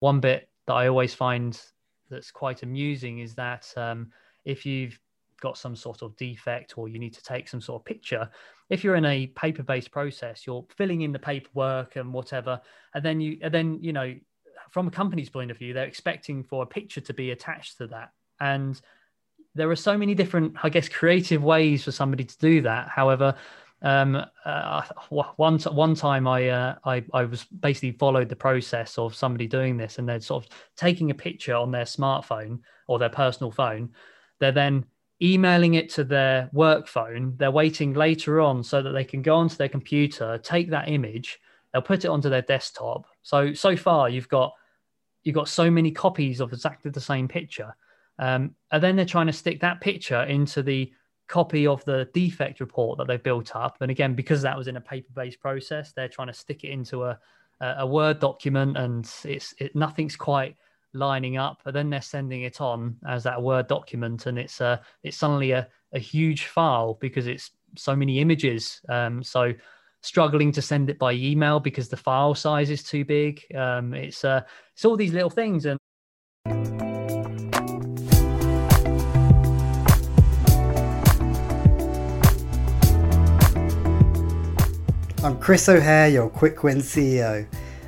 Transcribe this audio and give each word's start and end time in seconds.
one 0.00 0.20
bit 0.20 0.48
that 0.66 0.74
I 0.74 0.88
always 0.88 1.14
find 1.14 1.60
that's 2.10 2.30
quite 2.30 2.62
amusing 2.62 3.18
is 3.18 3.34
that 3.34 3.72
um, 3.76 4.10
if 4.44 4.64
you've 4.64 4.98
got 5.40 5.56
some 5.56 5.76
sort 5.76 6.02
of 6.02 6.16
defect 6.16 6.76
or 6.76 6.88
you 6.88 6.98
need 6.98 7.14
to 7.14 7.22
take 7.22 7.48
some 7.48 7.60
sort 7.60 7.80
of 7.80 7.84
picture, 7.84 8.28
if 8.70 8.84
you're 8.84 8.96
in 8.96 9.04
a 9.04 9.26
paper-based 9.28 9.90
process, 9.90 10.46
you're 10.46 10.64
filling 10.76 11.02
in 11.02 11.12
the 11.12 11.18
paperwork 11.18 11.96
and 11.96 12.12
whatever, 12.12 12.60
and 12.94 13.04
then 13.04 13.20
you 13.20 13.38
and 13.42 13.52
then 13.52 13.78
you 13.80 13.92
know 13.92 14.14
from 14.70 14.86
a 14.86 14.90
company's 14.90 15.30
point 15.30 15.50
of 15.50 15.58
view, 15.58 15.72
they're 15.72 15.86
expecting 15.86 16.42
for 16.42 16.62
a 16.62 16.66
picture 16.66 17.00
to 17.00 17.14
be 17.14 17.30
attached 17.30 17.78
to 17.78 17.86
that. 17.88 18.12
And 18.40 18.80
there 19.54 19.70
are 19.70 19.76
so 19.76 19.96
many 19.96 20.14
different, 20.14 20.56
I 20.62 20.68
guess, 20.68 20.88
creative 20.88 21.42
ways 21.42 21.84
for 21.84 21.92
somebody 21.92 22.24
to 22.24 22.38
do 22.38 22.62
that. 22.62 22.88
However, 22.88 23.34
um, 23.82 24.24
uh, 24.44 24.82
one 25.08 25.58
one 25.58 25.94
time 25.94 26.26
I, 26.26 26.48
uh, 26.48 26.74
I 26.84 27.04
I 27.12 27.24
was 27.24 27.44
basically 27.44 27.92
followed 27.92 28.28
the 28.28 28.36
process 28.36 28.98
of 28.98 29.14
somebody 29.14 29.46
doing 29.46 29.76
this, 29.76 29.98
and 29.98 30.08
they're 30.08 30.20
sort 30.20 30.44
of 30.44 30.50
taking 30.76 31.10
a 31.10 31.14
picture 31.14 31.54
on 31.54 31.70
their 31.70 31.84
smartphone 31.84 32.60
or 32.86 32.98
their 32.98 33.08
personal 33.08 33.50
phone. 33.52 33.90
They're 34.40 34.52
then 34.52 34.84
emailing 35.22 35.74
it 35.74 35.90
to 35.90 36.04
their 36.04 36.48
work 36.52 36.86
phone. 36.86 37.34
They're 37.36 37.50
waiting 37.50 37.94
later 37.94 38.40
on 38.40 38.62
so 38.62 38.82
that 38.82 38.90
they 38.90 39.04
can 39.04 39.22
go 39.22 39.36
onto 39.36 39.56
their 39.56 39.68
computer, 39.68 40.38
take 40.38 40.70
that 40.70 40.88
image, 40.88 41.40
they'll 41.72 41.82
put 41.82 42.04
it 42.04 42.08
onto 42.08 42.28
their 42.28 42.42
desktop. 42.42 43.06
So 43.22 43.52
so 43.54 43.76
far 43.76 44.08
you've 44.08 44.28
got 44.28 44.52
you've 45.22 45.34
got 45.34 45.48
so 45.48 45.70
many 45.70 45.90
copies 45.90 46.40
of 46.40 46.52
exactly 46.52 46.90
the 46.90 47.00
same 47.00 47.28
picture. 47.28 47.74
Um, 48.18 48.54
and 48.72 48.82
then 48.82 48.96
they're 48.96 49.04
trying 49.04 49.26
to 49.26 49.32
stick 49.32 49.60
that 49.60 49.80
picture 49.80 50.22
into 50.22 50.62
the 50.62 50.92
copy 51.28 51.66
of 51.66 51.84
the 51.84 52.08
defect 52.14 52.60
report 52.60 52.98
that 52.98 53.06
they've 53.06 53.22
built 53.22 53.54
up. 53.54 53.76
And 53.80 53.90
again, 53.90 54.14
because 54.14 54.42
that 54.42 54.56
was 54.56 54.66
in 54.66 54.76
a 54.76 54.80
paper-based 54.80 55.40
process, 55.40 55.92
they're 55.92 56.08
trying 56.08 56.28
to 56.28 56.34
stick 56.34 56.64
it 56.64 56.70
into 56.70 57.04
a 57.04 57.18
a 57.60 57.86
Word 57.86 58.20
document, 58.20 58.76
and 58.76 59.10
it's 59.24 59.54
it, 59.58 59.74
nothing's 59.74 60.16
quite 60.16 60.56
lining 60.92 61.36
up. 61.36 61.60
But 61.64 61.74
then 61.74 61.90
they're 61.90 62.00
sending 62.00 62.42
it 62.42 62.60
on 62.60 62.96
as 63.06 63.24
that 63.24 63.42
Word 63.42 63.66
document, 63.66 64.26
and 64.26 64.38
it's 64.38 64.60
a 64.60 64.80
it's 65.02 65.16
suddenly 65.16 65.52
a, 65.52 65.68
a 65.92 65.98
huge 65.98 66.46
file 66.46 66.94
because 67.00 67.26
it's 67.26 67.50
so 67.76 67.96
many 67.96 68.20
images. 68.20 68.80
Um, 68.88 69.22
so 69.22 69.52
struggling 70.00 70.52
to 70.52 70.62
send 70.62 70.88
it 70.90 70.98
by 70.98 71.12
email 71.12 71.58
because 71.58 71.88
the 71.88 71.96
file 71.96 72.34
size 72.34 72.70
is 72.70 72.82
too 72.82 73.04
big. 73.04 73.42
Um, 73.54 73.94
it's 73.94 74.24
uh, 74.24 74.42
it's 74.74 74.84
all 74.84 74.96
these 74.96 75.12
little 75.12 75.30
things, 75.30 75.66
and 75.66 75.78
I'm 85.20 85.36
Chris 85.40 85.68
O'Hare, 85.68 86.08
your 86.08 86.30
Quick 86.30 86.62
Win 86.62 86.76
CEO. 86.78 87.44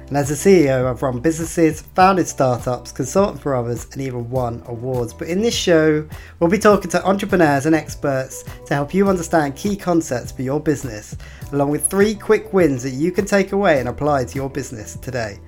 And 0.09 0.17
as 0.17 0.33
a 0.33 0.35
CEO, 0.35 0.91
I've 0.91 1.01
run 1.01 1.21
businesses, 1.21 1.81
founded 1.81 2.27
startups, 2.27 2.91
consulted 2.91 3.41
for 3.41 3.55
others, 3.55 3.87
and 3.93 4.03
even 4.03 4.29
won 4.29 4.65
awards. 4.67 5.15
But 5.15 5.29
in 5.29 5.41
this 5.41 5.55
show, 5.55 6.09
we'll 6.41 6.51
be 6.51 6.59
talking 6.59 6.91
to 6.91 7.07
entrepreneurs 7.07 7.67
and 7.67 7.75
experts 7.75 8.43
to 8.67 8.75
help 8.75 8.93
you 8.93 9.09
understand 9.09 9.55
key 9.55 9.77
concepts 9.77 10.33
for 10.33 10.43
your 10.43 10.59
business, 10.59 11.17
along 11.53 11.71
with 11.71 11.89
three 11.89 12.17
quick 12.17 12.53
wins 12.53 12.83
that 12.83 12.95
you 12.95 13.13
can 13.13 13.27
take 13.27 13.53
away 13.53 13.79
and 13.79 13.89
apply 13.89 14.25
to 14.25 14.35
your 14.35 14.51
business 14.51 14.97
today. 14.97 15.39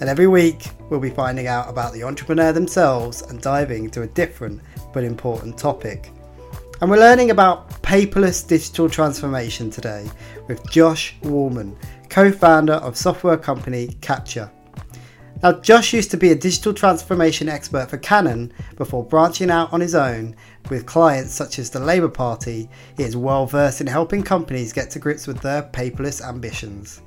And 0.00 0.10
every 0.10 0.26
week, 0.26 0.68
we'll 0.90 1.00
be 1.00 1.08
finding 1.08 1.46
out 1.46 1.70
about 1.70 1.94
the 1.94 2.02
entrepreneur 2.02 2.52
themselves 2.52 3.22
and 3.22 3.40
diving 3.40 3.84
into 3.84 4.02
a 4.02 4.08
different 4.08 4.60
but 4.92 5.04
important 5.04 5.56
topic. 5.56 6.10
And 6.84 6.90
we're 6.90 6.98
learning 6.98 7.30
about 7.30 7.70
paperless 7.80 8.46
digital 8.46 8.90
transformation 8.90 9.70
today 9.70 10.06
with 10.48 10.70
Josh 10.70 11.16
Wallman, 11.22 11.78
co 12.10 12.30
founder 12.30 12.74
of 12.74 12.94
software 12.94 13.38
company 13.38 13.96
Capja. 14.02 14.50
Now, 15.42 15.52
Josh 15.52 15.94
used 15.94 16.10
to 16.10 16.18
be 16.18 16.32
a 16.32 16.34
digital 16.34 16.74
transformation 16.74 17.48
expert 17.48 17.88
for 17.88 17.96
Canon 17.96 18.52
before 18.76 19.02
branching 19.02 19.50
out 19.50 19.72
on 19.72 19.80
his 19.80 19.94
own 19.94 20.36
with 20.68 20.84
clients 20.84 21.32
such 21.32 21.58
as 21.58 21.70
the 21.70 21.80
Labour 21.80 22.10
Party. 22.10 22.68
He 22.98 23.02
is 23.02 23.16
well 23.16 23.46
versed 23.46 23.80
in 23.80 23.86
helping 23.86 24.22
companies 24.22 24.74
get 24.74 24.90
to 24.90 24.98
grips 24.98 25.26
with 25.26 25.40
their 25.40 25.62
paperless 25.62 26.22
ambitions. 26.22 27.00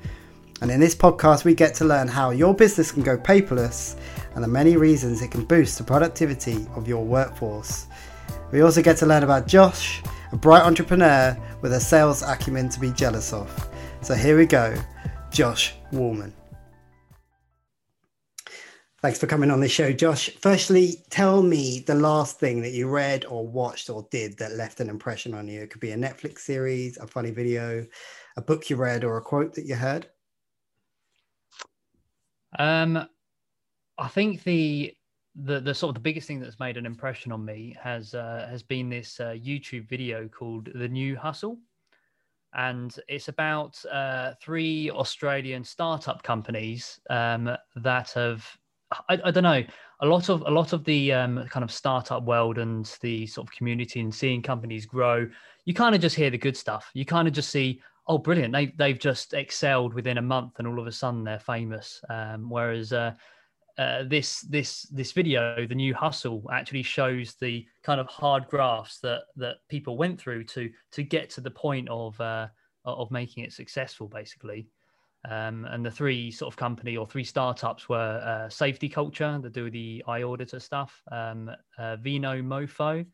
And 0.60 0.72
in 0.72 0.80
this 0.80 0.96
podcast, 0.96 1.46
we 1.46 1.54
get 1.54 1.76
to 1.76 1.86
learn 1.86 2.08
how 2.08 2.32
your 2.32 2.56
business 2.56 2.92
can 2.92 3.04
go 3.04 3.16
paperless 3.16 3.96
and 4.34 4.44
the 4.44 4.48
many 4.48 4.76
reasons 4.76 5.22
it 5.22 5.30
can 5.30 5.46
boost 5.46 5.78
the 5.78 5.84
productivity 5.84 6.66
of 6.76 6.88
your 6.88 7.06
workforce. 7.06 7.86
We 8.52 8.62
also 8.62 8.82
get 8.82 8.96
to 8.98 9.06
learn 9.06 9.24
about 9.24 9.46
Josh, 9.46 10.02
a 10.32 10.38
bright 10.38 10.64
entrepreneur 10.64 11.38
with 11.62 11.74
a 11.74 11.80
sales 11.82 12.22
acumen 12.22 12.70
to 12.70 12.80
be 12.80 12.92
jealous 12.92 13.34
of. 13.34 13.70
So 14.02 14.14
here 14.14 14.38
we 14.38 14.46
go, 14.46 14.74
Josh 15.32 15.74
Wallman. 15.92 16.32
Thanks 19.02 19.20
for 19.20 19.28
coming 19.28 19.52
on 19.52 19.60
the 19.60 19.68
show, 19.68 19.92
Josh. 19.92 20.30
Firstly, 20.42 21.04
tell 21.10 21.44
me 21.44 21.84
the 21.86 21.94
last 21.96 22.40
thing 22.40 22.62
that 22.62 22.72
you 22.72 22.88
read 22.88 23.26
or 23.26 23.46
watched 23.46 23.90
or 23.90 24.08
did 24.12 24.38
that 24.38 24.54
left 24.54 24.80
an 24.80 24.90
impression 24.90 25.34
on 25.34 25.48
you. 25.48 25.62
It 25.62 25.70
could 25.70 25.82
be 25.82 25.92
a 25.92 25.98
Netflix 25.98 26.40
series, 26.40 26.98
a 26.98 27.06
funny 27.06 27.32
video, 27.32 27.86
a 28.38 28.42
book 28.42 28.70
you 28.70 28.78
read, 28.78 29.04
or 29.04 29.18
a 29.18 29.22
quote 29.22 29.54
that 29.56 29.66
you 29.66 29.76
heard. 29.76 30.08
Um, 32.58 33.08
I 33.98 34.08
think 34.08 34.44
the 34.44 34.97
the 35.44 35.60
the 35.60 35.74
sort 35.74 35.90
of 35.90 35.96
the 35.96 36.02
biggest 36.02 36.28
thing 36.28 36.40
that's 36.40 36.60
made 36.60 36.78
an 36.78 36.86
impression 36.86 37.32
on 37.32 37.46
me 37.46 37.76
has 37.82 38.14
uh, 38.14 38.48
has 38.50 38.64
been 38.64 38.90
this 38.90 39.20
uh, 39.20 39.36
YouTube 39.38 39.88
video 39.88 40.28
called 40.28 40.70
"The 40.74 40.88
New 40.88 41.16
Hustle," 41.16 41.60
and 42.54 42.98
it's 43.08 43.28
about 43.28 43.84
uh, 43.86 44.34
three 44.42 44.90
Australian 44.90 45.64
startup 45.64 46.24
companies 46.24 47.00
um, 47.10 47.56
that 47.76 48.12
have 48.12 48.46
I, 49.10 49.20
I, 49.26 49.32
don't 49.32 49.44
know 49.44 49.64
a 50.00 50.06
lot 50.08 50.30
of 50.30 50.42
a 50.42 50.50
lot 50.50 50.74
of 50.74 50.84
the 50.86 51.14
um, 51.14 51.46
kind 51.50 51.64
of 51.64 51.72
startup 51.72 52.24
world 52.24 52.58
and 52.58 52.86
the 53.02 53.28
sort 53.28 53.48
of 53.48 53.52
community 53.52 54.00
and 54.00 54.14
seeing 54.14 54.42
companies 54.42 54.86
grow. 54.86 55.28
You 55.66 55.74
kind 55.74 55.94
of 55.94 56.02
just 56.02 56.16
hear 56.16 56.32
the 56.32 56.38
good 56.38 56.58
stuff. 56.58 56.90
You 56.94 57.06
kind 57.06 57.28
of 57.28 57.34
just 57.34 57.50
see 57.50 57.82
oh 58.08 58.18
brilliant 58.18 58.54
they 58.54 58.68
they've 58.78 58.98
just 58.98 59.34
excelled 59.34 59.94
within 59.94 60.18
a 60.18 60.22
month 60.22 60.54
and 60.58 60.68
all 60.68 60.80
of 60.80 60.88
a 60.88 60.92
sudden 60.92 61.24
they're 61.24 61.40
famous. 61.40 62.02
Um, 62.10 62.50
whereas 62.50 62.92
uh, 63.78 64.04
this 64.08 64.42
this 64.42 64.84
this 64.84 65.12
video, 65.12 65.68
the 65.68 65.76
new 65.76 65.94
hustle, 65.94 66.44
actually 66.52 66.84
shows 66.84 67.36
the 67.36 67.66
kind 67.84 68.00
of 68.00 68.08
hard 68.08 68.48
graphs 68.48 69.00
that 69.00 69.24
that 69.36 69.58
people 69.70 69.98
went 69.98 70.20
through 70.20 70.44
to 70.44 70.72
to 70.92 71.04
get 71.04 71.30
to 71.30 71.42
the 71.42 71.52
point 71.52 71.88
of 71.90 72.20
uh, 72.20 72.48
of 72.86 73.12
making 73.12 73.44
it 73.44 73.54
successful, 73.54 74.08
basically. 74.08 74.68
Um, 75.30 75.66
and 75.66 75.86
the 75.86 75.92
three 75.92 76.32
sort 76.32 76.54
of 76.54 76.58
company 76.58 76.96
or 76.96 77.06
three 77.06 77.24
startups 77.24 77.90
were 77.90 78.22
uh, 78.24 78.50
Safety 78.50 78.88
Culture 78.88 79.38
that 79.42 79.52
do 79.52 79.70
the 79.70 80.04
iAuditor 80.08 80.62
stuff, 80.62 81.02
um, 81.12 81.52
uh, 81.78 81.98
Vinomofo, 81.98 83.06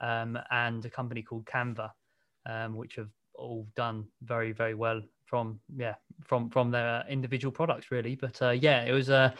um, 0.00 0.38
and 0.50 0.84
a 0.84 0.90
company 0.90 1.22
called 1.22 1.44
Canva, 1.46 1.90
um, 2.46 2.74
which 2.74 2.96
have 2.96 3.10
all 3.34 3.66
done 3.74 4.06
very 4.22 4.52
very 4.52 4.74
well 4.74 5.00
from 5.24 5.60
yeah 5.76 5.94
from 6.24 6.50
from 6.50 6.70
their 6.70 7.04
individual 7.08 7.52
products 7.52 7.90
really. 7.90 8.16
But 8.16 8.42
uh, 8.42 8.50
yeah, 8.50 8.82
it 8.82 8.92
was 8.92 9.08
a 9.08 9.32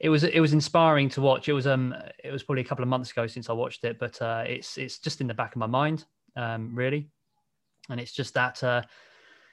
it 0.00 0.08
was 0.08 0.24
it 0.24 0.40
was 0.40 0.52
inspiring 0.52 1.08
to 1.10 1.20
watch. 1.20 1.48
It 1.48 1.52
was 1.52 1.66
um 1.66 1.94
it 2.22 2.30
was 2.30 2.42
probably 2.42 2.62
a 2.62 2.66
couple 2.66 2.82
of 2.82 2.88
months 2.88 3.10
ago 3.10 3.26
since 3.26 3.48
I 3.48 3.52
watched 3.52 3.84
it, 3.84 3.98
but 3.98 4.20
uh, 4.20 4.44
it's 4.46 4.76
it's 4.78 4.98
just 4.98 5.20
in 5.20 5.26
the 5.26 5.34
back 5.34 5.54
of 5.54 5.58
my 5.58 5.66
mind, 5.66 6.04
um, 6.36 6.74
really, 6.74 7.08
and 7.90 8.00
it's 8.00 8.12
just 8.12 8.34
that 8.34 8.62
uh, 8.62 8.82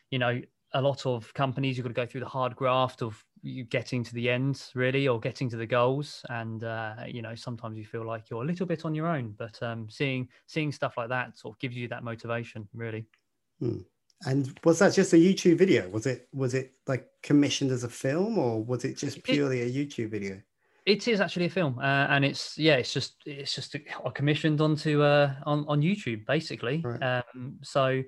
you 0.10 0.20
know 0.20 0.42
a 0.74 0.82
lot 0.82 1.06
of 1.06 1.34
companies 1.34 1.78
you've 1.78 1.84
got 1.84 1.90
to 1.90 1.94
go 1.94 2.06
through 2.06 2.22
the 2.22 2.28
hard 2.28 2.56
graft 2.56 3.02
of 3.02 3.24
you 3.44 3.64
getting 3.64 4.04
to 4.04 4.14
the 4.14 4.30
end 4.30 4.70
really 4.76 5.08
or 5.08 5.20
getting 5.20 5.50
to 5.50 5.58
the 5.58 5.66
goals 5.66 6.24
and 6.30 6.64
uh, 6.64 6.96
you 7.08 7.22
know 7.22 7.36
sometimes 7.36 7.78
you 7.78 7.86
feel 7.86 8.06
like 8.06 8.30
you're 8.30 8.44
a 8.44 8.46
little 8.46 8.66
bit 8.66 8.86
on 8.86 8.96
your 8.96 9.08
own 9.08 9.34
but 9.38 9.62
um, 9.64 9.90
seeing 9.90 10.28
seeing 10.46 10.72
stuff 10.72 10.94
like 10.98 11.10
that 11.10 11.38
sort 11.38 11.56
of 11.56 11.60
gives 11.60 11.76
you 11.76 11.88
that 11.88 12.04
motivation 12.04 12.68
really 12.74 13.06
hmm. 13.60 13.80
And 14.26 14.60
was 14.64 14.80
that 14.80 14.94
just 14.94 15.14
a 15.14 15.18
YouTube 15.18 15.58
video? 15.58 15.90
Was 15.90 16.06
it 16.06 16.28
was 16.34 16.54
it 16.54 16.74
like 16.88 17.08
commissioned 17.24 17.72
as 17.72 17.84
a 17.84 17.90
film, 17.90 18.38
or 18.38 18.64
was 18.64 18.86
it 18.86 18.98
just 18.98 19.24
purely 19.24 19.62
a 19.62 19.70
YouTube 19.70 20.12
video? 20.12 20.42
It 20.86 21.08
is 21.08 21.22
actually 21.22 21.46
a 21.46 21.50
film, 21.50 21.78
uh, 21.80 22.08
and 22.10 22.26
it's 22.26 22.58
yeah, 22.58 22.76
it's 22.76 22.94
just 22.94 23.16
it's 23.26 23.54
just 23.54 23.76
a, 23.76 24.12
commissioned 24.12 24.62
onto 24.62 25.02
uh, 25.02 25.34
on 25.46 25.66
on 25.68 25.82
YouTube 25.82 26.26
basically. 26.26 26.82
Right. 26.84 27.24
Um, 27.34 27.58
so 27.64 28.04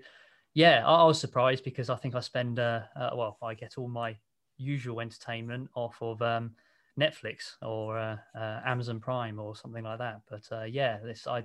yeah, 0.54 0.83
I, 0.86 0.95
I, 0.95 1.04
was 1.06 1.19
surprised 1.19 1.63
because 1.63 1.89
I 1.89 1.95
think 1.95 2.16
I 2.16 2.19
spend 2.19 2.59
uh, 2.59 2.81
uh, 2.95 3.12
well, 3.16 3.38
I 3.42 3.56
get 3.56 3.77
all 3.77 3.88
my 3.88 4.16
usual 4.57 5.01
entertainment 5.01 5.69
off 5.75 5.98
of 6.01 6.21
um, 6.21 6.51
Netflix 7.00 7.56
or 7.62 7.98
uh, 7.98 8.18
uh, 8.36 8.62
Amazon 8.66 9.00
Prime 9.00 9.39
or 9.39 9.56
something 9.56 9.83
like 9.83 10.00
that. 10.00 10.21
But 10.30 10.44
uh, 10.51 10.63
yeah, 10.63 11.00
this 11.04 11.27
I 11.27 11.44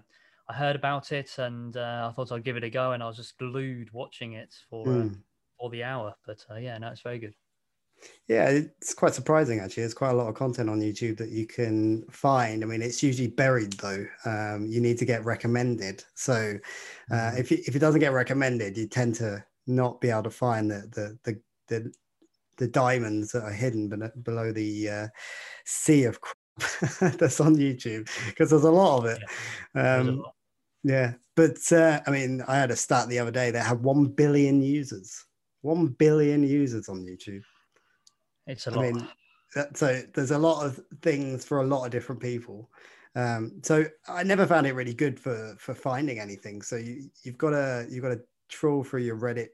I 0.48 0.54
heard 0.54 0.76
about 0.76 1.12
it 1.12 1.38
and 1.38 1.76
uh, 1.76 2.08
I 2.08 2.12
thought 2.12 2.32
I'd 2.32 2.44
give 2.44 2.56
it 2.56 2.64
a 2.64 2.70
go, 2.70 2.92
and 2.92 3.02
I 3.02 3.06
was 3.06 3.16
just 3.16 3.38
glued 3.38 3.92
watching 3.92 4.32
it 4.32 4.54
for 4.70 4.86
mm. 4.86 5.00
uh, 5.00 5.08
hmm. 5.08 5.14
for 5.58 5.70
the 5.70 5.84
hour. 5.84 6.14
But 6.26 6.44
uh, 6.50 6.56
yeah, 6.56 6.78
no, 6.78 6.88
it's 6.88 7.02
very 7.02 7.18
good. 7.18 7.34
Yeah, 8.28 8.48
it's 8.50 8.94
quite 8.94 9.14
surprising 9.14 9.58
actually. 9.60 9.82
There's 9.82 9.94
quite 9.94 10.10
a 10.10 10.16
lot 10.16 10.28
of 10.28 10.34
content 10.34 10.70
on 10.70 10.80
YouTube 10.80 11.16
that 11.18 11.30
you 11.30 11.46
can 11.46 12.04
find. 12.10 12.62
I 12.62 12.66
mean, 12.66 12.80
it's 12.80 13.02
usually 13.02 13.28
buried 13.28 13.72
though. 13.74 14.06
Um, 14.24 14.66
you 14.68 14.80
need 14.80 14.98
to 14.98 15.04
get 15.04 15.24
recommended. 15.24 16.04
So 16.14 16.58
uh, 17.10 17.30
hmm. 17.32 17.38
if 17.38 17.52
it, 17.52 17.68
if 17.68 17.76
it 17.76 17.80
doesn't 17.80 18.00
get 18.00 18.12
recommended, 18.12 18.76
you 18.76 18.86
tend 18.86 19.16
to 19.16 19.44
not 19.66 20.00
be 20.00 20.10
able 20.10 20.22
to 20.22 20.30
find 20.30 20.70
the 20.70 20.88
the 20.92 21.18
the 21.24 21.40
the, 21.68 21.92
the 22.56 22.68
diamonds 22.68 23.32
that 23.32 23.42
are 23.42 23.52
hidden 23.52 23.88
below 24.22 24.52
the 24.52 24.88
uh, 24.88 25.08
sea 25.66 26.04
of 26.04 26.20
crap 26.20 26.36
that's 27.18 27.40
on 27.40 27.56
YouTube 27.56 28.08
because 28.26 28.50
there's 28.50 28.64
a 28.64 28.70
lot 28.70 28.98
of 28.98 29.04
it. 29.04 29.22
Yeah, 29.74 29.96
um, 29.96 30.24
yeah. 30.88 31.12
but 31.36 31.58
uh, 31.72 32.00
I 32.06 32.10
mean, 32.10 32.42
I 32.48 32.56
had 32.56 32.70
a 32.70 32.76
stat 32.76 33.08
the 33.08 33.18
other 33.18 33.30
day 33.30 33.50
that 33.50 33.66
had 33.66 33.82
one 33.82 34.06
billion 34.06 34.62
users. 34.62 35.24
One 35.62 35.88
billion 35.88 36.42
users 36.42 36.88
on 36.88 37.04
YouTube. 37.04 37.42
It's 38.46 38.66
a 38.66 38.70
lot. 38.70 38.84
I 38.84 38.92
mean, 38.92 39.08
so 39.74 40.02
there's 40.14 40.30
a 40.30 40.38
lot 40.38 40.64
of 40.64 40.80
things 41.02 41.44
for 41.44 41.60
a 41.60 41.66
lot 41.66 41.84
of 41.84 41.90
different 41.90 42.20
people. 42.20 42.70
Um, 43.14 43.60
so 43.62 43.84
I 44.06 44.22
never 44.22 44.46
found 44.46 44.66
it 44.66 44.74
really 44.74 44.94
good 44.94 45.18
for 45.18 45.56
for 45.58 45.74
finding 45.74 46.20
anything. 46.20 46.62
So 46.62 46.76
you 46.76 47.10
you've 47.22 47.38
got 47.38 47.50
to 47.50 47.86
you've 47.90 48.02
got 48.02 48.10
to 48.10 48.20
trawl 48.48 48.84
through 48.84 49.02
your 49.02 49.18
Reddit 49.18 49.48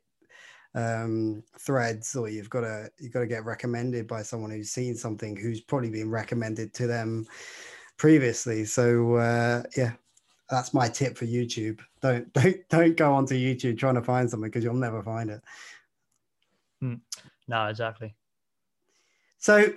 um, 0.74 1.42
threads, 1.58 2.14
or 2.14 2.28
you've 2.28 2.50
got 2.50 2.60
to 2.60 2.90
you've 2.98 3.12
got 3.12 3.20
to 3.20 3.26
get 3.26 3.44
recommended 3.44 4.06
by 4.06 4.22
someone 4.22 4.50
who's 4.50 4.70
seen 4.70 4.94
something 4.94 5.36
who's 5.36 5.60
probably 5.60 5.90
been 5.90 6.10
recommended 6.10 6.74
to 6.74 6.86
them 6.86 7.26
previously. 7.96 8.64
So 8.64 9.14
uh, 9.14 9.62
yeah, 9.76 9.92
that's 10.48 10.74
my 10.74 10.88
tip 10.88 11.16
for 11.16 11.26
YouTube. 11.26 11.80
Don't 12.00 12.32
don't 12.32 12.68
don't 12.68 12.96
go 12.96 13.12
onto 13.12 13.34
YouTube 13.34 13.78
trying 13.78 13.94
to 13.94 14.02
find 14.02 14.28
something 14.28 14.48
because 14.50 14.64
you'll 14.64 14.74
never 14.74 15.02
find 15.02 15.30
it. 15.30 15.42
Hmm. 16.80 16.94
No, 17.48 17.66
exactly. 17.66 18.14
So, 19.38 19.72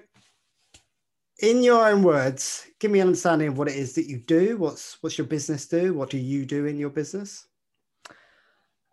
in 1.39 1.61
your 1.61 1.87
own 1.87 2.01
words, 2.01 2.67
give 2.79 2.91
me 2.91 2.99
an 2.99 3.07
understanding 3.07 3.49
of 3.49 3.57
what 3.57 3.67
it 3.67 3.75
is 3.75 3.93
that 3.95 4.07
you 4.07 4.17
do. 4.17 4.57
What's 4.57 5.01
what's 5.01 5.17
your 5.17 5.27
business 5.27 5.67
do? 5.67 5.93
What 5.93 6.09
do 6.09 6.17
you 6.17 6.45
do 6.45 6.65
in 6.65 6.77
your 6.77 6.89
business? 6.89 7.47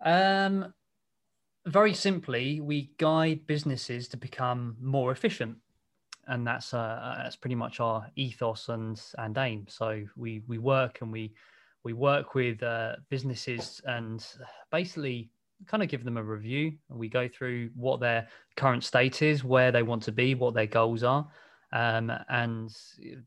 Um, 0.04 0.74
very 1.66 1.94
simply, 1.94 2.60
we 2.60 2.90
guide 2.98 3.46
businesses 3.46 4.08
to 4.08 4.16
become 4.16 4.76
more 4.80 5.12
efficient, 5.12 5.56
and 6.26 6.46
that's 6.46 6.74
uh, 6.74 7.14
that's 7.22 7.36
pretty 7.36 7.54
much 7.54 7.80
our 7.80 8.10
ethos 8.16 8.68
and 8.68 9.00
and 9.18 9.38
aim. 9.38 9.66
So 9.68 10.04
we 10.16 10.42
we 10.46 10.58
work 10.58 11.00
and 11.00 11.10
we 11.10 11.32
we 11.84 11.92
work 11.92 12.34
with 12.34 12.62
uh, 12.62 12.96
businesses 13.10 13.80
and 13.84 14.26
basically 14.72 15.30
kind 15.66 15.82
of 15.82 15.88
give 15.88 16.04
them 16.04 16.16
a 16.16 16.22
review. 16.22 16.72
We 16.88 17.08
go 17.08 17.28
through 17.28 17.70
what 17.76 18.00
their 18.00 18.26
current 18.56 18.82
state 18.82 19.22
is, 19.22 19.44
where 19.44 19.70
they 19.70 19.82
want 19.82 20.02
to 20.04 20.12
be, 20.12 20.34
what 20.34 20.54
their 20.54 20.66
goals 20.66 21.02
are, 21.02 21.28
um, 21.72 22.10
and 22.28 22.74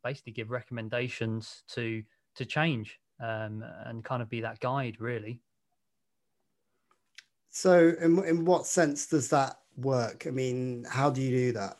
basically 0.04 0.34
give 0.34 0.50
recommendations 0.50 1.64
to 1.70 2.04
to 2.36 2.46
change 2.46 3.00
um, 3.20 3.64
and 3.86 4.04
kind 4.04 4.22
of 4.22 4.30
be 4.30 4.42
that 4.42 4.60
guide, 4.60 4.98
really. 5.00 5.42
So, 7.50 7.94
in, 8.00 8.24
in 8.26 8.46
what 8.46 8.68
sense 8.68 9.08
does 9.08 9.30
that 9.30 9.58
work? 9.78 10.26
I 10.28 10.32
mean, 10.32 10.86
how 10.90 11.10
do 11.10 11.22
you 11.22 11.32
do 11.32 11.52
that? 11.54 11.78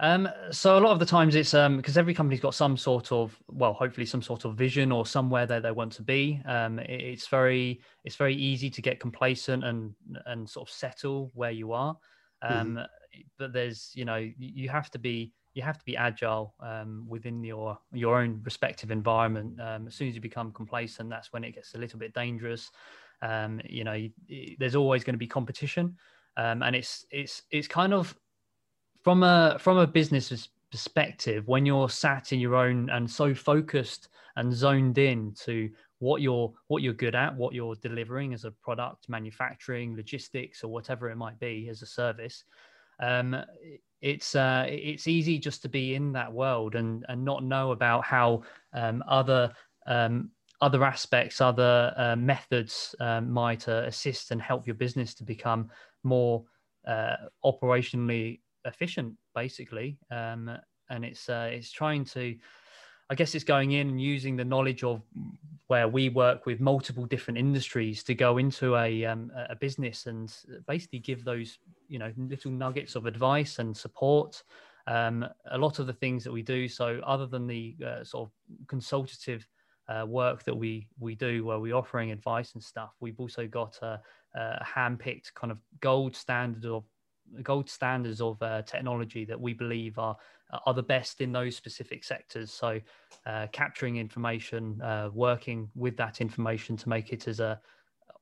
Um, 0.00 0.28
so 0.50 0.76
a 0.76 0.80
lot 0.80 0.90
of 0.90 0.98
the 0.98 1.06
times 1.06 1.36
it's 1.36 1.54
um, 1.54 1.76
because 1.76 1.96
every 1.96 2.14
company's 2.14 2.40
got 2.40 2.54
some 2.54 2.76
sort 2.76 3.12
of 3.12 3.40
well, 3.48 3.72
hopefully 3.72 4.06
some 4.06 4.22
sort 4.22 4.44
of 4.44 4.56
vision 4.56 4.90
or 4.90 5.06
somewhere 5.06 5.46
that 5.46 5.62
they 5.62 5.70
want 5.70 5.92
to 5.92 6.02
be. 6.02 6.40
Um, 6.46 6.80
it, 6.80 7.00
it's 7.00 7.28
very 7.28 7.80
it's 8.04 8.16
very 8.16 8.34
easy 8.34 8.70
to 8.70 8.82
get 8.82 8.98
complacent 8.98 9.62
and 9.64 9.94
and 10.26 10.48
sort 10.48 10.68
of 10.68 10.74
settle 10.74 11.30
where 11.34 11.52
you 11.52 11.72
are. 11.72 11.96
Um, 12.42 12.74
mm. 12.74 12.86
But 13.38 13.52
there's 13.52 13.92
you 13.94 14.04
know 14.04 14.28
you 14.36 14.68
have 14.68 14.90
to 14.90 14.98
be 14.98 15.32
you 15.54 15.62
have 15.62 15.78
to 15.78 15.84
be 15.84 15.96
agile 15.96 16.54
um, 16.60 17.06
within 17.08 17.44
your 17.44 17.78
your 17.92 18.20
own 18.20 18.40
respective 18.42 18.90
environment. 18.90 19.60
Um, 19.60 19.86
as 19.86 19.94
soon 19.94 20.08
as 20.08 20.16
you 20.16 20.20
become 20.20 20.50
complacent, 20.50 21.08
that's 21.08 21.32
when 21.32 21.44
it 21.44 21.54
gets 21.54 21.74
a 21.74 21.78
little 21.78 22.00
bit 22.00 22.12
dangerous. 22.12 22.70
Um, 23.22 23.60
you 23.64 23.84
know, 23.84 24.08
there's 24.58 24.74
always 24.74 25.04
going 25.04 25.14
to 25.14 25.18
be 25.18 25.28
competition, 25.28 25.96
um, 26.36 26.64
and 26.64 26.74
it's 26.74 27.06
it's 27.12 27.42
it's 27.52 27.68
kind 27.68 27.94
of 27.94 28.18
from 29.04 29.22
a 29.22 29.56
from 29.60 29.76
a 29.76 29.86
business 29.86 30.48
perspective 30.70 31.46
when 31.46 31.64
you're 31.64 31.88
sat 31.88 32.32
in 32.32 32.40
your 32.40 32.56
own 32.56 32.90
and 32.90 33.08
so 33.08 33.34
focused 33.34 34.08
and 34.36 34.52
zoned 34.52 34.98
in 34.98 35.32
to 35.44 35.70
what 36.00 36.20
you're 36.20 36.52
what 36.68 36.82
you're 36.82 36.94
good 36.94 37.14
at, 37.14 37.36
what 37.36 37.54
you're 37.54 37.76
delivering 37.76 38.34
as 38.34 38.44
a 38.44 38.50
product, 38.50 39.08
manufacturing, 39.08 39.94
logistics, 39.94 40.64
or 40.64 40.68
whatever 40.68 41.10
it 41.10 41.16
might 41.16 41.38
be 41.38 41.68
as 41.68 41.82
a 41.82 41.86
service. 41.86 42.44
Um, 43.00 43.36
it's 44.00 44.34
uh, 44.34 44.66
it's 44.68 45.06
easy 45.06 45.38
just 45.38 45.62
to 45.62 45.68
be 45.68 45.94
in 45.94 46.12
that 46.12 46.32
world 46.32 46.74
and 46.74 47.04
and 47.08 47.24
not 47.24 47.44
know 47.44 47.72
about 47.72 48.04
how 48.04 48.42
um, 48.72 49.04
other 49.06 49.52
um, 49.86 50.30
other 50.60 50.82
aspects, 50.82 51.40
other 51.40 51.92
uh, 51.96 52.16
methods 52.16 52.94
um, 53.00 53.30
might 53.30 53.68
uh, 53.68 53.82
assist 53.86 54.30
and 54.30 54.40
help 54.40 54.66
your 54.66 54.76
business 54.76 55.14
to 55.14 55.24
become 55.24 55.68
more 56.02 56.42
uh, 56.86 57.16
operationally 57.44 58.40
efficient, 58.64 59.14
basically. 59.34 59.98
Um, 60.10 60.50
and 60.90 61.04
it's 61.04 61.28
uh, 61.28 61.48
it's 61.50 61.70
trying 61.70 62.04
to, 62.06 62.36
I 63.10 63.14
guess, 63.14 63.34
it's 63.34 63.44
going 63.44 63.72
in 63.72 63.88
and 63.88 64.00
using 64.00 64.36
the 64.36 64.44
knowledge 64.44 64.84
of 64.84 65.02
where 65.66 65.88
we 65.88 66.10
work 66.10 66.44
with 66.44 66.60
multiple 66.60 67.06
different 67.06 67.38
industries 67.38 68.02
to 68.04 68.14
go 68.14 68.38
into 68.38 68.76
a 68.76 69.04
um, 69.04 69.32
a 69.48 69.56
business 69.56 70.06
and 70.06 70.34
basically 70.66 70.98
give 70.98 71.24
those 71.24 71.58
you 71.88 71.98
know 71.98 72.12
little 72.16 72.50
nuggets 72.50 72.96
of 72.96 73.06
advice 73.06 73.58
and 73.58 73.76
support. 73.76 74.42
Um, 74.86 75.26
a 75.50 75.56
lot 75.56 75.78
of 75.78 75.86
the 75.86 75.94
things 75.94 76.24
that 76.24 76.32
we 76.32 76.42
do. 76.42 76.68
So, 76.68 77.00
other 77.06 77.26
than 77.26 77.46
the 77.46 77.74
uh, 77.84 78.04
sort 78.04 78.28
of 78.28 78.66
consultative 78.68 79.46
uh, 79.88 80.04
work 80.06 80.44
that 80.44 80.54
we 80.54 80.88
we 80.98 81.14
do 81.14 81.44
where 81.44 81.58
we're 81.58 81.74
offering 81.74 82.10
advice 82.10 82.54
and 82.54 82.62
stuff 82.62 82.94
we've 83.00 83.20
also 83.20 83.46
got 83.46 83.76
a, 83.82 84.00
a 84.34 84.64
hand-picked 84.64 85.34
kind 85.34 85.50
of 85.50 85.60
gold 85.80 86.16
standard 86.16 86.64
of 86.64 86.84
gold 87.42 87.68
standards 87.68 88.20
of 88.20 88.40
uh, 88.42 88.62
technology 88.62 89.24
that 89.24 89.40
we 89.40 89.52
believe 89.52 89.98
are 89.98 90.16
are 90.66 90.74
the 90.74 90.82
best 90.82 91.20
in 91.20 91.32
those 91.32 91.56
specific 91.56 92.04
sectors 92.04 92.52
so 92.52 92.80
uh, 93.26 93.46
capturing 93.50 93.96
information 93.96 94.80
uh, 94.82 95.10
working 95.12 95.68
with 95.74 95.96
that 95.96 96.20
information 96.20 96.76
to 96.76 96.88
make 96.88 97.12
it 97.12 97.26
as 97.26 97.40
a 97.40 97.46
uh, 97.46 97.56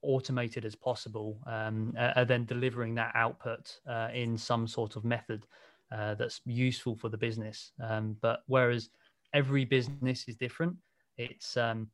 automated 0.05 0.65
as 0.65 0.75
possible 0.75 1.39
um, 1.47 1.93
and 1.97 2.27
then 2.27 2.45
delivering 2.45 2.93
that 2.93 3.13
output 3.15 3.79
uh, 3.89 4.09
in 4.13 4.37
some 4.37 4.67
sort 4.67 4.97
of 4.97 5.05
method 5.05 5.47
that's 5.91 6.41
useful 6.45 6.97
for 6.97 7.09
the 7.09 7.17
business 7.17 7.71
um, 7.85 8.17
but 8.21 8.41
whereas 8.47 8.89
every 9.33 9.65
business 9.65 10.25
is 10.27 10.35
different 10.35 10.75
it's 11.19 11.57
um, 11.57 11.87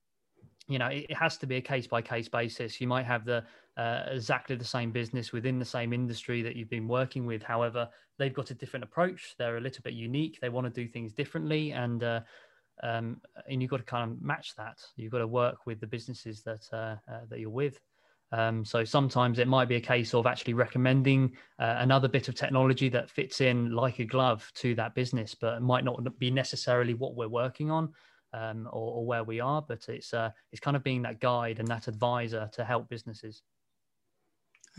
you 0.69 0.79
know 0.79 0.87
it 0.87 1.13
has 1.15 1.37
to 1.39 1.47
be 1.47 1.57
a 1.57 1.61
case 1.61 1.87
by 1.87 2.01
case 2.01 2.29
basis. 2.29 2.81
You 2.81 2.87
might 2.87 3.07
have 3.07 3.25
the 3.25 3.45
uh, 3.79 4.03
exactly 4.11 4.57
the 4.57 4.65
same 4.65 4.91
business 4.91 5.33
within 5.33 5.59
the 5.59 5.65
same 5.65 5.93
industry 5.93 6.43
that 6.43 6.57
you've 6.57 6.69
been 6.69 6.89
working 6.89 7.25
with. 7.25 7.43
However, 7.43 7.89
they've 8.19 8.35
got 8.35 8.51
a 8.51 8.55
different 8.55 8.83
approach. 8.83 9.35
They're 9.39 9.57
a 9.57 9.61
little 9.61 9.83
bit 9.83 9.95
unique. 9.95 10.39
They 10.43 10.49
want 10.49 10.67
to 10.67 10.71
do 10.71 10.89
things 10.89 11.13
differently, 11.13 11.73
and 11.73 12.03
uh, 12.03 12.21
um, 12.83 13.21
and 13.49 13.63
you've 13.63 13.71
got 13.71 13.79
to 13.79 13.85
kind 13.85 14.11
of 14.11 14.21
match 14.21 14.55
that. 14.57 14.79
You've 14.97 15.13
got 15.13 15.19
to 15.19 15.27
work 15.27 15.65
with 15.65 15.81
the 15.81 15.87
businesses 15.87 16.43
that 16.43 16.67
uh, 16.73 16.97
uh 17.11 17.21
that 17.31 17.39
you're 17.39 17.51
with. 17.51 17.81
Um, 18.31 18.65
so 18.65 18.85
sometimes 18.85 19.39
it 19.39 19.49
might 19.49 19.69
be 19.69 19.77
a 19.77 19.81
case 19.81 20.13
of 20.13 20.27
actually 20.27 20.53
recommending 20.55 21.33
uh, 21.59 21.77
another 21.79 22.09
bit 22.09 22.29
of 22.29 22.35
technology 22.35 22.91
that 22.91 23.09
fits 23.09 23.41
in 23.41 23.71
like 23.71 24.01
a 24.01 24.05
glove 24.05 24.51
to 24.57 24.75
that 24.75 24.95
business, 24.95 25.35
but 25.35 25.63
might 25.63 25.85
not 25.85 26.03
be 26.19 26.31
necessarily 26.31 26.93
what 26.93 27.15
we're 27.15 27.29
working 27.29 27.71
on 27.71 27.91
um, 28.35 28.69
or, 28.71 28.97
or, 28.97 29.07
where 29.07 29.25
we 29.25 29.41
are, 29.41 29.63
but 29.63 29.89
it's 29.89 30.13
uh, 30.13 30.31
it's 30.53 30.61
kind 30.61 30.77
of 30.77 30.85
being 30.85 31.03
that 31.03 31.21
guide 31.21 31.59
and 31.59 31.69
that 31.69 31.89
advisor 31.89 32.51
to 32.53 32.65
help 32.65 32.89
businesses. 32.89 33.43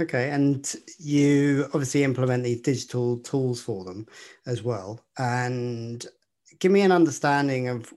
Okay, 0.02 0.30
and 0.30 0.76
you 0.98 1.66
obviously 1.74 2.04
implement 2.04 2.44
these 2.44 2.62
digital 2.62 3.18
tools 3.18 3.62
for 3.62 3.84
them 3.84 4.08
as 4.46 4.64
well. 4.64 5.04
And 5.18 6.06
give 6.60 6.72
me 6.72 6.82
an 6.82 6.92
understanding 6.92 7.68
of 7.68 7.94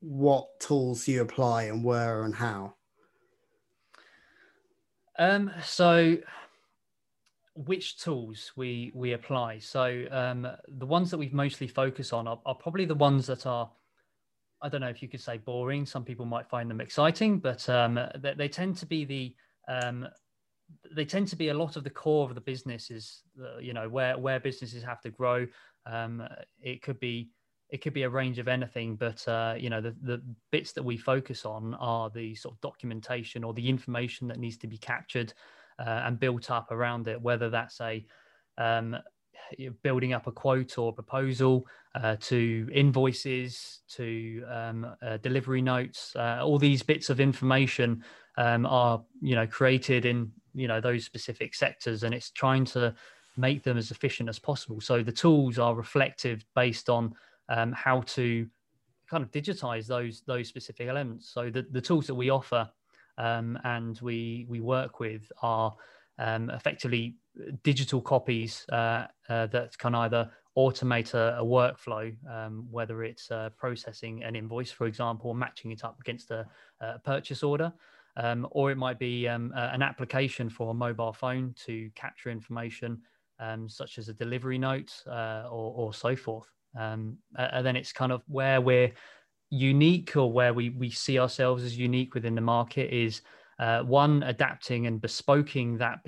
what 0.00 0.48
tools 0.58 1.06
you 1.06 1.22
apply 1.22 1.64
and 1.64 1.84
where 1.84 2.24
and 2.24 2.34
how. 2.34 2.74
Um, 5.18 5.52
so 5.62 6.18
which 7.54 7.98
tools 7.98 8.50
we 8.56 8.90
we 8.94 9.12
apply. 9.12 9.60
So 9.60 10.04
um, 10.10 10.48
the 10.68 10.86
ones 10.86 11.10
that 11.10 11.18
we've 11.18 11.34
mostly 11.34 11.68
focus 11.68 12.12
on 12.12 12.26
are, 12.26 12.40
are 12.44 12.54
probably 12.54 12.86
the 12.86 12.94
ones 12.94 13.26
that 13.26 13.46
are 13.46 13.70
I 14.62 14.68
don't 14.68 14.80
know 14.80 14.88
if 14.88 15.02
you 15.02 15.08
could 15.08 15.20
say 15.20 15.38
boring. 15.38 15.86
Some 15.86 16.04
people 16.04 16.24
might 16.24 16.48
find 16.48 16.70
them 16.70 16.80
exciting, 16.80 17.38
but 17.38 17.68
um, 17.68 17.98
they, 18.18 18.34
they, 18.34 18.48
tend 18.48 18.76
to 18.78 18.86
be 18.86 19.04
the 19.04 19.34
um, 19.68 20.06
they 20.94 21.04
tend 21.04 21.28
to 21.28 21.36
be 21.36 21.48
a 21.48 21.54
lot 21.54 21.76
of 21.76 21.84
the 21.84 21.90
core 21.90 22.28
of 22.28 22.34
the 22.34 22.40
business 22.40 22.90
is 22.90 23.22
uh, 23.42 23.58
you 23.58 23.72
know 23.72 23.88
where 23.88 24.18
where 24.18 24.40
businesses 24.40 24.82
have 24.82 25.00
to 25.02 25.10
grow. 25.10 25.46
Um, 25.86 26.22
it 26.60 26.82
could 26.82 27.00
be 27.00 27.30
it 27.70 27.80
could 27.80 27.94
be 27.94 28.02
a 28.02 28.10
range 28.10 28.38
of 28.38 28.48
anything, 28.48 28.96
but 28.96 29.26
uh, 29.28 29.54
you 29.58 29.70
know 29.70 29.80
the 29.80 29.94
the 30.02 30.22
bits 30.50 30.72
that 30.72 30.82
we 30.82 30.96
focus 30.96 31.44
on 31.44 31.74
are 31.74 32.10
the 32.10 32.34
sort 32.34 32.54
of 32.54 32.60
documentation 32.60 33.44
or 33.44 33.54
the 33.54 33.68
information 33.68 34.28
that 34.28 34.38
needs 34.38 34.58
to 34.58 34.66
be 34.66 34.78
captured 34.78 35.32
uh, 35.78 36.02
and 36.04 36.20
built 36.20 36.50
up 36.50 36.70
around 36.70 37.08
it. 37.08 37.20
Whether 37.20 37.50
that's 37.50 37.80
a 37.80 38.04
um, 38.58 38.96
building 39.82 40.12
up 40.12 40.26
a 40.26 40.32
quote 40.32 40.78
or 40.78 40.92
proposal 40.92 41.66
uh, 41.94 42.16
to 42.20 42.68
invoices 42.72 43.80
to 43.88 44.44
um, 44.50 44.86
uh, 45.02 45.16
delivery 45.18 45.62
notes 45.62 46.14
uh, 46.16 46.40
all 46.42 46.58
these 46.58 46.82
bits 46.82 47.10
of 47.10 47.20
information 47.20 48.02
um, 48.36 48.66
are 48.66 49.02
you 49.20 49.34
know 49.34 49.46
created 49.46 50.04
in 50.04 50.30
you 50.54 50.68
know 50.68 50.80
those 50.80 51.04
specific 51.04 51.54
sectors 51.54 52.02
and 52.02 52.14
it's 52.14 52.30
trying 52.30 52.64
to 52.64 52.94
make 53.36 53.62
them 53.62 53.78
as 53.78 53.90
efficient 53.90 54.28
as 54.28 54.38
possible 54.38 54.80
so 54.80 55.02
the 55.02 55.12
tools 55.12 55.58
are 55.58 55.74
reflective 55.74 56.44
based 56.54 56.90
on 56.90 57.14
um, 57.48 57.72
how 57.72 58.00
to 58.02 58.46
kind 59.12 59.22
of 59.22 59.30
digitize 59.30 59.86
those 59.86 60.22
those 60.26 60.48
specific 60.48 60.88
elements. 60.88 61.28
So 61.28 61.50
the, 61.50 61.66
the 61.70 61.80
tools 61.80 62.06
that 62.06 62.14
we 62.14 62.30
offer 62.30 62.68
um, 63.18 63.58
and 63.64 64.00
we 64.00 64.46
we 64.48 64.60
work 64.60 65.00
with 65.00 65.30
are 65.42 65.74
um, 66.18 66.48
effectively 66.50 67.16
digital 67.62 68.00
copies 68.00 68.64
uh, 68.72 69.06
uh, 69.28 69.46
that 69.48 69.76
can 69.78 69.94
either 69.94 70.30
automate 70.56 71.14
a, 71.14 71.38
a 71.38 71.44
workflow, 71.44 72.14
um, 72.30 72.66
whether 72.70 73.02
it's 73.02 73.30
uh, 73.30 73.50
processing 73.56 74.22
an 74.22 74.36
invoice, 74.36 74.70
for 74.70 74.86
example, 74.86 75.30
or 75.30 75.34
matching 75.34 75.72
it 75.72 75.84
up 75.84 75.98
against 76.00 76.30
a, 76.30 76.46
a 76.80 76.98
purchase 76.98 77.42
order, 77.42 77.72
um, 78.16 78.46
or 78.50 78.70
it 78.70 78.76
might 78.76 78.98
be 78.98 79.26
um, 79.28 79.52
an 79.54 79.82
application 79.82 80.50
for 80.50 80.70
a 80.70 80.74
mobile 80.74 81.12
phone 81.12 81.54
to 81.66 81.90
capture 81.94 82.30
information 82.30 83.00
um, 83.40 83.68
such 83.68 83.98
as 83.98 84.08
a 84.08 84.14
delivery 84.14 84.58
note 84.58 84.92
uh, 85.06 85.44
or, 85.50 85.72
or, 85.74 85.94
so 85.94 86.14
forth. 86.14 86.48
Um, 86.78 87.16
and 87.36 87.66
then 87.66 87.76
it's 87.76 87.92
kind 87.92 88.12
of 88.12 88.22
where 88.28 88.60
we're 88.60 88.92
unique 89.50 90.16
or 90.16 90.32
where 90.32 90.54
we, 90.54 90.70
we 90.70 90.90
see 90.90 91.18
ourselves 91.18 91.62
as 91.62 91.76
unique 91.76 92.14
within 92.14 92.34
the 92.34 92.40
market 92.40 92.92
is 92.92 93.20
uh, 93.58 93.82
one 93.82 94.22
adapting 94.22 94.86
and 94.86 95.00
bespoking 95.00 95.78
that 95.78 95.98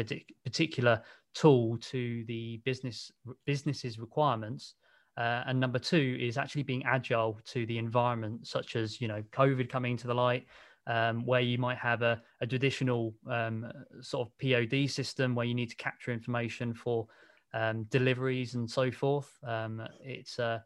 particular 0.44 1.02
tool 1.34 1.76
to 1.78 2.24
the 2.26 2.60
business 2.64 3.10
business's 3.44 3.98
requirements 3.98 4.74
uh, 5.18 5.42
and 5.46 5.60
number 5.60 5.78
two 5.78 6.16
is 6.20 6.38
actually 6.38 6.62
being 6.62 6.82
agile 6.84 7.38
to 7.44 7.66
the 7.66 7.76
environment 7.76 8.46
such 8.46 8.76
as 8.76 9.00
you 9.00 9.08
know 9.08 9.22
covid 9.32 9.68
coming 9.68 9.96
to 9.96 10.06
the 10.06 10.14
light 10.14 10.46
um, 10.86 11.24
where 11.24 11.40
you 11.40 11.58
might 11.58 11.78
have 11.78 12.02
a, 12.02 12.22
a 12.40 12.46
traditional 12.46 13.14
um, 13.30 13.70
sort 14.00 14.28
of 14.28 14.38
pod 14.38 14.90
system 14.90 15.34
where 15.34 15.46
you 15.46 15.54
need 15.54 15.70
to 15.70 15.76
capture 15.76 16.12
information 16.12 16.74
for 16.74 17.06
um, 17.54 17.84
deliveries 17.84 18.54
and 18.54 18.70
so 18.70 18.90
forth. 18.90 19.30
Um, 19.46 19.82
it's 20.02 20.38
uh, 20.38 20.60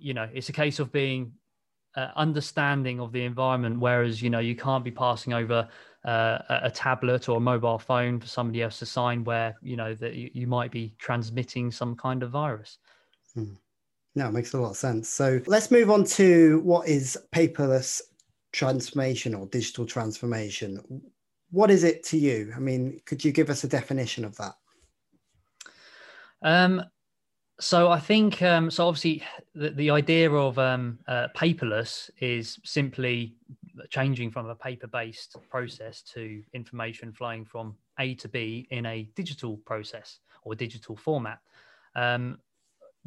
you 0.00 0.14
know 0.14 0.28
it's 0.32 0.48
a 0.48 0.52
case 0.52 0.78
of 0.78 0.92
being 0.92 1.32
uh, 1.96 2.08
understanding 2.16 3.00
of 3.00 3.10
the 3.12 3.24
environment 3.24 3.80
whereas 3.80 4.20
you 4.20 4.28
know 4.28 4.38
you 4.38 4.54
can't 4.54 4.84
be 4.84 4.90
passing 4.90 5.32
over 5.32 5.66
uh, 6.04 6.38
a 6.62 6.70
tablet 6.70 7.28
or 7.28 7.38
a 7.38 7.40
mobile 7.40 7.78
phone 7.78 8.20
for 8.20 8.26
somebody 8.26 8.62
else 8.62 8.78
to 8.78 8.86
sign 8.86 9.24
where 9.24 9.56
you 9.62 9.76
know 9.76 9.94
that 9.94 10.14
you, 10.14 10.30
you 10.32 10.46
might 10.46 10.70
be 10.70 10.94
transmitting 10.98 11.70
some 11.70 11.96
kind 11.96 12.22
of 12.22 12.30
virus. 12.30 12.78
Hmm. 13.34 13.54
no 14.14 14.28
it 14.28 14.32
makes 14.32 14.52
a 14.52 14.60
lot 14.60 14.70
of 14.70 14.76
sense. 14.76 15.08
So 15.08 15.40
let's 15.46 15.70
move 15.70 15.90
on 15.90 16.04
to 16.04 16.60
what 16.60 16.88
is 16.88 17.18
paperless 17.34 18.00
transformation 18.56 19.34
or 19.34 19.46
digital 19.46 19.84
transformation 19.84 21.02
what 21.50 21.70
is 21.70 21.84
it 21.84 22.02
to 22.02 22.16
you 22.16 22.50
i 22.56 22.58
mean 22.58 22.98
could 23.04 23.22
you 23.22 23.30
give 23.30 23.50
us 23.50 23.64
a 23.64 23.68
definition 23.68 24.24
of 24.24 24.34
that 24.36 24.54
um, 26.42 26.82
so 27.58 27.90
I 27.90 27.98
think 27.98 28.42
um, 28.42 28.70
so. 28.70 28.86
Obviously, 28.86 29.22
the, 29.54 29.70
the 29.70 29.90
idea 29.90 30.30
of 30.30 30.58
um, 30.58 30.98
uh, 31.08 31.28
paperless 31.34 32.10
is 32.20 32.58
simply 32.64 33.34
changing 33.88 34.30
from 34.30 34.46
a 34.46 34.54
paper-based 34.54 35.36
process 35.48 36.02
to 36.02 36.42
information 36.52 37.12
flowing 37.12 37.44
from 37.44 37.74
A 37.98 38.14
to 38.16 38.28
B 38.28 38.66
in 38.70 38.84
a 38.84 39.08
digital 39.14 39.56
process 39.58 40.18
or 40.42 40.54
digital 40.54 40.96
format. 40.96 41.38
Um, 41.94 42.38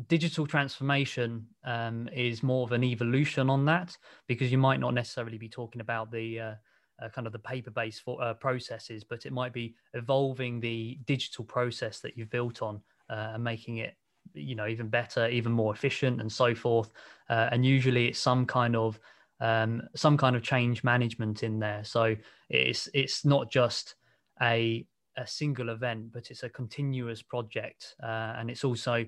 digital 0.08 0.48
transformation 0.48 1.46
um, 1.66 2.10
is 2.14 2.44
more 2.44 2.64
of 2.64 2.72
an 2.72 2.84
evolution 2.84 3.50
on 3.50 3.66
that 3.66 3.98
because 4.28 4.52
you 4.52 4.58
might 4.58 4.80
not 4.80 4.94
necessarily 4.94 5.38
be 5.38 5.50
talking 5.50 5.82
about 5.82 6.12
the 6.12 6.40
uh, 6.40 6.54
uh, 7.02 7.10
kind 7.10 7.28
of 7.28 7.34
the 7.34 7.40
paper-based 7.40 8.02
for, 8.02 8.22
uh, 8.22 8.34
processes, 8.34 9.04
but 9.04 9.26
it 9.26 9.34
might 9.34 9.54
be 9.54 9.76
evolving 9.94 10.60
the 10.60 11.00
digital 11.06 11.44
process 11.46 12.00
that 12.00 12.18
you've 12.18 12.30
built 12.30 12.62
on 12.62 12.82
uh, 13.10 13.32
and 13.34 13.44
making 13.44 13.78
it 13.78 13.96
you 14.36 14.54
know 14.54 14.68
even 14.68 14.88
better 14.88 15.28
even 15.30 15.52
more 15.52 15.74
efficient 15.74 16.22
and 16.22 16.32
so 16.32 16.54
forth. 16.54 16.92
Uh, 17.30 17.50
and 17.52 17.66
usually 17.66 18.08
it's 18.08 18.20
some 18.20 18.46
kind 18.46 18.76
of 18.76 19.00
um, 19.42 19.82
some 19.96 20.18
kind 20.18 20.36
of 20.36 20.44
change 20.44 20.84
management 20.84 21.44
in 21.44 21.60
there. 21.60 21.84
So 21.84 22.16
it's 22.50 22.90
it's 22.94 23.26
not 23.26 23.50
just 23.50 23.96
a 24.42 24.86
a 25.18 25.28
single 25.28 25.70
event 25.70 26.14
but 26.14 26.32
it's 26.32 26.44
a 26.44 26.50
continuous 26.50 27.22
project 27.22 27.96
uh, 28.02 28.36
and 28.38 28.50
it's 28.50 28.64
also 28.64 29.06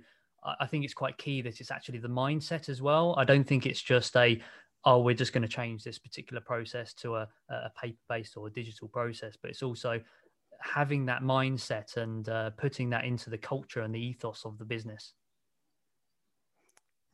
i 0.60 0.65
think 0.65 0.83
it's 0.83 0.93
quite 0.93 1.17
key 1.17 1.41
that 1.41 1.60
it's 1.60 1.71
actually 1.71 2.00
the 2.00 2.07
mindset 2.07 2.69
as 2.69 2.81
well 2.81 3.15
i 3.17 3.24
don't 3.24 3.45
think 3.45 3.65
it's 3.65 3.81
just 3.81 4.15
a 4.17 4.41
oh 4.86 5.00
we're 5.00 5.13
just 5.15 5.33
going 5.33 5.41
to 5.41 5.48
change 5.48 5.83
this 5.83 6.00
particular 6.00 6.41
process 6.41 6.93
to 6.93 7.15
a, 7.15 7.27
a 7.50 7.71
paper 7.79 8.00
based 8.10 8.36
or 8.38 8.48
a 8.48 8.51
digital 8.51 8.88
process 8.88 9.38
but 9.39 9.50
it's 9.50 9.63
also 9.63 10.00
having 10.62 11.05
that 11.05 11.21
mindset 11.21 11.98
and 11.98 12.29
uh, 12.29 12.51
putting 12.51 12.89
that 12.91 13.05
into 13.05 13.29
the 13.29 13.38
culture 13.38 13.81
and 13.81 13.93
the 13.93 14.00
ethos 14.00 14.45
of 14.45 14.57
the 14.57 14.65
business. 14.65 15.13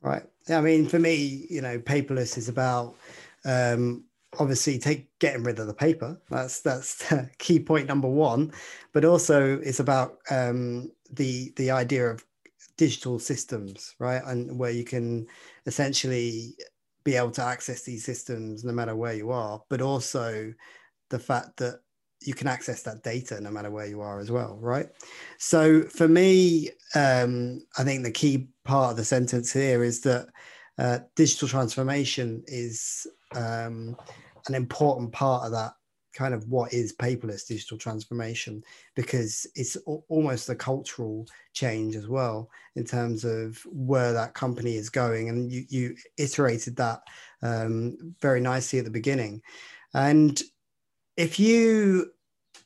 Right. 0.00 0.22
I 0.48 0.60
mean, 0.60 0.86
for 0.86 0.98
me, 0.98 1.46
you 1.50 1.60
know, 1.60 1.78
paperless 1.78 2.38
is 2.38 2.48
about 2.48 2.94
um, 3.44 4.04
obviously 4.38 4.78
take 4.78 5.08
getting 5.18 5.42
rid 5.42 5.58
of 5.58 5.66
the 5.66 5.74
paper. 5.74 6.20
That's 6.30 6.60
that's 6.60 7.12
key 7.38 7.58
point 7.58 7.88
number 7.88 8.08
one. 8.08 8.52
But 8.92 9.04
also, 9.04 9.58
it's 9.58 9.80
about 9.80 10.18
um, 10.30 10.92
the 11.10 11.52
the 11.56 11.72
idea 11.72 12.08
of 12.08 12.24
digital 12.78 13.18
systems, 13.18 13.94
right? 13.98 14.22
And 14.24 14.58
where 14.58 14.70
you 14.70 14.84
can 14.84 15.26
essentially 15.66 16.54
be 17.04 17.16
able 17.16 17.32
to 17.32 17.42
access 17.42 17.82
these 17.82 18.04
systems 18.04 18.64
no 18.64 18.72
matter 18.72 18.96
where 18.96 19.14
you 19.14 19.30
are, 19.30 19.62
but 19.68 19.82
also 19.82 20.52
the 21.10 21.18
fact 21.18 21.58
that 21.58 21.80
you 22.22 22.34
can 22.34 22.48
access 22.48 22.82
that 22.82 23.02
data 23.02 23.40
no 23.40 23.50
matter 23.50 23.70
where 23.70 23.86
you 23.86 24.00
are 24.00 24.18
as 24.18 24.30
well, 24.30 24.58
right? 24.60 24.88
So 25.38 25.82
for 25.82 26.08
me, 26.08 26.70
um, 26.94 27.60
I 27.76 27.84
think 27.84 28.02
the 28.02 28.10
key 28.10 28.48
part 28.64 28.92
of 28.92 28.96
the 28.96 29.04
sentence 29.04 29.52
here 29.52 29.84
is 29.84 30.00
that 30.00 30.28
uh, 30.78 31.00
digital 31.14 31.48
transformation 31.48 32.42
is 32.46 33.06
um, 33.34 33.96
an 34.46 34.54
important 34.54 35.12
part 35.12 35.44
of 35.44 35.52
that 35.52 35.72
kind 36.14 36.34
of 36.34 36.48
what 36.48 36.72
is 36.72 36.96
paperless 36.96 37.46
digital 37.46 37.78
transformation 37.78 38.62
because 38.94 39.46
it's 39.54 39.76
almost 40.08 40.48
a 40.48 40.54
cultural 40.54 41.26
change 41.52 41.96
as 41.96 42.08
well 42.08 42.50
in 42.76 42.84
terms 42.84 43.24
of 43.24 43.58
where 43.66 44.12
that 44.12 44.34
company 44.34 44.76
is 44.76 44.88
going 44.88 45.28
and 45.28 45.52
you, 45.52 45.64
you 45.68 45.96
iterated 46.16 46.76
that 46.76 47.00
um, 47.42 48.14
very 48.20 48.40
nicely 48.40 48.78
at 48.78 48.84
the 48.84 48.90
beginning 48.90 49.40
and 49.94 50.42
if 51.16 51.38
you 51.38 52.10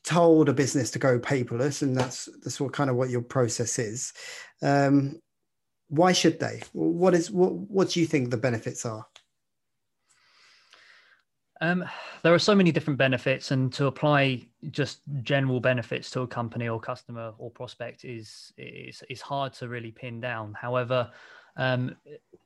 told 0.03 0.49
a 0.49 0.53
business 0.53 0.91
to 0.91 0.99
go 0.99 1.19
paperless, 1.19 1.81
and 1.81 1.95
that's 1.95 2.29
that's 2.43 2.59
what 2.59 2.73
kind 2.73 2.89
of 2.89 2.95
what 2.95 3.09
your 3.09 3.21
process 3.21 3.79
is, 3.79 4.13
um, 4.61 5.19
why 5.89 6.11
should 6.11 6.39
they? 6.39 6.61
What 6.73 7.13
is 7.13 7.31
what 7.31 7.53
what 7.53 7.89
do 7.89 7.99
you 7.99 8.05
think 8.05 8.29
the 8.29 8.37
benefits 8.37 8.85
are? 8.85 9.05
Um, 11.61 11.85
there 12.23 12.33
are 12.33 12.39
so 12.39 12.55
many 12.55 12.71
different 12.71 12.97
benefits, 12.97 13.51
and 13.51 13.71
to 13.73 13.85
apply 13.85 14.47
just 14.71 15.01
general 15.21 15.59
benefits 15.59 16.09
to 16.11 16.21
a 16.21 16.27
company 16.27 16.67
or 16.67 16.79
customer 16.79 17.33
or 17.37 17.51
prospect 17.51 18.05
is 18.05 18.51
is 18.57 19.03
is 19.09 19.21
hard 19.21 19.53
to 19.53 19.67
really 19.67 19.91
pin 19.91 20.19
down. 20.19 20.55
However, 20.59 21.11
um, 21.55 21.95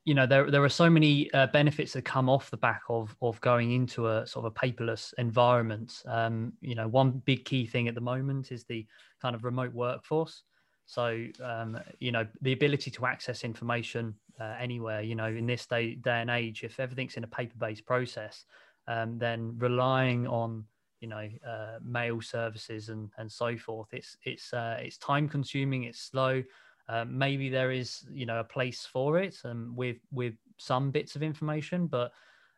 you 0.04 0.14
know 0.14 0.26
there 0.26 0.52
there 0.52 0.64
are 0.64 0.70
so 0.70 0.90
many 0.90 1.32
uh, 1.34 1.48
benefits 1.48 1.94
that 1.94 2.04
come 2.04 2.30
off 2.30 2.52
the 2.52 2.58
back 2.58 2.82
of 2.90 3.16
of 3.22 3.40
going 3.42 3.72
into 3.72 4.08
a 4.08 4.28
sort 4.28 4.46
of 4.46 4.54
a 4.56 4.60
paperless 4.60 5.14
environment. 5.18 6.04
Um, 6.06 6.54
you 6.62 6.76
know, 6.76 6.88
one 6.88 7.22
big 7.26 7.46
key 7.46 7.66
thing 7.66 7.88
at 7.88 7.96
the 7.96 8.02
moment 8.02 8.52
is 8.52 8.66
the 8.66 8.86
kind 9.22 9.36
of 9.36 9.44
remote 9.44 9.74
workforce. 9.74 10.44
So 10.86 11.26
um, 11.44 11.80
you 12.00 12.12
know 12.12 12.26
the 12.42 12.54
ability 12.54 12.92
to 12.92 13.06
access 13.06 13.44
information 13.44 14.16
uh, 14.40 14.56
anywhere. 14.60 15.02
You 15.02 15.16
know, 15.16 15.28
in 15.28 15.46
this 15.46 15.66
day 15.66 15.96
day 15.96 16.22
and 16.22 16.30
age, 16.30 16.64
if 16.64 16.80
everything's 16.80 17.18
in 17.18 17.24
a 17.24 17.28
paper 17.28 17.56
based 17.58 17.86
process, 17.86 18.46
um, 18.88 19.18
then 19.18 19.56
relying 19.58 20.28
on 20.28 20.66
you 21.00 21.08
know 21.08 21.30
uh, 21.48 21.78
mail 21.84 22.22
services 22.22 22.90
and 22.90 23.10
and 23.18 23.32
so 23.32 23.58
forth, 23.58 23.90
it's 23.92 24.18
it's 24.24 24.54
uh, 24.54 24.78
it's 24.82 24.98
time 24.98 25.30
consuming. 25.30 25.84
It's 25.84 26.00
slow. 26.00 26.44
Um, 26.90 27.18
maybe 27.18 27.50
there 27.50 27.72
is, 27.72 28.06
you 28.12 28.26
know, 28.26 28.40
a 28.40 28.46
place 28.46 28.86
for 28.86 29.20
it 29.20 29.38
um, 29.44 29.74
with 29.76 29.98
with 30.12 30.36
some 30.58 30.92
bits 30.92 31.16
of 31.16 31.24
information, 31.24 31.88
but 31.88 32.12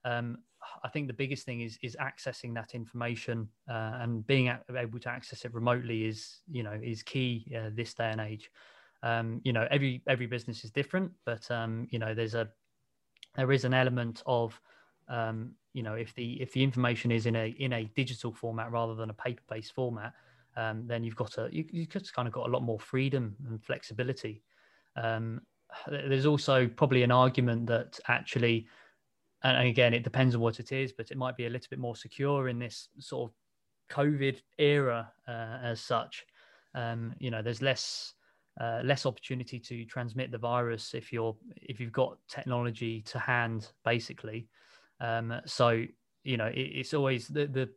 um, 0.06 0.38
I 0.84 0.88
think 0.90 1.08
the 1.08 1.14
biggest 1.14 1.46
thing 1.46 1.62
is 1.62 1.80
is 1.82 1.98
accessing 2.00 2.54
that 2.56 2.76
information 2.76 3.50
uh, 3.70 3.94
and 4.02 4.26
being 4.28 4.52
able 4.78 5.00
to 5.00 5.10
access 5.10 5.46
it 5.46 5.54
remotely 5.54 6.06
is, 6.06 6.42
you 6.52 6.64
know, 6.64 6.80
is 6.82 7.02
key 7.02 7.52
uh, 7.58 7.70
this 7.74 7.94
day 7.94 8.12
and 8.12 8.22
age. 8.22 8.52
Um, 9.02 9.42
you 9.44 9.54
know, 9.54 9.68
every 9.72 10.04
every 10.08 10.28
business 10.28 10.64
is 10.64 10.72
different, 10.72 11.12
but 11.26 11.50
um, 11.50 11.88
you 11.90 11.98
know, 11.98 12.14
there's 12.14 12.36
a 12.36 12.50
there 13.36 13.52
is 13.52 13.66
an 13.66 13.74
element 13.74 14.22
of 14.26 14.60
um, 15.08 15.56
you 15.74 15.84
know 15.84 15.94
if 15.94 16.14
the 16.16 16.42
if 16.42 16.52
the 16.54 16.64
information 16.64 17.12
is 17.12 17.26
in 17.26 17.36
a 17.36 17.50
in 17.60 17.74
a 17.74 17.86
digital 17.96 18.34
format 18.34 18.72
rather 18.72 18.96
than 18.96 19.10
a 19.10 19.14
paper 19.14 19.44
based 19.50 19.74
format 19.74 20.14
um, 20.60 20.84
then 20.88 21.04
you've 21.04 21.16
got 21.16 21.38
a 21.38 21.48
you, 21.52 21.66
you 21.72 21.86
just 21.86 22.14
kind 22.14 22.28
of 22.28 22.34
got 22.34 22.48
a 22.48 22.52
lot 22.52 22.64
more 22.64 22.80
freedom 22.80 23.36
and 23.48 23.64
flexibility. 23.64 24.44
Um, 24.96 25.42
there's 25.88 26.26
also 26.26 26.68
probably 26.68 27.04
an 27.04 27.12
argument 27.12 27.68
that 27.68 28.00
actually, 28.08 28.68
and 29.44 29.68
again, 29.68 29.94
it 29.94 30.04
depends 30.04 30.36
on 30.36 30.42
what 30.42 30.60
it 30.60 30.72
is, 30.72 30.92
but 30.92 31.12
it 31.12 31.18
might 31.18 31.38
be 31.38 31.46
a 31.46 31.50
little 31.50 31.68
bit 31.70 31.80
more 31.80 31.96
secure 31.96 32.50
in 32.50 32.60
this 32.60 32.90
sort 32.98 33.32
of 33.32 33.96
COVID 33.96 34.42
era 34.58 35.12
uh, 35.28 35.60
as 35.64 35.80
such. 35.80 36.26
Um, 36.76 37.14
you 37.20 37.32
know, 37.32 37.42
there's 37.42 37.62
less 37.62 38.14
uh, 38.60 38.82
less 38.84 39.06
opportunity 39.06 39.60
to 39.60 39.86
transmit 39.86 40.32
the 40.32 40.38
virus 40.38 40.94
if 40.94 41.14
you're 41.14 41.38
if 41.56 41.80
you've 41.80 41.94
got 41.94 42.18
technology 42.28 43.02
to 43.04 43.20
hand, 43.20 43.72
basically. 43.86 44.48
Um, 45.00 45.42
so 45.46 45.86
you 46.24 46.38
know, 46.38 46.48
it, 46.48 46.60
it's 46.60 46.94
always 46.94 47.28
the 47.28 47.48
the 47.48 47.70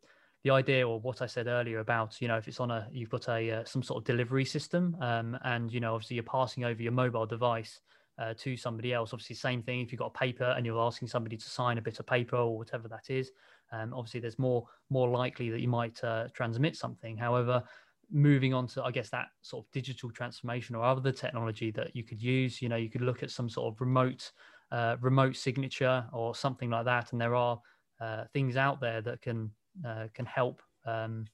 the 0.44 0.50
idea 0.50 0.86
or 0.86 0.98
what 1.00 1.22
I 1.22 1.26
said 1.26 1.46
earlier 1.46 1.78
about 1.78 2.20
you 2.20 2.26
know 2.26 2.36
if 2.36 2.48
it's 2.48 2.58
on 2.58 2.70
a 2.70 2.88
you've 2.90 3.10
got 3.10 3.28
a 3.28 3.50
uh, 3.50 3.64
some 3.64 3.82
sort 3.82 3.98
of 3.98 4.04
delivery 4.04 4.44
system 4.44 4.96
um, 5.00 5.38
and 5.44 5.72
you 5.72 5.78
know 5.78 5.94
obviously 5.94 6.16
you're 6.16 6.24
passing 6.24 6.64
over 6.64 6.82
your 6.82 6.90
mobile 6.90 7.26
device 7.26 7.80
uh, 8.18 8.34
to 8.38 8.56
somebody 8.56 8.92
else. 8.92 9.12
Obviously, 9.12 9.36
same 9.36 9.62
thing 9.62 9.80
if 9.80 9.92
you've 9.92 9.98
got 9.98 10.12
a 10.14 10.18
paper 10.18 10.54
and 10.56 10.66
you're 10.66 10.80
asking 10.80 11.08
somebody 11.08 11.36
to 11.36 11.48
sign 11.48 11.78
a 11.78 11.82
bit 11.82 11.98
of 11.98 12.06
paper 12.06 12.36
or 12.36 12.56
whatever 12.56 12.88
that 12.88 13.08
is. 13.08 13.30
Um, 13.72 13.92
obviously, 13.94 14.20
there's 14.20 14.38
more 14.38 14.66
more 14.90 15.08
likely 15.08 15.50
that 15.50 15.60
you 15.60 15.68
might 15.68 16.02
uh, 16.04 16.28
transmit 16.34 16.76
something. 16.76 17.16
However, 17.16 17.62
moving 18.10 18.52
on 18.52 18.66
to 18.68 18.84
I 18.84 18.90
guess 18.90 19.08
that 19.10 19.28
sort 19.40 19.64
of 19.64 19.70
digital 19.72 20.10
transformation 20.10 20.76
or 20.76 20.84
other 20.84 21.12
technology 21.12 21.70
that 21.72 21.96
you 21.96 22.04
could 22.04 22.22
use, 22.22 22.60
you 22.60 22.68
know, 22.68 22.76
you 22.76 22.90
could 22.90 23.00
look 23.00 23.22
at 23.22 23.30
some 23.30 23.48
sort 23.48 23.72
of 23.72 23.80
remote 23.80 24.32
uh, 24.72 24.96
remote 25.00 25.36
signature 25.36 26.04
or 26.12 26.34
something 26.34 26.70
like 26.70 26.86
that, 26.86 27.12
and 27.12 27.20
there 27.20 27.36
are 27.36 27.60
uh, 28.00 28.24
things 28.32 28.56
out 28.56 28.80
there 28.80 29.00
that 29.02 29.22
can 29.22 29.50
uh, 29.86 30.06
can 30.14 30.26
help. 30.26 30.62
Um, 30.84 31.26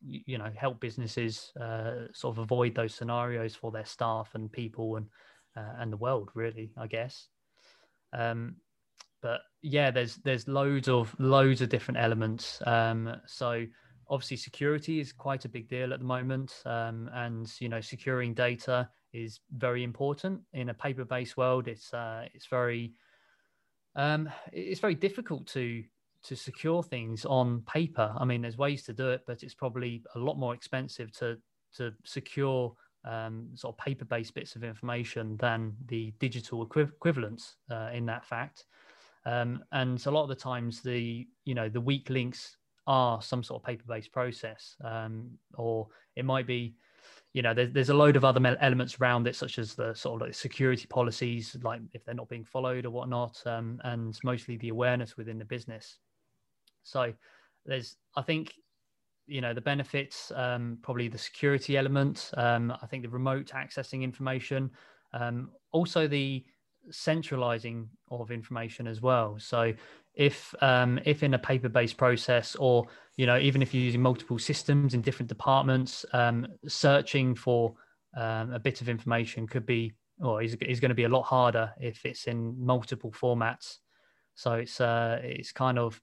you 0.00 0.38
know 0.38 0.48
help 0.54 0.78
businesses 0.78 1.50
uh, 1.60 2.06
sort 2.12 2.36
of 2.36 2.38
avoid 2.38 2.72
those 2.72 2.94
scenarios 2.94 3.56
for 3.56 3.72
their 3.72 3.84
staff 3.84 4.30
and 4.34 4.52
people 4.52 4.94
and 4.94 5.06
uh, 5.58 5.72
and 5.78 5.92
the 5.92 5.96
world, 5.96 6.30
really, 6.34 6.70
I 6.76 6.86
guess. 6.86 7.28
Um, 8.12 8.56
but 9.22 9.40
yeah, 9.62 9.90
there's 9.90 10.16
there's 10.16 10.46
loads 10.46 10.88
of 10.88 11.14
loads 11.18 11.60
of 11.60 11.68
different 11.68 11.98
elements. 11.98 12.62
Um, 12.66 13.16
so 13.26 13.66
obviously, 14.08 14.36
security 14.36 15.00
is 15.00 15.12
quite 15.12 15.44
a 15.44 15.48
big 15.48 15.68
deal 15.68 15.92
at 15.92 15.98
the 15.98 16.04
moment, 16.04 16.62
um, 16.64 17.10
and 17.12 17.50
you 17.60 17.68
know, 17.68 17.80
securing 17.80 18.34
data 18.34 18.88
is 19.24 19.40
very 19.56 19.82
important 19.82 20.40
in 20.52 20.68
a 20.68 20.74
paper-based 20.74 21.36
world. 21.36 21.68
It's 21.68 21.92
uh, 21.92 22.26
it's 22.34 22.46
very 22.46 22.92
um, 23.96 24.28
it's 24.52 24.80
very 24.80 24.94
difficult 24.94 25.46
to 25.48 25.84
to 26.24 26.36
secure 26.36 26.82
things 26.82 27.24
on 27.24 27.62
paper. 27.62 28.12
I 28.18 28.24
mean, 28.24 28.42
there's 28.42 28.58
ways 28.58 28.82
to 28.84 28.92
do 28.92 29.10
it, 29.10 29.22
but 29.26 29.42
it's 29.42 29.54
probably 29.54 30.02
a 30.14 30.18
lot 30.18 30.38
more 30.38 30.54
expensive 30.54 31.12
to 31.18 31.38
to 31.76 31.92
secure 32.04 32.74
um, 33.04 33.48
sort 33.54 33.74
of 33.74 33.84
paper-based 33.84 34.34
bits 34.34 34.56
of 34.56 34.64
information 34.64 35.36
than 35.36 35.74
the 35.86 36.12
digital 36.18 36.62
equi- 36.62 36.82
equivalents 36.82 37.56
uh, 37.70 37.90
in 37.92 38.06
that 38.06 38.24
fact. 38.24 38.64
Um, 39.26 39.62
and 39.72 40.04
a 40.06 40.10
lot 40.10 40.22
of 40.22 40.28
the 40.28 40.34
times, 40.34 40.80
the 40.80 41.26
you 41.44 41.54
know 41.54 41.68
the 41.68 41.80
weak 41.80 42.10
links 42.10 42.56
are 42.86 43.20
some 43.20 43.42
sort 43.42 43.60
of 43.60 43.66
paper-based 43.66 44.12
process, 44.12 44.74
um, 44.82 45.30
or 45.54 45.88
it 46.16 46.24
might 46.24 46.46
be, 46.46 46.74
you 47.32 47.42
know, 47.42 47.54
there's, 47.54 47.72
there's 47.72 47.90
a 47.90 47.94
load 47.94 48.16
of 48.16 48.24
other 48.24 48.56
elements 48.60 48.96
around 49.00 49.26
it, 49.26 49.36
such 49.36 49.58
as 49.58 49.74
the 49.74 49.94
sort 49.94 50.20
of 50.20 50.28
like 50.28 50.34
security 50.34 50.86
policies, 50.86 51.56
like 51.62 51.80
if 51.92 52.04
they're 52.04 52.14
not 52.14 52.28
being 52.28 52.44
followed 52.44 52.86
or 52.86 52.90
whatnot, 52.90 53.40
um, 53.46 53.80
and 53.84 54.18
mostly 54.24 54.56
the 54.56 54.70
awareness 54.70 55.16
within 55.16 55.38
the 55.38 55.44
business. 55.44 55.98
So 56.82 57.12
there's, 57.66 57.96
I 58.16 58.22
think, 58.22 58.54
you 59.28 59.42
know 59.42 59.54
the 59.54 59.60
benefits 59.60 60.32
um, 60.34 60.78
probably 60.82 61.06
the 61.06 61.18
security 61.18 61.76
element 61.76 62.30
um, 62.36 62.72
i 62.82 62.86
think 62.86 63.02
the 63.02 63.08
remote 63.08 63.52
accessing 63.54 64.02
information 64.02 64.70
um, 65.12 65.50
also 65.70 66.08
the 66.08 66.44
centralizing 66.90 67.88
of 68.10 68.30
information 68.30 68.86
as 68.86 69.02
well 69.02 69.36
so 69.38 69.72
if 70.18 70.54
um, 70.60 71.00
if 71.06 71.22
in 71.22 71.32
a 71.32 71.38
paper-based 71.38 71.96
process 71.96 72.54
or 72.56 72.86
you 73.16 73.24
know 73.24 73.38
even 73.38 73.62
if 73.62 73.72
you're 73.72 73.82
using 73.82 74.02
multiple 74.02 74.38
systems 74.38 74.92
in 74.92 75.00
different 75.00 75.28
departments 75.28 76.04
um, 76.12 76.46
searching 76.66 77.34
for 77.34 77.72
um, 78.16 78.52
a 78.52 78.58
bit 78.58 78.82
of 78.82 78.88
information 78.88 79.46
could 79.46 79.64
be 79.64 79.92
or 80.20 80.42
is, 80.42 80.54
is 80.56 80.80
going 80.80 80.88
to 80.90 80.94
be 80.94 81.04
a 81.04 81.08
lot 81.08 81.22
harder 81.22 81.72
if 81.80 82.04
it's 82.04 82.26
in 82.26 82.54
multiple 82.58 83.12
formats 83.12 83.76
so 84.34 84.54
it's 84.54 84.80
uh, 84.80 85.20
it's 85.22 85.52
kind 85.52 85.78
of 85.78 86.00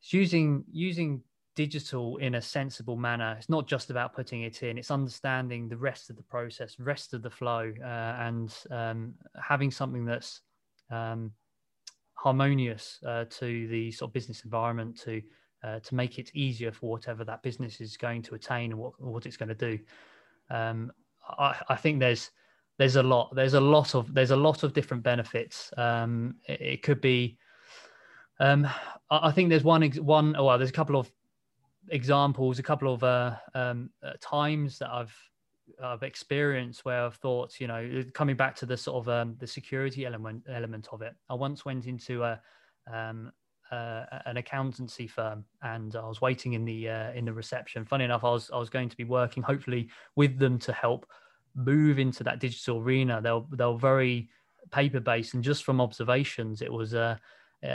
it's 0.00 0.12
using 0.12 0.64
using 0.72 1.22
digital 1.54 2.16
in 2.16 2.36
a 2.36 2.40
sensible 2.40 2.96
manner. 2.96 3.36
It's 3.38 3.50
not 3.50 3.66
just 3.66 3.90
about 3.90 4.14
putting 4.14 4.42
it 4.42 4.62
in; 4.62 4.78
it's 4.78 4.90
understanding 4.90 5.68
the 5.68 5.76
rest 5.76 6.10
of 6.10 6.16
the 6.16 6.22
process, 6.22 6.78
rest 6.78 7.14
of 7.14 7.22
the 7.22 7.30
flow, 7.30 7.72
uh, 7.82 7.86
and 7.86 8.54
um, 8.70 9.14
having 9.40 9.70
something 9.70 10.04
that's 10.04 10.40
um, 10.90 11.32
harmonious 12.22 13.00
uh, 13.04 13.24
to 13.28 13.66
the 13.66 13.90
sort 13.90 14.08
of 14.08 14.12
business 14.12 14.44
environment 14.44 14.96
to 15.00 15.20
uh, 15.64 15.80
to 15.80 15.94
make 15.94 16.18
it 16.18 16.30
easier 16.34 16.70
for 16.70 16.90
whatever 16.90 17.24
that 17.24 17.42
business 17.42 17.80
is 17.80 17.96
going 17.96 18.22
to 18.22 18.36
attain 18.36 18.70
and 18.70 18.80
what 18.80 19.00
what 19.00 19.26
it's 19.26 19.36
going 19.36 19.48
to 19.48 19.54
do. 19.54 19.78
Um, 20.48 20.92
I, 21.28 21.56
I, 21.68 21.76
think 21.76 21.98
there's 21.98 22.30
there's 22.78 22.96
a 22.96 23.02
lot 23.02 23.34
there's 23.34 23.54
a 23.54 23.60
lot 23.60 23.94
of 23.96 24.14
there's 24.14 24.30
a 24.30 24.36
lot 24.36 24.62
of 24.62 24.72
different 24.72 25.02
benefits. 25.02 25.72
Um, 25.76 26.36
it, 26.48 26.60
it, 26.60 26.82
could 26.82 27.00
be. 27.00 27.38
Um, 28.38 28.66
I, 29.10 29.28
I 29.28 29.32
think 29.32 29.50
there's 29.50 29.64
one 29.64 29.82
one. 29.82 30.36
Oh, 30.36 30.44
well, 30.44 30.58
there's 30.58 30.70
a 30.70 30.80
couple 30.80 30.96
of 30.96 31.10
examples, 31.88 32.60
a 32.60 32.62
couple 32.62 32.94
of 32.94 33.02
uh, 33.02 33.34
um, 33.54 33.90
uh, 34.00 34.12
times 34.20 34.78
that 34.78 34.90
I've 34.90 35.16
I've 35.82 36.02
experienced 36.02 36.84
where 36.84 37.04
I've 37.04 37.16
thought, 37.16 37.60
you 37.60 37.66
know, 37.66 38.02
coming 38.14 38.36
back 38.36 38.56
to 38.56 38.66
the 38.66 38.76
sort 38.76 39.02
of 39.02 39.08
um, 39.08 39.36
the 39.38 39.46
security 39.46 40.06
element 40.06 40.44
element 40.48 40.88
of 40.92 41.02
it. 41.02 41.14
I 41.28 41.34
once 41.34 41.64
went 41.64 41.86
into 41.86 42.24
a 42.24 42.40
um, 42.92 43.32
uh, 43.70 44.04
an 44.26 44.36
accountancy 44.36 45.06
firm, 45.06 45.44
and 45.62 45.96
I 45.96 46.06
was 46.06 46.20
waiting 46.20 46.52
in 46.52 46.64
the 46.64 46.88
uh, 46.88 47.12
in 47.12 47.24
the 47.24 47.32
reception. 47.32 47.84
Funny 47.84 48.04
enough, 48.04 48.24
I 48.24 48.30
was 48.30 48.50
I 48.50 48.58
was 48.58 48.70
going 48.70 48.88
to 48.88 48.96
be 48.96 49.04
working 49.04 49.42
hopefully 49.42 49.88
with 50.16 50.38
them 50.38 50.58
to 50.60 50.72
help 50.72 51.06
move 51.54 51.98
into 51.98 52.24
that 52.24 52.38
digital 52.38 52.78
arena. 52.78 53.20
They're 53.22 53.42
they're 53.50 53.78
very 53.78 54.28
paper 54.70 55.00
based, 55.00 55.34
and 55.34 55.42
just 55.42 55.64
from 55.64 55.80
observations, 55.80 56.62
it 56.62 56.72
was 56.72 56.94
uh, 56.94 57.16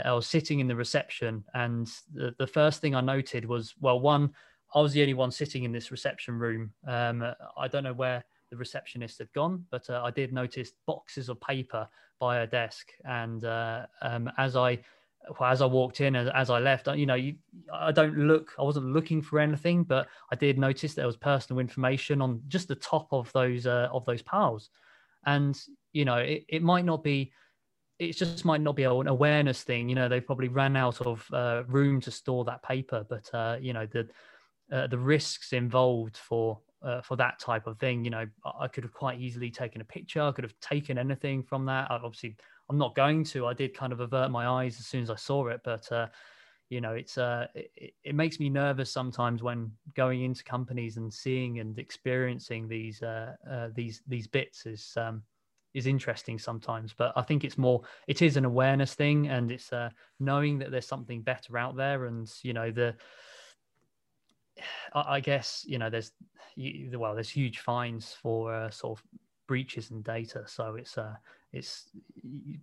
I 0.04 0.12
was 0.12 0.26
sitting 0.26 0.60
in 0.60 0.68
the 0.68 0.76
reception, 0.76 1.44
and 1.54 1.88
the, 2.12 2.34
the 2.38 2.46
first 2.46 2.80
thing 2.80 2.94
I 2.94 3.00
noted 3.00 3.44
was, 3.44 3.74
well, 3.80 4.00
one, 4.00 4.34
I 4.74 4.80
was 4.80 4.92
the 4.92 5.00
only 5.00 5.14
one 5.14 5.30
sitting 5.30 5.64
in 5.64 5.72
this 5.72 5.90
reception 5.90 6.38
room. 6.38 6.72
Um, 6.86 7.24
I 7.56 7.68
don't 7.68 7.84
know 7.84 7.94
where 7.94 8.24
the 8.50 8.56
receptionist 8.56 9.18
had 9.18 9.32
gone, 9.32 9.64
but 9.70 9.88
uh, 9.90 10.02
I 10.04 10.10
did 10.10 10.32
notice 10.32 10.72
boxes 10.86 11.28
of 11.28 11.40
paper 11.40 11.88
by 12.20 12.36
her 12.36 12.46
desk. 12.46 12.88
And 13.04 13.44
uh, 13.44 13.86
um, 14.02 14.30
as 14.36 14.56
I 14.56 14.78
as 15.42 15.60
I 15.60 15.66
walked 15.66 16.00
in, 16.00 16.16
as, 16.16 16.28
as 16.34 16.48
I 16.48 16.58
left, 16.58 16.86
you 16.88 17.04
know, 17.04 17.14
you, 17.14 17.34
I 17.72 17.92
don't 17.92 18.16
look, 18.16 18.52
I 18.58 18.62
wasn't 18.62 18.86
looking 18.86 19.20
for 19.20 19.40
anything, 19.40 19.84
but 19.84 20.06
I 20.32 20.36
did 20.36 20.58
notice 20.58 20.94
there 20.94 21.06
was 21.06 21.16
personal 21.16 21.60
information 21.60 22.22
on 22.22 22.40
just 22.48 22.68
the 22.68 22.74
top 22.76 23.08
of 23.12 23.30
those 23.32 23.66
uh, 23.66 23.88
of 23.92 24.04
those 24.06 24.22
piles. 24.22 24.70
And 25.26 25.58
you 25.92 26.04
know, 26.04 26.16
it, 26.16 26.44
it 26.48 26.62
might 26.62 26.84
not 26.84 27.02
be 27.02 27.32
it 27.98 28.12
just 28.12 28.44
might 28.44 28.60
not 28.60 28.76
be 28.76 28.84
an 28.84 29.08
awareness 29.08 29.64
thing. 29.64 29.88
You 29.88 29.96
know, 29.96 30.08
they 30.08 30.20
probably 30.20 30.48
ran 30.48 30.76
out 30.76 31.00
of 31.00 31.26
uh, 31.32 31.64
room 31.66 32.00
to 32.02 32.10
store 32.10 32.44
that 32.44 32.62
paper, 32.62 33.04
but 33.08 33.28
uh, 33.34 33.56
you 33.60 33.72
know 33.72 33.86
the 33.86 34.08
uh, 34.72 34.86
the 34.86 34.98
risks 34.98 35.52
involved 35.52 36.16
for 36.16 36.58
uh, 36.82 37.00
for 37.00 37.16
that 37.16 37.38
type 37.40 37.66
of 37.66 37.78
thing. 37.78 38.04
You 38.04 38.10
know, 38.10 38.26
I 38.58 38.68
could 38.68 38.84
have 38.84 38.92
quite 38.92 39.20
easily 39.20 39.50
taken 39.50 39.80
a 39.80 39.84
picture. 39.84 40.22
I 40.22 40.32
could 40.32 40.44
have 40.44 40.58
taken 40.60 40.98
anything 40.98 41.42
from 41.42 41.66
that. 41.66 41.90
I, 41.90 41.96
obviously, 41.96 42.36
I'm 42.70 42.78
not 42.78 42.94
going 42.94 43.24
to. 43.24 43.46
I 43.46 43.54
did 43.54 43.76
kind 43.76 43.92
of 43.92 44.00
avert 44.00 44.30
my 44.30 44.46
eyes 44.46 44.78
as 44.78 44.86
soon 44.86 45.02
as 45.02 45.10
I 45.10 45.16
saw 45.16 45.48
it, 45.48 45.60
but 45.64 45.90
uh, 45.90 46.06
you 46.68 46.80
know, 46.80 46.92
it's 46.92 47.18
uh, 47.18 47.46
it, 47.54 47.94
it, 48.04 48.14
makes 48.14 48.38
me 48.38 48.50
nervous 48.50 48.92
sometimes 48.92 49.42
when 49.42 49.72
going 49.96 50.22
into 50.22 50.44
companies 50.44 50.98
and 50.98 51.12
seeing 51.12 51.60
and 51.60 51.78
experiencing 51.78 52.68
these 52.68 53.02
these 53.74 54.02
these 54.06 54.26
bits 54.26 54.66
is. 54.66 54.92
Um, 54.96 55.22
is 55.74 55.86
interesting 55.86 56.38
sometimes 56.38 56.94
but 56.96 57.12
i 57.14 57.20
think 57.20 57.44
it's 57.44 57.58
more 57.58 57.82
it 58.06 58.22
is 58.22 58.38
an 58.38 58.46
awareness 58.46 58.94
thing 58.94 59.28
and 59.28 59.52
it's 59.52 59.70
uh, 59.70 59.90
knowing 60.18 60.58
that 60.58 60.70
there's 60.70 60.86
something 60.86 61.20
better 61.20 61.58
out 61.58 61.76
there 61.76 62.06
and 62.06 62.32
you 62.42 62.54
know 62.54 62.70
the 62.70 62.94
i, 64.94 65.20
guess 65.20 65.64
you 65.66 65.78
know 65.78 65.90
there's 65.90 66.12
well 66.92 67.14
there's 67.14 67.30
huge 67.30 67.58
fines 67.58 68.16
for 68.20 68.52
uh, 68.52 68.70
sort 68.70 68.98
of 68.98 69.04
breaches 69.48 69.90
in 69.90 70.02
data. 70.02 70.44
So 70.46 70.76
it's 70.76 70.96
uh 70.96 71.14
it's 71.52 71.90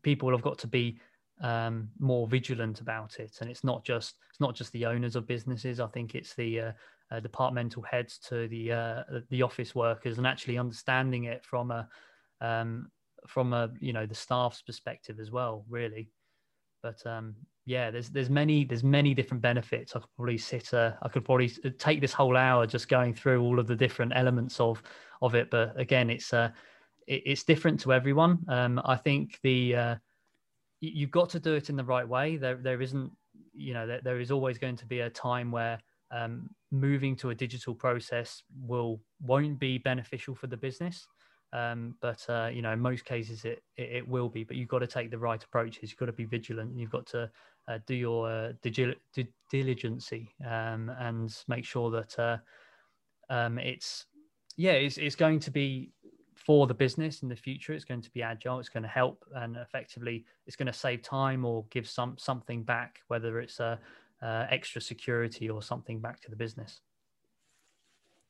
people 0.03 0.31
have 0.31 0.43
got 0.43 0.57
to 0.59 0.67
be 0.67 0.99
um, 1.41 1.89
more 1.99 2.27
vigilant 2.27 2.79
about 2.79 3.19
it. 3.19 3.39
And 3.41 3.49
it's 3.49 3.65
not 3.65 3.83
just 3.83 4.15
it's 4.29 4.39
not 4.39 4.55
just 4.55 4.71
the 4.71 4.85
owners 4.85 5.17
of 5.17 5.27
businesses. 5.27 5.81
I 5.81 5.87
think 5.87 6.15
it's 6.15 6.33
the 6.35 6.61
uh, 6.61 6.71
uh, 7.11 7.19
departmental 7.19 7.83
heads 7.83 8.17
to 8.29 8.47
the 8.47 8.71
uh, 8.71 9.03
the 9.29 9.41
office 9.41 9.75
workers 9.75 10.17
and 10.17 10.25
actually 10.25 10.57
understanding 10.57 11.25
it 11.25 11.43
from 11.43 11.71
a 11.71 11.89
um, 12.39 12.89
from 13.27 13.51
a 13.51 13.71
you 13.79 13.91
know 13.91 14.05
the 14.05 14.15
staff's 14.15 14.61
perspective 14.61 15.19
as 15.19 15.31
well, 15.31 15.65
really. 15.67 16.11
But 16.85 17.03
um, 17.09 17.33
yeah, 17.65 17.89
there's 17.89 18.09
there's 18.09 18.29
many 18.29 18.63
there's 18.63 18.83
many 18.83 19.15
different 19.15 19.41
benefits. 19.41 19.95
I 19.95 19.99
could 19.99 20.15
probably 20.15 20.37
sit 20.37 20.71
uh, 20.71 20.91
I 21.01 21.09
could 21.09 21.25
probably 21.25 21.49
take 21.79 21.99
this 21.99 22.13
whole 22.13 22.37
hour 22.37 22.67
just 22.67 22.87
going 22.87 23.15
through 23.15 23.41
all 23.41 23.57
of 23.57 23.65
the 23.65 23.75
different 23.75 24.11
elements 24.15 24.59
of 24.59 24.83
of 25.23 25.33
it. 25.33 25.49
But 25.49 25.73
again, 25.79 26.11
it's 26.11 26.31
uh, 26.31 26.51
it, 27.07 27.23
it's 27.25 27.43
different 27.43 27.79
to 27.79 27.91
everyone. 27.91 28.45
Um, 28.47 28.79
I 28.85 28.97
think 28.97 29.39
the 29.41 29.75
uh, 29.75 29.95
you've 30.79 31.09
got 31.09 31.31
to 31.31 31.39
do 31.39 31.55
it 31.55 31.71
in 31.71 31.75
the 31.75 31.83
right 31.83 32.07
way. 32.07 32.37
There 32.37 32.57
there 32.57 32.83
isn't 32.83 33.11
you 33.55 33.73
know 33.73 33.87
there, 33.87 34.01
there 34.03 34.19
is 34.19 34.29
always 34.29 34.59
going 34.59 34.75
to 34.75 34.85
be 34.85 34.99
a 34.99 35.09
time 35.09 35.51
where 35.51 35.79
um, 36.11 36.47
moving 36.69 37.15
to 37.15 37.31
a 37.31 37.35
digital 37.35 37.73
process 37.73 38.43
will 38.61 39.01
won't 39.23 39.57
be 39.57 39.79
beneficial 39.79 40.35
for 40.35 40.45
the 40.45 40.57
business 40.57 41.07
Um, 41.55 41.95
but 42.01 42.25
uh, 42.27 42.49
you 42.51 42.61
know, 42.61 42.73
in 42.73 42.79
most 42.79 43.05
cases, 43.05 43.45
it, 43.45 43.63
it, 43.77 43.89
it 43.97 44.07
will 44.07 44.27
be. 44.27 44.43
But 44.43 44.57
you've 44.57 44.67
got 44.67 44.79
to 44.79 44.87
take 44.87 45.09
the 45.09 45.17
right 45.17 45.41
approaches. 45.41 45.89
You've 45.89 45.97
got 45.97 46.07
to 46.07 46.13
be 46.13 46.25
vigilant. 46.25 46.71
And 46.71 46.79
you've 46.79 46.91
got 46.91 47.05
to 47.07 47.29
uh, 47.69 47.79
do 47.87 47.95
your 47.95 48.29
uh, 48.29 48.51
digi- 48.61 48.97
diligence 49.49 50.11
um, 50.45 50.91
and 50.99 51.33
make 51.47 51.63
sure 51.63 51.89
that 51.91 52.19
uh, 52.19 52.37
um, 53.29 53.57
it's 53.57 54.05
yeah, 54.57 54.73
it's, 54.73 54.97
it's 54.97 55.15
going 55.15 55.39
to 55.41 55.51
be 55.51 55.91
for 56.35 56.67
the 56.67 56.73
business 56.73 57.23
in 57.23 57.29
the 57.29 57.35
future. 57.35 57.73
It's 57.73 57.85
going 57.85 58.01
to 58.01 58.11
be 58.11 58.21
agile. 58.21 58.59
It's 58.59 58.69
going 58.69 58.83
to 58.83 58.89
help, 58.89 59.23
and 59.35 59.55
effectively, 59.55 60.25
it's 60.47 60.57
going 60.57 60.67
to 60.67 60.73
save 60.73 61.03
time 61.03 61.45
or 61.45 61.65
give 61.69 61.87
some 61.87 62.17
something 62.17 62.63
back, 62.63 62.99
whether 63.07 63.39
it's 63.39 63.61
a 63.61 63.79
uh, 64.21 64.45
extra 64.49 64.81
security 64.81 65.49
or 65.49 65.61
something 65.61 66.01
back 66.01 66.19
to 66.21 66.29
the 66.29 66.35
business. 66.35 66.81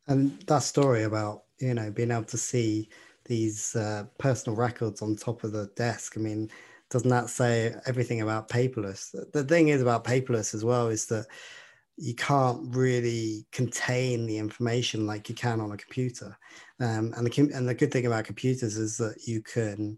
And 0.08 0.40
that 0.42 0.62
story 0.62 1.04
about 1.04 1.44
you 1.60 1.74
know 1.74 1.90
being 1.90 2.12
able 2.12 2.26
to 2.26 2.38
see 2.38 2.90
these 3.26 3.76
uh, 3.76 4.06
personal 4.18 4.58
records 4.58 5.02
on 5.02 5.16
top 5.16 5.44
of 5.44 5.52
the 5.52 5.70
desk. 5.76 6.16
I 6.18 6.22
mean, 6.22 6.50
doesn't 6.90 7.10
that 7.10 7.30
say 7.30 7.76
everything 7.86 8.22
about 8.22 8.50
paperless? 8.50 9.16
The 9.34 9.44
thing 9.44 9.70
is 9.70 9.82
about 9.82 10.04
paperless 10.04 10.54
as 10.54 10.64
well 10.64 10.88
is 10.88 11.06
that 11.08 11.26
you 11.98 12.14
can't 12.14 12.76
really 12.76 13.46
contain 13.52 14.26
the 14.26 14.38
information 14.38 15.08
like 15.08 15.30
you 15.30 15.36
can 15.36 15.62
on 15.62 15.72
a 15.72 15.78
computer. 15.78 16.38
Um, 16.80 17.14
and 17.16 17.26
the 17.26 17.52
and 17.54 17.68
the 17.68 17.74
good 17.74 17.92
thing 17.92 18.06
about 18.06 18.26
computers 18.26 18.78
is 18.78 18.98
that 18.98 19.16
you 19.26 19.42
can 19.42 19.98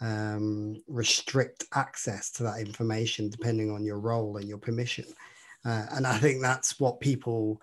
um, 0.00 0.82
restrict 0.88 1.64
access 1.74 2.30
to 2.32 2.42
that 2.42 2.58
information 2.58 3.30
depending 3.30 3.70
on 3.70 3.84
your 3.84 3.98
role 3.98 4.36
and 4.36 4.48
your 4.48 4.58
permission. 4.58 5.06
Uh, 5.64 5.86
and 5.92 6.06
I 6.06 6.18
think 6.18 6.42
that's 6.42 6.78
what 6.78 7.00
people 7.00 7.60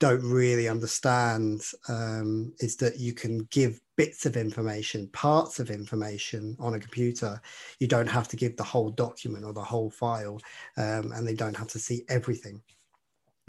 don't 0.00 0.22
really 0.22 0.68
understand 0.68 1.62
um, 1.88 2.52
is 2.58 2.76
that 2.76 2.98
you 2.98 3.12
can 3.12 3.46
give 3.50 3.80
bits 3.96 4.26
of 4.26 4.36
information, 4.36 5.08
parts 5.08 5.60
of 5.60 5.70
information 5.70 6.56
on 6.58 6.74
a 6.74 6.80
computer. 6.80 7.40
You 7.78 7.86
don't 7.86 8.08
have 8.08 8.28
to 8.28 8.36
give 8.36 8.56
the 8.56 8.64
whole 8.64 8.90
document 8.90 9.44
or 9.44 9.52
the 9.52 9.62
whole 9.62 9.90
file, 9.90 10.40
um, 10.76 11.12
and 11.12 11.26
they 11.26 11.34
don't 11.34 11.56
have 11.56 11.68
to 11.68 11.78
see 11.78 12.04
everything. 12.08 12.60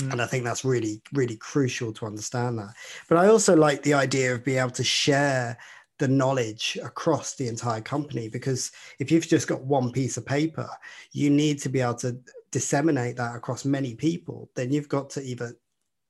Mm. 0.02 0.14
And 0.14 0.22
I 0.22 0.26
think 0.26 0.44
that's 0.44 0.66
really, 0.66 1.02
really 1.14 1.38
crucial 1.38 1.92
to 1.94 2.06
understand 2.06 2.60
that. 2.60 2.74
But 3.10 3.18
I 3.18 3.28
also 3.28 3.56
like 3.56 3.82
the 3.82 3.94
idea 3.94 4.34
of 4.34 4.44
being 4.44 4.60
able 4.60 4.72
to 4.72 4.84
share 4.84 5.58
the 5.98 6.08
knowledge 6.08 6.78
across 6.84 7.36
the 7.36 7.48
entire 7.48 7.80
company 7.80 8.28
because 8.28 8.72
if 9.00 9.10
you've 9.10 9.28
just 9.28 9.48
got 9.48 9.64
one 9.64 9.92
piece 9.92 10.18
of 10.18 10.26
paper, 10.26 10.70
you 11.12 11.30
need 11.30 11.60
to 11.62 11.70
be 11.70 11.80
able 11.80 11.96
to 11.96 12.18
disseminate 12.52 13.16
that 13.16 13.36
across 13.36 13.64
many 13.64 13.96
people. 13.96 14.50
Then 14.56 14.72
you've 14.72 14.90
got 14.90 15.10
to 15.12 15.24
either 15.24 15.56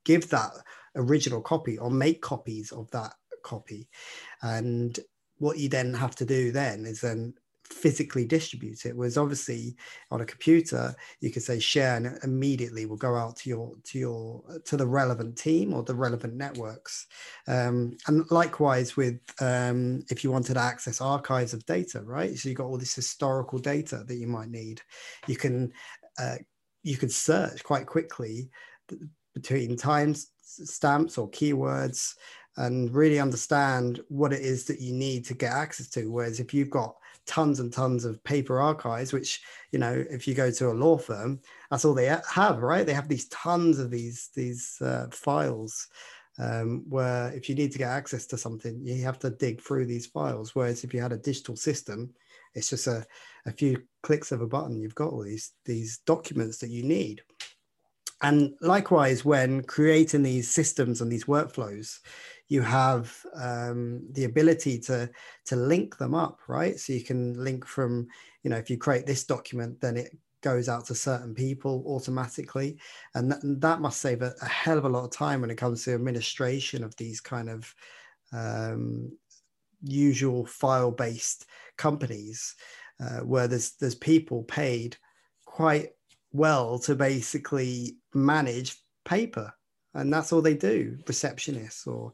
give 0.06 0.30
that 0.30 0.52
original 0.94 1.42
copy 1.42 1.76
or 1.76 1.90
make 1.90 2.22
copies 2.22 2.72
of 2.72 2.90
that 2.92 3.12
copy. 3.42 3.88
And 4.42 4.98
what 5.38 5.58
you 5.58 5.68
then 5.68 5.92
have 5.92 6.16
to 6.16 6.24
do 6.24 6.50
then 6.50 6.86
is 6.86 7.02
then 7.02 7.34
physically 7.64 8.24
distribute 8.24 8.86
it. 8.86 8.96
Whereas 8.96 9.18
obviously 9.18 9.76
on 10.12 10.20
a 10.20 10.24
computer 10.24 10.94
you 11.20 11.30
could 11.30 11.42
say 11.42 11.58
share 11.58 11.96
and 11.96 12.18
immediately 12.22 12.86
will 12.86 12.96
go 12.96 13.16
out 13.16 13.36
to 13.38 13.48
your 13.48 13.72
to 13.84 13.98
your 13.98 14.42
to 14.64 14.76
the 14.76 14.86
relevant 14.86 15.36
team 15.36 15.74
or 15.74 15.82
the 15.82 15.94
relevant 15.94 16.34
networks. 16.34 17.06
Um, 17.48 17.96
and 18.06 18.24
likewise 18.30 18.96
with 18.96 19.18
um, 19.40 20.04
if 20.10 20.22
you 20.22 20.30
wanted 20.30 20.54
to 20.54 20.60
access 20.60 21.00
archives 21.00 21.52
of 21.52 21.66
data 21.66 22.02
right? 22.02 22.38
So 22.38 22.48
you've 22.48 22.58
got 22.58 22.66
all 22.66 22.78
this 22.78 22.94
historical 22.94 23.58
data 23.58 24.04
that 24.06 24.16
you 24.16 24.28
might 24.28 24.48
need. 24.48 24.80
You 25.26 25.36
can 25.36 25.72
uh, 26.18 26.36
you 26.82 26.96
can 26.96 27.08
search 27.08 27.64
quite 27.64 27.86
quickly 27.86 28.48
between 29.36 29.76
time 29.76 30.14
stamps 30.40 31.18
or 31.18 31.30
keywords 31.30 32.14
and 32.56 32.90
really 32.94 33.20
understand 33.20 34.00
what 34.08 34.32
it 34.32 34.40
is 34.40 34.64
that 34.64 34.80
you 34.80 34.94
need 34.94 35.26
to 35.26 35.34
get 35.34 35.52
access 35.52 35.88
to. 35.90 36.10
Whereas 36.10 36.40
if 36.40 36.54
you've 36.54 36.70
got 36.70 36.96
tons 37.26 37.60
and 37.60 37.70
tons 37.70 38.06
of 38.06 38.24
paper 38.24 38.58
archives, 38.58 39.12
which, 39.12 39.42
you 39.72 39.78
know, 39.78 40.02
if 40.10 40.26
you 40.26 40.34
go 40.34 40.50
to 40.50 40.70
a 40.70 40.72
law 40.72 40.96
firm, 40.96 41.38
that's 41.70 41.84
all 41.84 41.92
they 41.92 42.06
have, 42.06 42.62
right? 42.62 42.86
They 42.86 42.94
have 42.94 43.08
these 43.08 43.28
tons 43.28 43.78
of 43.78 43.90
these, 43.90 44.30
these 44.34 44.78
uh, 44.80 45.08
files 45.10 45.88
um, 46.38 46.84
where 46.88 47.30
if 47.32 47.50
you 47.50 47.54
need 47.54 47.72
to 47.72 47.78
get 47.78 47.90
access 47.90 48.24
to 48.28 48.38
something, 48.38 48.80
you 48.82 49.04
have 49.04 49.18
to 49.18 49.30
dig 49.30 49.60
through 49.60 49.84
these 49.84 50.06
files. 50.06 50.54
Whereas 50.54 50.82
if 50.82 50.94
you 50.94 51.02
had 51.02 51.12
a 51.12 51.18
digital 51.18 51.56
system, 51.56 52.14
it's 52.54 52.70
just 52.70 52.86
a, 52.86 53.04
a 53.44 53.52
few 53.52 53.82
clicks 54.02 54.32
of 54.32 54.40
a 54.40 54.46
button, 54.46 54.80
you've 54.80 54.94
got 54.94 55.12
all 55.12 55.22
these, 55.22 55.52
these 55.66 55.98
documents 56.06 56.56
that 56.58 56.70
you 56.70 56.84
need. 56.84 57.20
And 58.22 58.54
likewise, 58.60 59.24
when 59.24 59.62
creating 59.62 60.22
these 60.22 60.50
systems 60.50 61.00
and 61.00 61.12
these 61.12 61.24
workflows, 61.24 61.98
you 62.48 62.62
have 62.62 63.14
um, 63.34 64.02
the 64.12 64.24
ability 64.24 64.78
to 64.78 65.10
to 65.46 65.56
link 65.56 65.98
them 65.98 66.14
up, 66.14 66.40
right? 66.48 66.78
So 66.78 66.92
you 66.92 67.02
can 67.02 67.42
link 67.42 67.66
from, 67.66 68.08
you 68.42 68.50
know, 68.50 68.56
if 68.56 68.70
you 68.70 68.78
create 68.78 69.06
this 69.06 69.24
document, 69.24 69.80
then 69.80 69.96
it 69.96 70.16
goes 70.42 70.68
out 70.68 70.86
to 70.86 70.94
certain 70.94 71.34
people 71.34 71.82
automatically, 71.86 72.78
and 73.14 73.30
that, 73.32 73.40
that 73.42 73.80
must 73.80 74.00
save 74.00 74.22
a, 74.22 74.32
a, 74.40 74.48
hell 74.48 74.78
of 74.78 74.84
a 74.84 74.88
lot 74.88 75.04
of 75.04 75.10
time 75.10 75.40
when 75.40 75.50
it 75.50 75.56
comes 75.56 75.84
to 75.84 75.94
administration 75.94 76.84
of 76.84 76.94
these 76.96 77.20
kind 77.20 77.50
of 77.50 77.74
um, 78.32 79.10
usual 79.82 80.46
file-based 80.46 81.46
companies, 81.76 82.54
uh, 83.00 83.20
where 83.20 83.48
there's 83.48 83.72
there's 83.72 83.96
people 83.96 84.44
paid 84.44 84.96
quite 85.44 85.95
well 86.36 86.78
to 86.80 86.94
basically 86.94 87.96
manage 88.14 88.76
paper. 89.04 89.52
And 89.94 90.12
that's 90.12 90.32
all 90.32 90.42
they 90.42 90.54
do 90.54 90.98
receptionists 91.04 91.86
or 91.86 92.12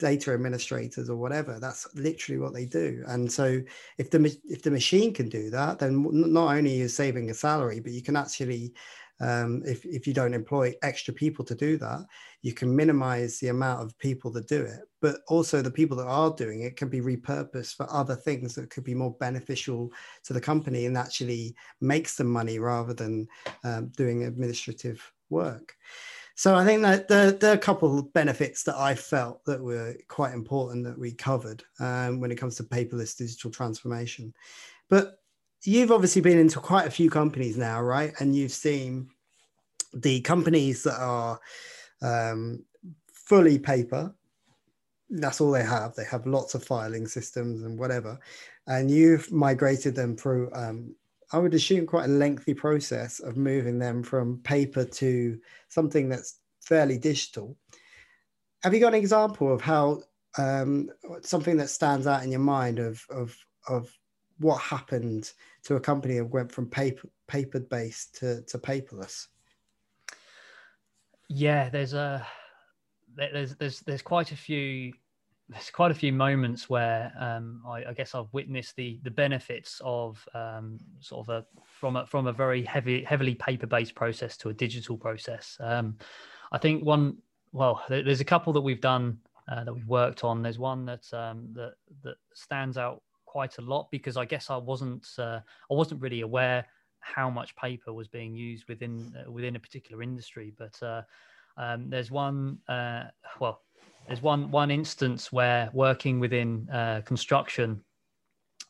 data 0.00 0.32
administrators 0.32 1.08
or 1.08 1.16
whatever. 1.16 1.60
That's 1.60 1.86
literally 1.94 2.40
what 2.40 2.54
they 2.54 2.64
do. 2.64 3.04
And 3.06 3.30
so 3.30 3.60
if 3.98 4.10
the 4.10 4.36
if 4.44 4.62
the 4.62 4.70
machine 4.70 5.14
can 5.14 5.28
do 5.28 5.50
that 5.50 5.78
then 5.78 6.06
not 6.10 6.56
only 6.56 6.82
are 6.82 6.88
saving 6.88 7.30
a 7.30 7.34
salary 7.34 7.80
but 7.80 7.92
you 7.92 8.02
can 8.02 8.16
actually 8.16 8.72
um, 9.20 9.62
if, 9.66 9.84
if 9.84 10.06
you 10.06 10.14
don't 10.14 10.34
employ 10.34 10.74
extra 10.82 11.12
people 11.12 11.44
to 11.44 11.54
do 11.54 11.76
that 11.76 12.04
you 12.42 12.52
can 12.52 12.74
minimize 12.74 13.38
the 13.38 13.48
amount 13.48 13.82
of 13.82 13.98
people 13.98 14.30
that 14.30 14.48
do 14.48 14.62
it 14.62 14.80
but 15.00 15.20
also 15.28 15.60
the 15.60 15.70
people 15.70 15.96
that 15.96 16.06
are 16.06 16.34
doing 16.34 16.62
it 16.62 16.76
can 16.76 16.88
be 16.88 17.00
repurposed 17.00 17.76
for 17.76 17.86
other 17.92 18.16
things 18.16 18.54
that 18.54 18.70
could 18.70 18.84
be 18.84 18.94
more 18.94 19.14
beneficial 19.20 19.90
to 20.24 20.32
the 20.32 20.40
company 20.40 20.86
and 20.86 20.96
actually 20.96 21.54
makes 21.80 22.16
them 22.16 22.28
money 22.28 22.58
rather 22.58 22.94
than 22.94 23.26
um, 23.64 23.88
doing 23.96 24.24
administrative 24.24 25.12
work 25.28 25.74
so 26.40 26.54
I 26.54 26.64
think 26.64 26.80
that 26.80 27.06
there, 27.06 27.32
there, 27.32 27.50
are 27.50 27.56
a 27.56 27.58
couple 27.58 27.98
of 27.98 28.14
benefits 28.14 28.62
that 28.62 28.74
I 28.74 28.94
felt 28.94 29.44
that 29.44 29.60
were 29.60 29.94
quite 30.08 30.32
important 30.32 30.84
that 30.84 30.98
we 30.98 31.12
covered 31.12 31.62
um, 31.80 32.18
when 32.18 32.30
it 32.30 32.36
comes 32.36 32.54
to 32.56 32.62
paperless 32.62 33.14
digital 33.14 33.50
transformation. 33.50 34.32
But 34.88 35.19
you've 35.64 35.92
obviously 35.92 36.22
been 36.22 36.38
into 36.38 36.58
quite 36.58 36.86
a 36.86 36.90
few 36.90 37.10
companies 37.10 37.56
now, 37.56 37.80
right? 37.80 38.12
And 38.18 38.34
you've 38.34 38.52
seen 38.52 39.08
the 39.92 40.20
companies 40.20 40.82
that 40.84 40.98
are 40.98 41.40
um, 42.02 42.64
fully 43.12 43.58
paper. 43.58 44.14
That's 45.10 45.40
all 45.40 45.50
they 45.50 45.64
have. 45.64 45.94
They 45.94 46.04
have 46.04 46.26
lots 46.26 46.54
of 46.54 46.64
filing 46.64 47.06
systems 47.06 47.62
and 47.62 47.78
whatever. 47.78 48.18
And 48.66 48.90
you've 48.90 49.30
migrated 49.32 49.94
them 49.94 50.16
through 50.16 50.50
um, 50.54 50.94
I 51.32 51.38
would 51.38 51.54
assume 51.54 51.86
quite 51.86 52.06
a 52.06 52.12
lengthy 52.12 52.54
process 52.54 53.20
of 53.20 53.36
moving 53.36 53.78
them 53.78 54.02
from 54.02 54.40
paper 54.42 54.84
to 54.84 55.38
something 55.68 56.08
that's 56.08 56.40
fairly 56.60 56.98
digital. 56.98 57.56
Have 58.62 58.74
you 58.74 58.80
got 58.80 58.94
an 58.94 59.00
example 59.00 59.52
of 59.52 59.60
how 59.60 60.02
um, 60.38 60.90
something 61.22 61.56
that 61.58 61.70
stands 61.70 62.06
out 62.06 62.24
in 62.24 62.30
your 62.30 62.40
mind 62.40 62.78
of 62.78 63.04
of 63.10 63.36
of 63.68 63.90
what 64.40 64.60
happened 64.60 65.32
to 65.64 65.76
a 65.76 65.80
company 65.80 66.16
that 66.16 66.24
went 66.24 66.50
from 66.50 66.66
paper 66.66 67.08
paper 67.28 67.60
based 67.60 68.18
to, 68.18 68.42
to 68.42 68.58
paperless? 68.58 69.28
Yeah, 71.28 71.68
there's 71.68 71.92
a 71.92 72.26
there's 73.14 73.54
there's 73.56 73.80
there's 73.80 74.02
quite 74.02 74.32
a 74.32 74.36
few 74.36 74.92
there's 75.48 75.70
quite 75.70 75.90
a 75.90 75.94
few 75.94 76.12
moments 76.12 76.70
where 76.70 77.12
um, 77.18 77.62
I, 77.66 77.84
I, 77.86 77.92
guess 77.92 78.14
I've 78.14 78.32
witnessed 78.32 78.76
the 78.76 78.98
the 79.02 79.10
benefits 79.10 79.80
of 79.84 80.26
um, 80.34 80.78
sort 81.00 81.28
of 81.28 81.28
a 81.28 81.46
from 81.64 81.96
a 81.96 82.06
from 82.06 82.26
a 82.26 82.32
very 82.32 82.64
heavy 82.64 83.04
heavily 83.04 83.34
paper 83.34 83.66
based 83.66 83.94
process 83.94 84.36
to 84.38 84.48
a 84.48 84.54
digital 84.54 84.96
process. 84.96 85.56
Um, 85.60 85.98
I 86.52 86.58
think 86.58 86.84
one 86.84 87.18
well, 87.52 87.82
there's 87.88 88.20
a 88.20 88.24
couple 88.24 88.52
that 88.52 88.60
we've 88.60 88.80
done 88.80 89.18
uh, 89.48 89.64
that 89.64 89.74
we've 89.74 89.88
worked 89.88 90.24
on. 90.24 90.42
There's 90.42 90.58
one 90.58 90.86
that 90.86 91.12
um, 91.12 91.48
that 91.54 91.74
that 92.04 92.16
stands 92.32 92.78
out 92.78 93.02
quite 93.30 93.58
a 93.58 93.62
lot 93.62 93.86
because 93.92 94.16
I 94.16 94.24
guess 94.24 94.50
I 94.50 94.56
wasn't 94.56 95.06
uh, 95.16 95.38
I 95.70 95.74
wasn't 95.74 96.02
really 96.02 96.22
aware 96.22 96.66
how 96.98 97.30
much 97.30 97.54
paper 97.54 97.92
was 97.92 98.08
being 98.08 98.34
used 98.34 98.64
within 98.68 99.14
uh, 99.16 99.30
within 99.30 99.54
a 99.54 99.60
particular 99.60 100.02
industry, 100.02 100.52
but 100.58 100.76
uh, 100.82 101.02
um, 101.56 101.88
there's 101.88 102.10
one 102.10 102.58
uh, 102.68 103.04
well 103.38 103.62
there's 104.08 104.20
one 104.20 104.50
one 104.50 104.72
instance 104.72 105.30
where 105.30 105.70
working 105.72 106.18
within 106.18 106.68
uh, 106.70 107.02
construction, 107.04 107.80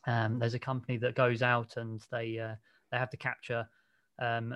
um, 0.05 0.37
there's 0.37 0.53
a 0.53 0.59
company 0.59 0.97
that 0.99 1.15
goes 1.15 1.41
out 1.41 1.77
and 1.77 2.05
they 2.11 2.37
uh, 2.37 2.55
they 2.91 2.97
have 2.99 3.09
to 3.09 3.17
capture 3.17 3.67
um, 4.21 4.55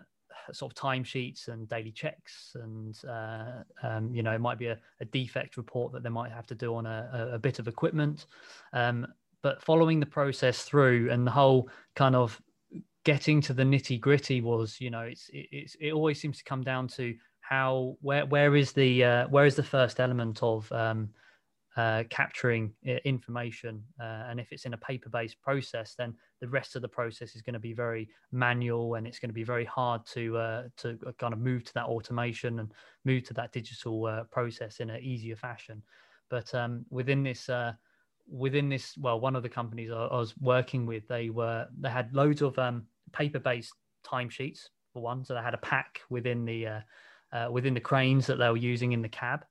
sort 0.51 0.71
of 0.71 0.77
timesheets 0.77 1.47
and 1.47 1.67
daily 1.67 1.91
checks, 1.91 2.55
and 2.61 2.95
uh, 3.09 3.63
um, 3.81 4.13
you 4.13 4.21
know 4.21 4.33
it 4.33 4.41
might 4.41 4.59
be 4.59 4.67
a, 4.67 4.77
a, 5.01 5.05
defect 5.05 5.57
report 5.57 5.91
that 5.93 6.03
they 6.03 6.09
might 6.09 6.31
have 6.31 6.45
to 6.45 6.55
do 6.55 6.75
on 6.75 6.85
a, 6.85 7.31
a 7.33 7.39
bit 7.39 7.57
of 7.57 7.67
equipment. 7.67 8.27
Um, 8.73 9.07
but 9.45 9.61
following 9.61 9.99
the 9.99 10.07
process 10.07 10.63
through 10.63 11.11
and 11.11 11.27
the 11.27 11.29
whole 11.29 11.69
kind 11.95 12.15
of 12.15 12.41
getting 13.03 13.39
to 13.41 13.53
the 13.53 13.61
nitty 13.61 14.01
gritty 14.01 14.41
was, 14.41 14.81
you 14.81 14.89
know, 14.89 15.01
it's 15.01 15.29
it, 15.29 15.47
it's 15.51 15.75
it 15.79 15.93
always 15.93 16.19
seems 16.19 16.39
to 16.39 16.43
come 16.43 16.63
down 16.63 16.87
to 16.87 17.15
how 17.41 17.95
where 18.01 18.25
where 18.25 18.55
is 18.55 18.71
the 18.71 19.03
uh, 19.03 19.27
where 19.27 19.45
is 19.45 19.55
the 19.55 19.61
first 19.61 19.99
element 19.99 20.41
of 20.41 20.71
um, 20.71 21.09
uh, 21.77 22.05
capturing 22.09 22.73
information. 23.03 23.83
Uh, 24.01 24.23
and 24.29 24.39
if 24.39 24.51
it's 24.51 24.65
in 24.65 24.73
a 24.73 24.77
paper 24.77 25.09
based 25.09 25.39
process, 25.41 25.93
then 25.93 26.15
the 26.41 26.47
rest 26.47 26.75
of 26.75 26.81
the 26.81 26.87
process 26.87 27.35
is 27.35 27.43
going 27.43 27.53
to 27.53 27.59
be 27.59 27.73
very 27.73 28.09
manual 28.31 28.95
and 28.95 29.05
it's 29.05 29.19
going 29.19 29.29
to 29.29 29.41
be 29.41 29.43
very 29.43 29.65
hard 29.65 30.03
to, 30.07 30.35
uh, 30.37 30.63
to 30.77 30.97
kind 31.19 31.33
of 31.33 31.39
move 31.39 31.63
to 31.65 31.73
that 31.75 31.85
automation 31.85 32.57
and 32.57 32.71
move 33.03 33.23
to 33.23 33.33
that 33.35 33.51
digital 33.51 34.07
uh, 34.07 34.23
process 34.23 34.79
in 34.79 34.89
an 34.89 35.03
easier 35.03 35.35
fashion. 35.35 35.83
But 36.31 36.51
um, 36.55 36.83
within 36.89 37.21
this, 37.21 37.47
uh, 37.47 37.73
within 38.29 38.69
this, 38.69 38.97
well, 38.97 39.19
one 39.19 39.35
of 39.35 39.43
the 39.43 39.49
companies 39.49 39.91
I, 39.91 40.05
I, 40.05 40.17
was 40.17 40.33
working 40.39 40.85
with, 40.85 41.07
they 41.07 41.29
were, 41.29 41.67
they 41.79 41.89
had 41.89 42.13
loads 42.13 42.41
of 42.41 42.57
um, 42.59 42.85
paper 43.11 43.39
based 43.39 43.73
timesheets 44.05 44.61
for 44.93 45.01
one. 45.01 45.23
So 45.25 45.33
they 45.33 45.41
had 45.41 45.53
a 45.53 45.59
pack 45.59 46.01
within 46.09 46.45
the, 46.45 46.67
uh 46.67 46.81
within 47.51 47.73
the 47.73 47.81
cranes 47.81 48.25
that 48.27 48.37
they 48.37 48.49
were 48.49 48.55
using 48.55 48.93
in 48.93 49.01
the 49.01 49.09
cab. 49.09 49.43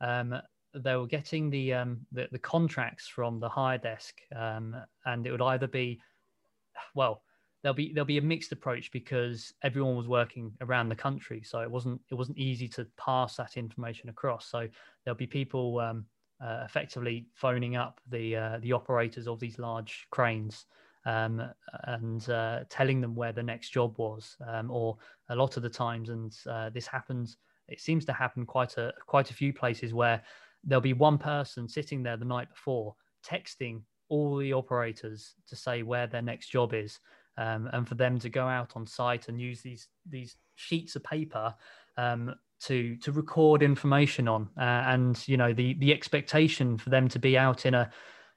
Um, 0.00 0.40
they 0.74 0.96
were 0.96 1.06
getting 1.06 1.50
the 1.50 1.72
um, 1.72 2.00
the, 2.12 2.28
the 2.32 2.38
contracts 2.38 3.06
from 3.06 3.40
the 3.40 3.48
hire 3.48 3.78
desk, 3.78 4.14
um, 4.34 4.76
and 5.04 5.26
it 5.26 5.30
would 5.30 5.42
either 5.42 5.68
be, 5.68 6.00
well, 6.94 7.22
there'll 7.62 7.74
be 7.74 7.92
there'll 7.92 8.06
be 8.06 8.18
a 8.18 8.22
mixed 8.22 8.52
approach 8.52 8.90
because 8.92 9.52
everyone 9.62 9.96
was 9.96 10.08
working 10.08 10.52
around 10.60 10.88
the 10.88 10.96
country, 10.96 11.42
so 11.44 11.60
it 11.60 11.70
wasn't 11.70 12.00
it 12.10 12.14
wasn't 12.14 12.38
easy 12.38 12.68
to 12.68 12.86
pass 12.96 13.36
that 13.36 13.56
information 13.56 14.08
across. 14.08 14.50
So 14.50 14.68
there'll 15.04 15.16
be 15.16 15.26
people 15.26 15.78
um, 15.78 16.06
uh, 16.40 16.62
effectively 16.64 17.26
phoning 17.34 17.76
up 17.76 18.00
the 18.08 18.36
uh, 18.36 18.58
the 18.60 18.72
operators 18.72 19.26
of 19.26 19.40
these 19.40 19.58
large 19.58 20.06
cranes. 20.10 20.66
Um, 21.06 21.42
and 21.82 22.26
uh, 22.30 22.60
telling 22.70 23.02
them 23.02 23.14
where 23.14 23.32
the 23.32 23.42
next 23.42 23.68
job 23.68 23.98
was, 23.98 24.38
um, 24.48 24.70
or 24.70 24.96
a 25.28 25.36
lot 25.36 25.58
of 25.58 25.62
the 25.62 25.68
times, 25.68 26.08
and 26.08 26.34
uh, 26.48 26.70
this 26.70 26.86
happens. 26.86 27.36
It 27.68 27.78
seems 27.78 28.06
to 28.06 28.14
happen 28.14 28.46
quite 28.46 28.78
a 28.78 28.90
quite 29.06 29.30
a 29.30 29.34
few 29.34 29.52
places 29.52 29.92
where 29.92 30.22
there'll 30.64 30.80
be 30.80 30.94
one 30.94 31.18
person 31.18 31.68
sitting 31.68 32.02
there 32.02 32.16
the 32.16 32.24
night 32.24 32.48
before 32.48 32.94
texting 33.22 33.82
all 34.08 34.36
the 34.36 34.52
operators 34.52 35.34
to 35.48 35.56
say 35.56 35.82
where 35.82 36.06
their 36.06 36.22
next 36.22 36.48
job 36.48 36.74
is 36.74 37.00
um, 37.36 37.68
and 37.72 37.88
for 37.88 37.94
them 37.94 38.18
to 38.18 38.28
go 38.28 38.46
out 38.46 38.72
on 38.76 38.86
site 38.86 39.28
and 39.28 39.40
use 39.40 39.62
these 39.62 39.88
these 40.08 40.36
sheets 40.56 40.96
of 40.96 41.02
paper 41.04 41.54
um, 41.96 42.34
to 42.62 42.96
to 42.96 43.12
record 43.12 43.62
information 43.62 44.28
on 44.28 44.48
uh, 44.58 44.84
and 44.86 45.26
you 45.28 45.36
know 45.36 45.52
the 45.52 45.74
the 45.74 45.92
expectation 45.92 46.78
for 46.78 46.90
them 46.90 47.08
to 47.08 47.18
be 47.18 47.36
out 47.36 47.66
in 47.66 47.74
a 47.74 47.90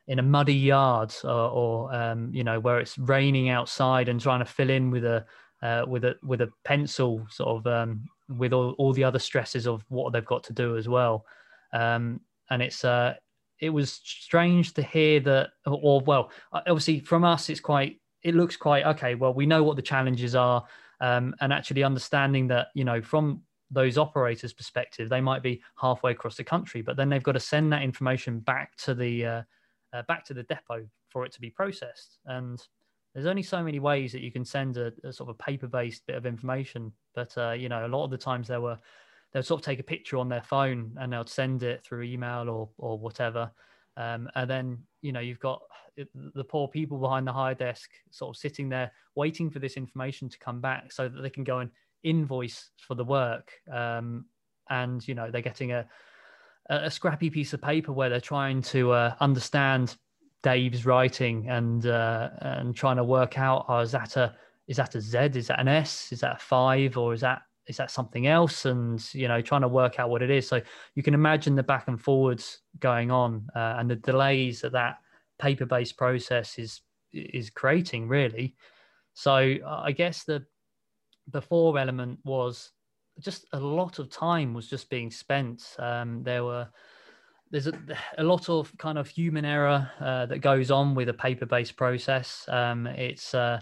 in 0.08 0.20
a 0.20 0.24
muddy 0.24 0.54
yard 0.54 1.14
or, 1.24 1.30
or 1.30 1.96
um, 1.96 2.30
you 2.34 2.44
know 2.44 2.60
where 2.60 2.80
it's 2.80 2.98
raining 2.98 3.50
outside 3.50 4.10
and 4.10 4.22
trying 4.22 4.40
to 4.40 4.46
fill 4.46 4.70
in 4.70 4.90
with 4.92 5.06
a 5.06 5.26
uh, 5.62 5.84
with 5.88 6.04
a 6.04 6.16
with 6.24 6.42
a 6.42 6.50
pencil 6.64 7.26
sort 7.30 7.50
of 7.50 7.68
um, 7.68 8.04
with 8.30 8.54
all, 8.54 8.76
all 8.78 8.94
the 8.94 9.04
other 9.04 9.20
stresses 9.20 9.68
of 9.68 9.84
what 9.90 10.14
they've 10.14 10.26
got 10.26 10.44
to 10.44 10.54
do 10.54 10.78
as 10.78 10.88
well 10.88 11.26
um, 11.74 12.22
and 12.50 12.62
it's 12.62 12.86
uh, 12.86 13.14
it 13.60 13.70
was 13.70 13.92
strange 14.04 14.74
to 14.74 14.82
hear 14.82 15.20
that, 15.22 15.50
or 15.66 16.02
well, 16.02 16.32
obviously 16.54 17.00
from 17.00 17.24
us, 17.24 17.50
it's 17.50 17.60
quite 17.60 18.00
it 18.24 18.36
looks 18.36 18.56
quite 18.56 18.86
okay. 18.86 19.16
Well, 19.16 19.34
we 19.34 19.46
know 19.46 19.64
what 19.64 19.76
the 19.76 19.82
challenges 19.82 20.36
are, 20.36 20.64
um, 21.02 21.36
and 21.42 21.52
actually 21.52 21.84
understanding 21.84 22.48
that 22.48 22.68
you 22.74 22.84
know 22.84 23.02
from 23.02 23.42
those 23.72 23.98
operators' 23.98 24.54
perspective, 24.54 25.10
they 25.10 25.22
might 25.22 25.44
be 25.44 25.62
halfway 25.80 26.12
across 26.12 26.36
the 26.36 26.44
country, 26.44 26.82
but 26.82 26.96
then 26.96 27.10
they've 27.10 27.24
got 27.24 27.34
to 27.34 27.40
send 27.40 27.72
that 27.74 27.84
information 27.84 28.40
back 28.40 28.76
to 28.78 28.94
the 28.94 29.26
uh, 29.26 29.42
uh, 29.94 30.04
back 30.08 30.26
to 30.26 30.34
the 30.34 30.44
depot 30.44 30.88
for 31.10 31.26
it 31.26 31.32
to 31.34 31.42
be 31.42 31.50
processed. 31.50 32.20
And 32.26 32.62
there's 33.14 33.26
only 33.26 33.44
so 33.44 33.64
many 33.64 33.80
ways 33.80 34.12
that 34.12 34.22
you 34.22 34.32
can 34.32 34.46
send 34.46 34.78
a, 34.78 34.92
a 35.04 35.12
sort 35.12 35.30
of 35.30 35.36
a 35.40 35.44
paper-based 35.44 36.06
bit 36.06 36.16
of 36.16 36.26
information. 36.26 36.92
But 37.16 37.38
uh, 37.38 37.52
you 37.52 37.70
know, 37.70 37.86
a 37.86 37.88
lot 37.88 38.06
of 38.06 38.12
the 38.12 38.18
times 38.18 38.48
there 38.48 38.62
were 38.62 38.78
they'll 39.34 39.44
sort 39.44 39.62
of 39.62 39.66
take 39.66 39.80
a 39.80 39.84
picture 39.84 40.18
on 40.18 40.30
their 40.30 40.42
phone 40.42 40.96
and 41.00 41.12
they'll 41.12 41.26
send 41.26 41.64
it 41.64 41.84
through 41.84 42.04
email 42.04 42.50
or 42.50 42.70
or 42.78 42.98
whatever. 42.98 43.52
Um, 43.98 44.30
and 44.36 44.50
then 44.50 44.78
you 45.02 45.12
know 45.12 45.20
you've 45.20 45.40
got 45.40 45.62
the 46.14 46.44
poor 46.44 46.68
people 46.68 47.00
behind 47.00 47.26
the 47.26 47.34
hire 47.34 47.56
desk 47.56 47.90
sort 48.12 48.36
of 48.36 48.40
sitting 48.40 48.70
there 48.70 48.92
waiting 49.16 49.50
for 49.50 49.58
this 49.58 49.78
information 49.78 50.30
to 50.30 50.38
come 50.38 50.62
back 50.62 50.92
so 50.92 51.10
that 51.10 51.22
they 51.22 51.30
can 51.30 51.44
go 51.44 51.60
and 51.60 51.72
invoice 52.04 52.70
for 52.78 52.96
the 52.96 53.04
work. 53.04 53.52
Um, 53.72 54.26
and 54.70 55.08
you 55.08 55.16
know 55.16 55.32
they're 55.32 55.42
getting 55.42 55.72
a 55.72 55.88
a 56.70 56.92
scrappy 56.92 57.30
piece 57.30 57.54
of 57.54 57.62
paper 57.62 57.94
where 57.94 58.10
they're 58.10 58.20
trying 58.20 58.62
to 58.62 58.92
uh, 58.92 59.16
understand 59.22 59.96
Dave's 60.44 60.86
writing 60.86 61.48
and 61.50 61.86
uh, 61.86 62.30
and 62.40 62.76
trying 62.76 62.98
to 62.98 63.04
work 63.04 63.38
out 63.38 63.66
oh, 63.70 63.80
is 63.80 63.92
that 63.92 64.18
a 64.18 64.36
is 64.68 64.78
that 64.78 64.96
a 64.96 65.02
Z? 65.02 65.18
Is 65.36 65.48
that 65.48 65.60
an 65.60 65.68
S? 65.68 66.12
Is 66.12 66.20
that 66.22 66.36
a 66.36 66.40
five? 66.40 66.98
Or 66.98 67.14
is 67.14 67.22
that 67.22 67.42
is 67.68 67.78
that 67.78 67.92
something 67.92 68.28
else? 68.28 68.66
And 68.66 69.04
you 69.14 69.28
know 69.28 69.42
trying 69.42 69.62
to 69.62 69.68
work 69.68 70.00
out 70.00 70.10
what 70.10 70.22
it 70.22 70.30
is. 70.30 70.48
So 70.48 70.62
you 70.96 71.04
can 71.04 71.14
imagine 71.14 71.56
the 71.56 71.64
back 71.64 71.88
and 71.88 72.02
forwards 72.02 72.60
going 72.80 73.12
on 73.12 73.48
uh, 73.56 73.76
and 73.78 73.90
the 73.90 73.96
delays 73.96 74.62
that 74.62 74.74
that 74.74 74.98
paper-based 75.40 75.98
process 75.98 76.60
is 76.60 76.82
is 77.14 77.50
creating 77.50 78.08
really. 78.08 78.56
So 79.14 79.56
i 79.66 79.92
guess 79.94 80.26
the 80.26 80.46
before 81.32 81.78
element 81.78 82.20
was 82.24 82.72
just 83.20 83.46
a 83.54 83.60
lot 83.60 84.00
of 84.00 84.10
time 84.10 84.54
was 84.54 84.70
just 84.70 84.90
being 84.90 85.12
spent 85.12 85.76
um, 85.80 86.24
there 86.24 86.44
were 86.44 86.68
there's 87.50 87.68
a, 87.68 87.74
a, 88.18 88.24
lot 88.24 88.50
of 88.50 88.78
kind 88.78 88.98
of 88.98 89.08
human 89.08 89.46
error 89.46 89.90
uh, 90.02 90.26
that 90.26 90.40
goes 90.40 90.70
on 90.70 90.94
with 90.94 91.08
a 91.08 91.14
paper-based 91.14 91.78
process 91.78 92.46
um, 92.50 92.86
it's 92.88 93.34
uh, 93.34 93.60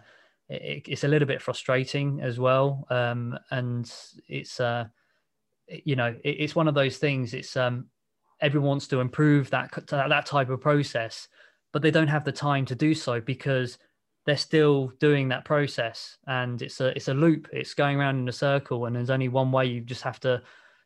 it, 0.49 0.84
it's 0.88 1.04
a 1.04 1.08
little 1.08 1.28
bit 1.28 1.41
frustrating 1.41 2.21
as 2.21 2.39
well. 2.39 2.86
Um, 2.89 3.38
and 3.51 3.91
it's, 4.28 4.60
uh, 4.60 4.86
you 5.67 5.95
know, 5.95 6.15
it, 6.23 6.30
it's 6.30 6.56
one 6.56 6.67
of 6.67 6.75
those 6.75 6.97
things. 6.97 7.34
It's 7.34 7.58
um, 7.58 7.88
everyone 8.41 8.69
wants 8.69 8.88
to 8.89 8.99
improve 8.99 9.49
that 9.51 9.71
that 9.88 10.25
type 10.25 10.49
of 10.49 10.62
process, 10.62 11.28
but 11.73 11.82
they 11.82 11.91
don't 11.91 12.08
have 12.08 12.25
the 12.25 12.32
time 12.32 12.65
to 12.65 12.75
do 12.75 12.93
so 12.93 13.19
because 13.19 13.78
they're 14.25 14.38
still 14.38 14.91
doing 14.99 15.27
that 15.29 15.45
process, 15.45 16.17
and 16.27 16.61
it's 16.61 16.81
a 16.81 16.88
it's 16.95 17.07
a 17.07 17.13
loop. 17.13 17.47
It's 17.53 17.73
going 17.73 17.97
around 17.97 18.19
in 18.19 18.27
a 18.27 18.33
circle, 18.33 18.85
and 18.85 18.95
there's 18.95 19.11
only 19.11 19.27
one 19.29 19.51
way. 19.51 19.65
You 19.65 19.81
just 19.81 20.01
have 20.01 20.19
to 20.21 20.41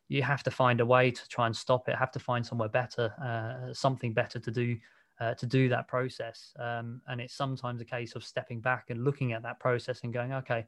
you 0.10 0.24
have 0.24 0.44
to 0.44 0.52
find 0.52 0.82
a 0.82 0.86
way 0.86 1.12
to 1.12 1.28
try 1.30 1.46
and 1.46 1.56
stop 1.56 1.88
it. 1.88 1.96
Have 1.96 2.12
to 2.12 2.20
find 2.20 2.46
somewhere 2.46 2.70
better, 2.70 3.14
uh, 3.24 3.74
something 3.74 4.14
better 4.14 4.40
to 4.40 4.52
do 4.52 4.78
uh, 5.22 5.34
to 5.36 5.46
do 5.46 5.70
that 5.70 5.88
process. 5.88 6.54
Um, 6.60 7.02
and 7.08 7.22
it's 7.22 7.34
sometimes 7.34 7.82
a 7.82 7.86
case 7.86 8.16
of 8.16 8.24
stepping 8.24 8.60
back 8.60 8.86
and 8.90 9.04
looking 9.04 9.34
at 9.34 9.44
that 9.44 9.60
process 9.60 10.02
and 10.04 10.14
going, 10.14 10.34
okay, 10.34 10.66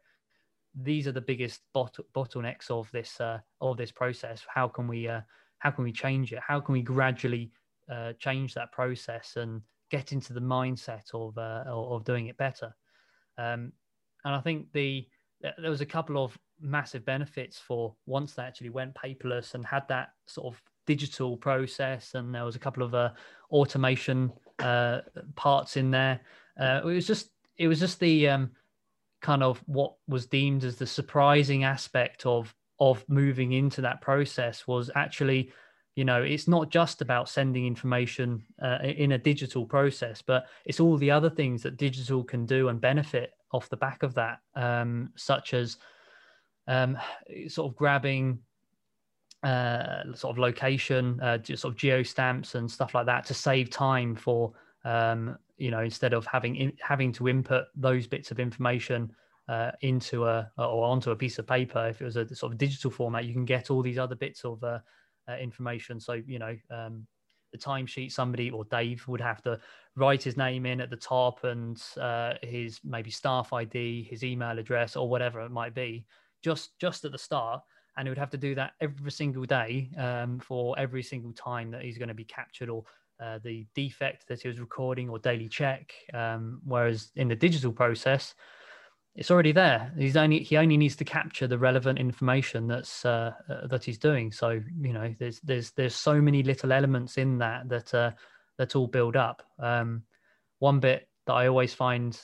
these 0.74 1.08
are 1.08 1.12
the 1.12 1.22
biggest 1.22 1.62
bot- 1.74 2.00
bottlenecks 2.14 2.70
of 2.70 2.90
this 2.92 3.20
uh, 3.20 3.40
of 3.60 3.76
this 3.76 3.92
process. 3.92 4.46
How 4.48 4.70
can 4.70 4.88
we 4.88 5.10
uh, 5.10 5.22
how 5.60 5.72
can 5.72 5.84
we 5.84 5.92
change 5.92 6.32
it? 6.32 6.40
How 6.46 6.62
can 6.62 6.74
we 6.74 6.82
gradually 6.82 7.52
uh, 7.92 8.14
change 8.14 8.54
that 8.54 8.72
process 8.72 9.36
and 9.36 9.62
get 9.92 10.12
into 10.12 10.34
the 10.34 10.40
mindset 10.40 11.14
of 11.14 11.38
uh, 11.38 11.64
of 11.68 12.04
doing 12.04 12.28
it 12.28 12.38
better? 12.38 12.74
Um, 13.38 13.74
and 14.24 14.36
I 14.36 14.42
think 14.42 14.72
the 14.74 15.08
there 15.42 15.70
was 15.70 15.82
a 15.82 15.86
couple 15.86 16.24
of 16.24 16.38
massive 16.60 17.04
benefits 17.04 17.58
for 17.58 17.96
once 18.06 18.34
they 18.34 18.44
actually 18.44 18.70
went 18.70 18.96
paperless 18.96 19.56
and 19.56 19.66
had 19.66 19.88
that 19.88 20.10
sort 20.28 20.54
of 20.54 20.62
digital 20.88 21.38
process, 21.38 22.16
and 22.16 22.34
there 22.34 22.46
was 22.46 22.56
a 22.56 22.60
couple 22.60 22.84
of 22.84 22.94
uh, 22.96 23.10
automation 23.52 24.32
uh, 24.60 25.00
parts 25.36 25.78
in 25.78 25.92
there. 25.92 26.20
Uh, 26.60 26.82
it 26.84 26.86
was 26.86 27.08
just 27.08 27.30
it 27.58 27.68
was 27.68 27.80
just 27.80 28.00
the 28.00 28.28
um, 28.28 28.52
kind 29.22 29.44
of 29.44 29.62
what 29.66 29.94
was 30.08 30.26
deemed 30.26 30.64
as 30.64 30.78
the 30.78 30.88
surprising 30.88 31.64
aspect 31.64 32.26
of 32.26 32.54
of 32.80 33.06
moving 33.08 33.52
into 33.52 33.82
that 33.82 34.02
process 34.02 34.68
was 34.68 34.90
actually 34.96 35.52
you 35.96 36.06
know 36.06 36.22
it's 36.22 36.48
not 36.48 36.70
just 36.70 37.02
about 37.02 37.30
sending 37.30 37.66
information 37.66 38.44
uh, 38.62 38.78
in 38.84 39.14
a 39.14 39.18
digital 39.18 39.66
process 39.66 40.22
but 40.22 40.46
it's 40.66 40.80
all 40.80 40.98
the 40.98 41.12
other 41.12 41.30
things 41.30 41.62
that 41.62 41.78
digital 41.78 42.24
can 42.24 42.46
do 42.46 42.70
and 42.70 42.80
benefit 42.80 43.34
off 43.52 43.70
the 43.70 43.78
back 43.78 44.04
of 44.04 44.14
that 44.14 44.40
um, 44.56 45.10
such 45.16 45.54
as 45.54 45.78
um, 46.68 46.98
sort 47.48 47.70
of 47.70 47.76
grabbing 47.76 48.40
uh, 49.44 50.04
sort 50.14 50.36
of 50.36 50.38
location, 50.38 51.20
uh, 51.22 51.38
sort 51.44 51.66
of 51.66 51.76
geo 51.76 52.04
stamps 52.04 52.56
and 52.56 52.70
stuff 52.70 52.94
like 52.94 53.06
that 53.06 53.26
to 53.26 53.34
save 53.34 53.70
time 53.70 54.16
for 54.16 54.54
um, 54.86 55.38
you 55.58 55.72
know 55.72 55.82
instead 55.82 56.14
of 56.14 56.26
having 56.26 56.56
in, 56.56 56.74
having 56.80 57.12
to 57.12 57.28
input 57.28 57.66
those 57.76 58.08
bits 58.08 58.32
of 58.32 58.40
information 58.40 59.12
uh, 59.50 59.72
into 59.82 60.26
a 60.26 60.50
or 60.58 60.86
onto 60.86 61.12
a 61.12 61.16
piece 61.16 61.40
of 61.40 61.48
paper. 61.48 61.88
If 61.88 62.02
it 62.02 62.06
was 62.06 62.18
a 62.18 62.36
sort 62.36 62.54
of 62.54 62.58
digital 62.58 62.92
format, 62.92 63.26
you 63.26 63.34
can 63.34 63.46
get 63.46 63.72
all 63.72 63.82
these 63.82 63.98
other 63.98 64.16
bits 64.16 64.46
of 64.46 64.64
uh, 65.30 65.38
information. 65.38 66.00
So 66.00 66.14
you 66.14 66.40
know. 66.40 66.56
Um, 66.70 67.08
the 67.52 67.58
timesheet, 67.58 68.14
somebody 68.14 68.50
or 68.50 68.64
Dave 68.64 69.06
would 69.10 69.20
have 69.20 69.42
to 69.42 69.60
write 69.98 70.24
his 70.24 70.38
name 70.38 70.66
in 70.66 70.80
at 70.80 70.90
the 70.90 70.96
top 70.96 71.44
and 71.44 71.84
uh, 72.00 72.36
his 72.42 72.80
maybe 72.82 73.12
staff 73.12 73.52
ID, 73.52 74.08
his 74.10 74.24
email 74.24 74.58
address, 74.58 74.96
or 74.96 75.10
whatever 75.10 75.42
it 75.42 75.52
might 75.52 75.76
be 75.76 76.06
just 76.42 76.78
just 76.80 77.06
at 77.06 77.12
the 77.12 77.18
start, 77.18 77.62
and 77.98 78.08
he 78.08 78.10
would 78.10 78.18
have 78.18 78.30
to 78.32 78.38
do 78.38 78.56
that 78.56 78.74
every 78.82 79.12
single 79.12 79.46
day 79.46 79.92
um, 79.98 80.40
for 80.40 80.78
every 80.78 81.04
single 81.04 81.34
time 81.34 81.72
that 81.72 81.84
he's 81.84 81.98
going 81.98 82.08
to 82.08 82.14
be 82.14 82.24
captured 82.24 82.70
or 82.70 82.84
uh, 83.22 83.40
the 83.44 83.66
defect 83.76 84.28
that 84.28 84.42
he 84.42 84.48
was 84.48 84.60
recording 84.60 85.10
or 85.10 85.20
daily 85.20 85.48
check. 85.48 85.94
Um, 86.14 86.62
whereas 86.66 87.12
in 87.16 87.28
the 87.28 87.36
digital 87.36 87.72
process, 87.72 88.34
it's 89.16 89.30
already 89.30 89.52
there. 89.52 89.92
He's 89.98 90.16
only 90.16 90.40
he 90.40 90.58
only 90.58 90.78
needs 90.78 90.96
to 90.98 91.06
capture 91.06 91.48
the 91.48 91.58
relevant 91.58 92.00
information 92.00 92.68
that's 92.68 93.06
uh, 93.06 93.34
uh, 93.50 93.68
that 93.68 93.84
he's 93.84 93.98
doing. 93.98 94.32
So 94.32 94.62
you 94.82 94.94
know, 94.94 95.14
there's 95.20 95.40
there's 95.42 95.72
there's 95.72 95.96
so 95.96 96.22
many 96.22 96.44
little 96.44 96.72
elements 96.72 97.18
in 97.18 97.38
that 97.40 97.68
that 97.70 97.94
uh, 97.94 98.12
that 98.58 98.76
all 98.76 98.88
build 98.88 99.16
up. 99.16 99.44
Um, 99.60 100.04
one 100.60 100.80
bit 100.80 101.10
that 101.26 101.34
I 101.34 101.48
always 101.48 101.74
find 101.74 102.20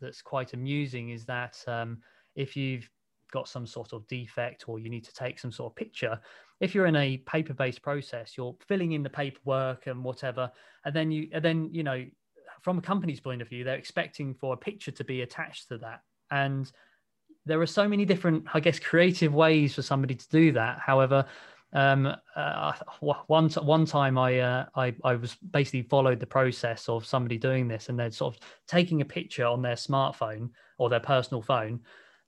that's 0.00 0.22
quite 0.22 0.52
amusing 0.52 1.10
is 1.10 1.24
that 1.26 1.62
um, 1.68 1.98
if 2.34 2.56
you've 2.56 2.88
got 3.30 3.48
some 3.48 3.66
sort 3.66 3.92
of 3.92 4.06
defect 4.08 4.68
or 4.68 4.78
you 4.78 4.90
need 4.90 5.04
to 5.04 5.14
take 5.14 5.38
some 5.38 5.50
sort 5.50 5.72
of 5.72 5.76
picture 5.76 6.20
if 6.60 6.74
you're 6.74 6.84
in 6.84 6.96
a 6.96 7.16
paper 7.18 7.54
based 7.54 7.80
process 7.80 8.34
you're 8.36 8.54
filling 8.68 8.92
in 8.92 9.02
the 9.02 9.08
paperwork 9.08 9.86
and 9.86 10.04
whatever 10.04 10.52
and 10.84 10.94
then 10.94 11.10
you 11.10 11.28
and 11.32 11.42
then 11.42 11.70
you 11.72 11.82
know 11.82 12.04
from 12.60 12.76
a 12.76 12.82
company's 12.82 13.20
point 13.20 13.40
of 13.40 13.48
view 13.48 13.64
they're 13.64 13.76
expecting 13.76 14.34
for 14.34 14.52
a 14.52 14.56
picture 14.56 14.90
to 14.90 15.02
be 15.02 15.22
attached 15.22 15.66
to 15.66 15.78
that 15.78 16.02
and 16.32 16.72
there 17.46 17.60
are 17.60 17.66
so 17.66 17.88
many 17.88 18.04
different 18.04 18.44
i 18.54 18.60
guess 18.60 18.78
creative 18.78 19.32
ways 19.32 19.74
for 19.74 19.82
somebody 19.82 20.14
to 20.14 20.28
do 20.28 20.52
that 20.52 20.78
however 20.80 21.24
um, 21.74 22.14
uh, 22.36 22.72
one 23.00 23.48
one 23.48 23.86
time 23.86 24.18
I, 24.18 24.40
uh, 24.40 24.66
I 24.74 24.94
I 25.04 25.14
was 25.14 25.36
basically 25.36 25.82
followed 25.82 26.20
the 26.20 26.26
process 26.26 26.88
of 26.88 27.06
somebody 27.06 27.38
doing 27.38 27.66
this, 27.66 27.88
and 27.88 27.98
they're 27.98 28.10
sort 28.10 28.34
of 28.34 28.42
taking 28.68 29.00
a 29.00 29.06
picture 29.06 29.46
on 29.46 29.62
their 29.62 29.76
smartphone 29.76 30.50
or 30.76 30.90
their 30.90 31.00
personal 31.00 31.40
phone. 31.40 31.80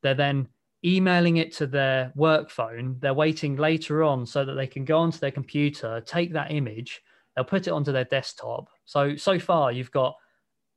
They're 0.03 0.14
then 0.14 0.49
emailing 0.85 1.38
it 1.38 1.53
to 1.57 1.67
their 1.67 2.12
work 2.14 2.51
phone. 2.51 2.97
They're 3.01 3.14
waiting 3.14 3.57
later 3.57 4.03
on 4.03 4.25
so 4.27 4.45
that 4.45 4.55
they 4.55 4.67
can 4.67 4.85
go 4.85 4.99
onto 4.99 5.19
their 5.19 5.31
computer, 5.31 6.03
take 6.07 6.33
that 6.33 6.51
image, 6.51 7.03
they'll 7.35 7.45
put 7.45 7.67
it 7.67 7.71
onto 7.71 7.93
their 7.93 8.05
desktop. 8.05 8.69
So 8.85 9.17
so 9.17 9.38
far 9.38 9.73
you've 9.73 9.90
got 9.90 10.14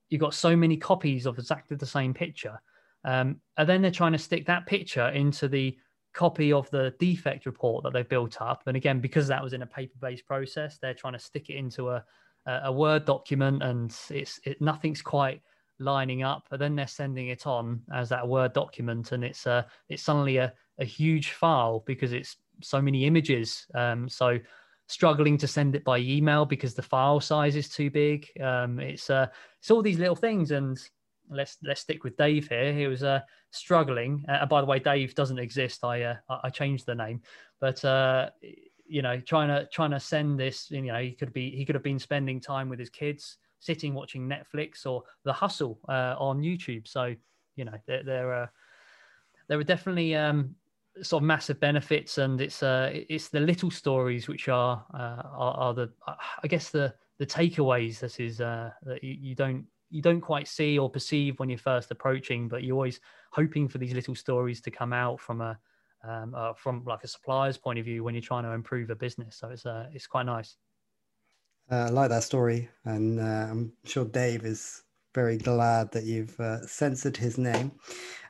you've 0.09 0.21
got 0.21 0.33
so 0.33 0.55
many 0.55 0.77
copies 0.77 1.25
of 1.25 1.37
exactly 1.37 1.77
the 1.77 1.85
same 1.85 2.13
picture. 2.13 2.59
Um, 3.07 3.41
and 3.57 3.67
then 3.67 3.81
they're 3.81 3.89
trying 3.89 4.11
to 4.11 4.19
stick 4.19 4.45
that 4.45 4.67
picture 4.67 5.07
into 5.07 5.47
the 5.47 5.75
copy 6.13 6.53
of 6.53 6.69
the 6.69 6.93
defect 6.99 7.45
report 7.47 7.83
that 7.83 7.93
they've 7.93 8.07
built 8.07 8.39
up. 8.41 8.63
And 8.67 8.77
again, 8.77 8.99
because 8.99 9.27
that 9.27 9.41
was 9.43 9.53
in 9.53 9.63
a 9.63 9.67
paper-based 9.67 10.27
process, 10.27 10.77
they're 10.77 10.93
trying 10.93 11.13
to 11.13 11.19
stick 11.19 11.49
it 11.49 11.55
into 11.55 11.89
a 11.89 12.03
a 12.47 12.71
Word 12.71 13.05
document, 13.05 13.61
and 13.61 13.93
it's 14.09 14.39
it, 14.45 14.61
nothing's 14.61 15.01
quite 15.01 15.41
lining 15.79 16.23
up, 16.23 16.47
but 16.49 16.59
then 16.59 16.75
they're 16.75 16.87
sending 16.87 17.27
it 17.27 17.45
on 17.45 17.81
as 17.93 18.09
that 18.09 18.27
Word 18.27 18.53
document, 18.53 19.11
and 19.11 19.23
it's 19.23 19.45
a 19.45 19.67
it's 19.89 20.03
suddenly 20.03 20.37
a, 20.37 20.53
a 20.79 20.85
huge 20.85 21.31
file 21.31 21.83
because 21.85 22.13
it's 22.13 22.37
so 22.61 22.81
many 22.81 23.05
images. 23.05 23.67
Um, 23.75 24.07
so 24.07 24.39
struggling 24.87 25.37
to 25.37 25.47
send 25.47 25.75
it 25.75 25.83
by 25.83 25.97
email 25.97 26.45
because 26.45 26.73
the 26.73 26.81
file 26.81 27.19
size 27.19 27.57
is 27.57 27.67
too 27.67 27.91
big. 27.91 28.27
Um, 28.41 28.79
it's 28.79 29.09
uh, 29.09 29.27
it's 29.59 29.69
all 29.69 29.81
these 29.81 29.99
little 29.99 30.15
things, 30.15 30.51
and 30.51 30.77
let's 31.29 31.57
let's 31.63 31.81
stick 31.81 32.03
with 32.03 32.17
Dave 32.17 32.47
here. 32.47 32.73
He 32.73 32.87
was 32.87 33.03
uh, 33.03 33.21
struggling. 33.51 34.25
Uh, 34.27 34.45
by 34.45 34.61
the 34.61 34.67
way, 34.67 34.79
Dave 34.79 35.15
doesn't 35.15 35.39
exist. 35.39 35.83
I 35.83 36.03
uh, 36.03 36.15
I 36.43 36.49
changed 36.49 36.85
the 36.85 36.95
name, 36.95 37.21
but 37.59 37.83
uh, 37.83 38.29
you 38.87 39.01
know, 39.01 39.19
trying 39.19 39.49
to 39.49 39.67
trying 39.71 39.91
to 39.91 39.99
send 39.99 40.39
this. 40.39 40.71
You 40.71 40.81
know, 40.83 40.99
he 40.99 41.11
could 41.11 41.33
be 41.33 41.51
he 41.51 41.65
could 41.65 41.75
have 41.75 41.83
been 41.83 41.99
spending 41.99 42.39
time 42.39 42.69
with 42.69 42.79
his 42.79 42.89
kids 42.89 43.37
sitting 43.59 43.93
watching 43.93 44.29
Netflix 44.29 44.85
or 44.85 45.03
The 45.23 45.33
Hustle 45.33 45.79
uh, 45.89 46.15
on 46.17 46.41
YouTube. 46.41 46.87
So 46.87 47.15
you 47.55 47.65
know 47.65 47.73
there 47.87 48.03
there 48.03 48.33
are 48.33 48.51
there 49.47 49.59
are 49.59 49.63
definitely 49.63 50.15
um, 50.15 50.55
sort 51.01 51.23
of 51.23 51.27
massive 51.27 51.59
benefits, 51.59 52.17
and 52.17 52.39
it's 52.41 52.63
uh, 52.63 52.91
it's 52.93 53.29
the 53.29 53.39
little 53.39 53.71
stories 53.71 54.27
which 54.27 54.47
are 54.47 54.85
uh, 54.93 55.21
are, 55.25 55.53
are, 55.53 55.73
the 55.73 55.91
I 56.07 56.47
guess 56.47 56.69
the 56.69 56.93
the 57.17 57.25
takeaways 57.25 57.99
that 57.99 58.19
is 58.19 58.41
uh, 58.41 58.71
that 58.83 59.03
you, 59.03 59.17
you 59.19 59.35
don't 59.35 59.65
you 59.89 60.01
don't 60.01 60.21
quite 60.21 60.47
see 60.47 60.77
or 60.77 60.89
perceive 60.89 61.39
when 61.39 61.49
you're 61.49 61.57
first 61.57 61.91
approaching, 61.91 62.47
but 62.47 62.63
you're 62.63 62.75
always 62.75 62.99
hoping 63.31 63.67
for 63.67 63.77
these 63.77 63.93
little 63.93 64.15
stories 64.15 64.61
to 64.61 64.71
come 64.71 64.93
out 64.93 65.19
from 65.19 65.41
a 65.41 65.57
um, 66.03 66.33
uh, 66.35 66.53
from 66.53 66.83
like 66.85 67.03
a 67.03 67.07
supplier's 67.07 67.57
point 67.57 67.79
of 67.79 67.85
view 67.85 68.03
when 68.03 68.13
you're 68.13 68.21
trying 68.21 68.43
to 68.43 68.51
improve 68.51 68.89
a 68.89 68.95
business. 68.95 69.35
So 69.35 69.49
it's 69.49 69.65
uh, 69.65 69.87
it's 69.93 70.07
quite 70.07 70.25
nice. 70.25 70.55
Uh, 71.69 71.75
I 71.75 71.89
like 71.89 72.09
that 72.09 72.23
story, 72.23 72.69
and 72.85 73.19
uh, 73.19 73.47
I'm 73.49 73.73
sure 73.83 74.05
Dave 74.05 74.45
is 74.45 74.83
very 75.13 75.37
glad 75.37 75.91
that 75.91 76.03
you've 76.03 76.39
uh, 76.39 76.65
censored 76.67 77.17
his 77.17 77.37
name 77.37 77.71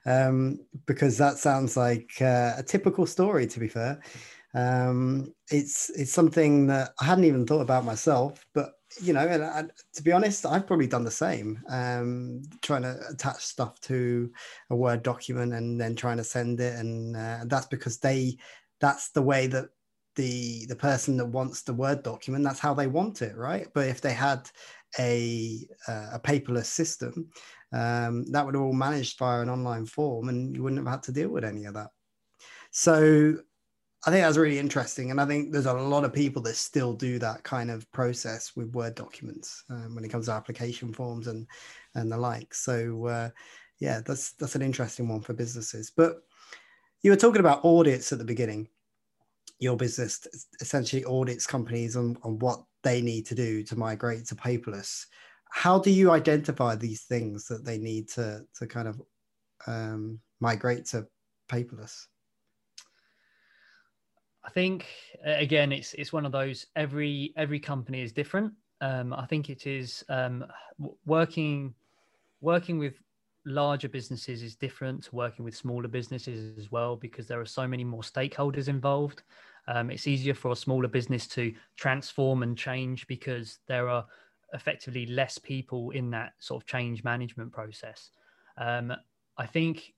um, 0.06 0.60
because 0.86 1.17
that 1.17 1.38
sounds 1.38 1.76
like 1.76 2.12
uh, 2.22 2.54
a 2.58 2.63
typical 2.63 3.06
story. 3.06 3.46
To 3.46 3.60
be 3.60 3.67
fair, 3.67 4.02
um, 4.58 5.34
it's 5.52 5.91
it's 5.91 6.12
something 6.12 6.65
that 6.67 6.91
I 7.00 7.06
hadn't 7.06 7.26
even 7.26 7.46
thought 7.46 7.62
about 7.62 7.86
myself, 7.86 8.43
but 8.54 8.72
you 9.02 9.13
know, 9.13 9.28
and 9.28 9.43
I, 9.43 9.65
to 9.93 10.02
be 10.04 10.12
honest, 10.12 10.46
I've 10.46 10.65
probably 10.65 10.88
done 10.88 11.04
the 11.04 11.12
same. 11.12 11.62
Um, 11.70 12.41
trying 12.63 12.82
to 12.82 12.98
attach 13.10 13.46
stuff 13.46 13.80
to 13.82 14.32
a 14.72 14.76
Word 14.76 15.04
document 15.04 15.54
and 15.54 15.80
then 15.80 15.96
trying 15.96 16.17
to 16.17 16.24
send 16.24 16.60
it, 16.60 16.80
and 16.80 17.15
uh, 17.15 17.39
that's 17.46 17.67
because 17.67 18.00
they 18.00 18.38
that's 18.80 19.12
the 19.12 19.22
way 19.22 19.46
that 19.48 19.70
the 20.15 20.65
the 20.65 20.76
person 20.76 21.17
that 21.17 21.26
wants 21.26 21.62
the 21.62 21.74
word 21.74 22.02
document 22.02 22.43
that's 22.43 22.60
how 22.60 22.74
they 22.74 22.88
want 22.88 23.22
it 23.22 23.38
right? 23.38 23.67
But 23.76 23.88
if 23.88 24.02
they 24.02 24.13
had 24.13 24.50
a 24.98 25.60
uh, 25.88 26.10
a 26.13 26.20
paperless 26.20 26.65
system 26.65 27.30
um, 27.72 28.26
that 28.32 28.46
would 28.46 28.56
all 28.56 28.74
managed 28.74 29.20
via 29.20 29.41
an 29.41 29.50
online 29.50 29.86
form 29.86 30.30
and 30.30 30.56
you 30.56 30.63
wouldn't 30.63 30.84
have 30.84 30.91
had 30.91 31.04
to 31.04 31.12
deal 31.12 31.30
with 31.30 31.43
any 31.43 31.65
of 31.65 31.76
that. 31.76 31.89
So 32.72 33.38
i 34.06 34.12
think 34.12 34.24
that's 34.24 34.38
really 34.38 34.60
interesting 34.60 35.12
and 35.12 35.20
i 35.20 35.26
think 35.26 35.52
there's 35.52 35.66
a 35.66 35.74
lot 35.74 36.04
of 36.04 36.14
people 36.14 36.42
that 36.42 36.56
still 36.56 36.94
do 36.94 37.18
that 37.18 37.44
kind 37.44 37.72
of 37.72 37.90
process 37.92 38.56
with 38.56 38.74
word 38.76 38.96
documents 38.96 39.64
um, 39.70 39.96
when 39.96 40.06
it 40.06 40.10
comes 40.10 40.28
to 40.28 40.32
application 40.32 40.94
forms 40.94 41.28
and 41.28 41.48
and 41.98 42.12
the 42.12 42.18
like. 42.18 42.54
So 42.54 43.06
uh, 43.08 43.30
yeah 43.80 44.02
that's 44.06 44.34
that's 44.34 44.56
an 44.56 44.62
interesting 44.62 45.08
one 45.10 45.22
for 45.22 45.34
businesses. 45.34 45.92
But 45.96 46.18
you 47.02 47.12
were 47.12 47.18
talking 47.18 47.40
about 47.40 47.66
audits 47.66 48.12
at 48.12 48.20
the 48.20 48.26
beginning. 48.26 48.70
Your 49.60 49.76
business 49.76 50.26
essentially 50.62 51.04
audits 51.06 51.48
companies 51.48 51.96
on, 51.96 52.18
on 52.24 52.38
what 52.40 52.64
they 52.84 53.02
need 53.02 53.26
to 53.28 53.36
do 53.36 53.64
to 53.64 53.76
migrate 53.76 54.26
to 54.28 54.36
paperless. 54.36 55.06
How 55.52 55.80
do 55.80 55.90
you 55.90 56.12
identify 56.12 56.76
these 56.76 57.04
things 57.04 57.48
that 57.48 57.66
they 57.66 57.78
need 57.78 58.10
to 58.10 58.46
to 58.56 58.68
kind 58.68 58.88
of 58.88 59.02
um, 59.66 60.20
migrate 60.40 60.86
to 60.88 61.08
paperless 61.50 62.06
i 64.48 64.50
think 64.50 64.88
again 65.26 65.72
it's 65.72 65.94
it's 65.94 66.14
one 66.14 66.26
of 66.26 66.32
those 66.32 66.66
every 66.76 67.34
every 67.36 67.60
company 67.60 68.02
is 68.02 68.12
different 68.12 68.52
um, 68.82 69.14
i 69.14 69.26
think 69.26 69.50
it 69.50 69.68
is 69.68 70.04
um, 70.10 70.46
working 71.06 71.74
working 72.42 72.78
with 72.78 72.94
larger 73.48 73.88
businesses 73.88 74.44
is 74.44 74.56
different 74.56 75.04
to 75.04 75.16
working 75.16 75.46
with 75.46 75.56
smaller 75.56 75.88
businesses 75.88 76.58
as 76.58 76.72
well 76.72 76.96
because 76.96 77.28
there 77.28 77.40
are 77.40 77.46
so 77.46 77.68
many 77.68 77.84
more 77.84 78.02
stakeholders 78.02 78.68
involved. 78.68 79.24
Um, 79.70 79.90
it's 79.90 80.08
easier 80.08 80.34
for 80.34 80.52
a 80.52 80.56
smaller 80.56 80.88
business 80.88 81.28
to 81.30 81.54
transform 81.78 82.44
and 82.44 82.58
change 82.58 83.08
because 83.08 83.60
there 83.68 83.90
are 83.90 84.06
effectively 84.54 85.06
less 85.06 85.38
people 85.38 85.92
in 85.92 86.10
that 86.12 86.34
sort 86.40 86.62
of 86.62 86.68
change 86.68 87.04
management 87.04 87.52
process. 87.52 88.12
Um, 88.58 88.94
I 89.38 89.46
think 89.46 89.94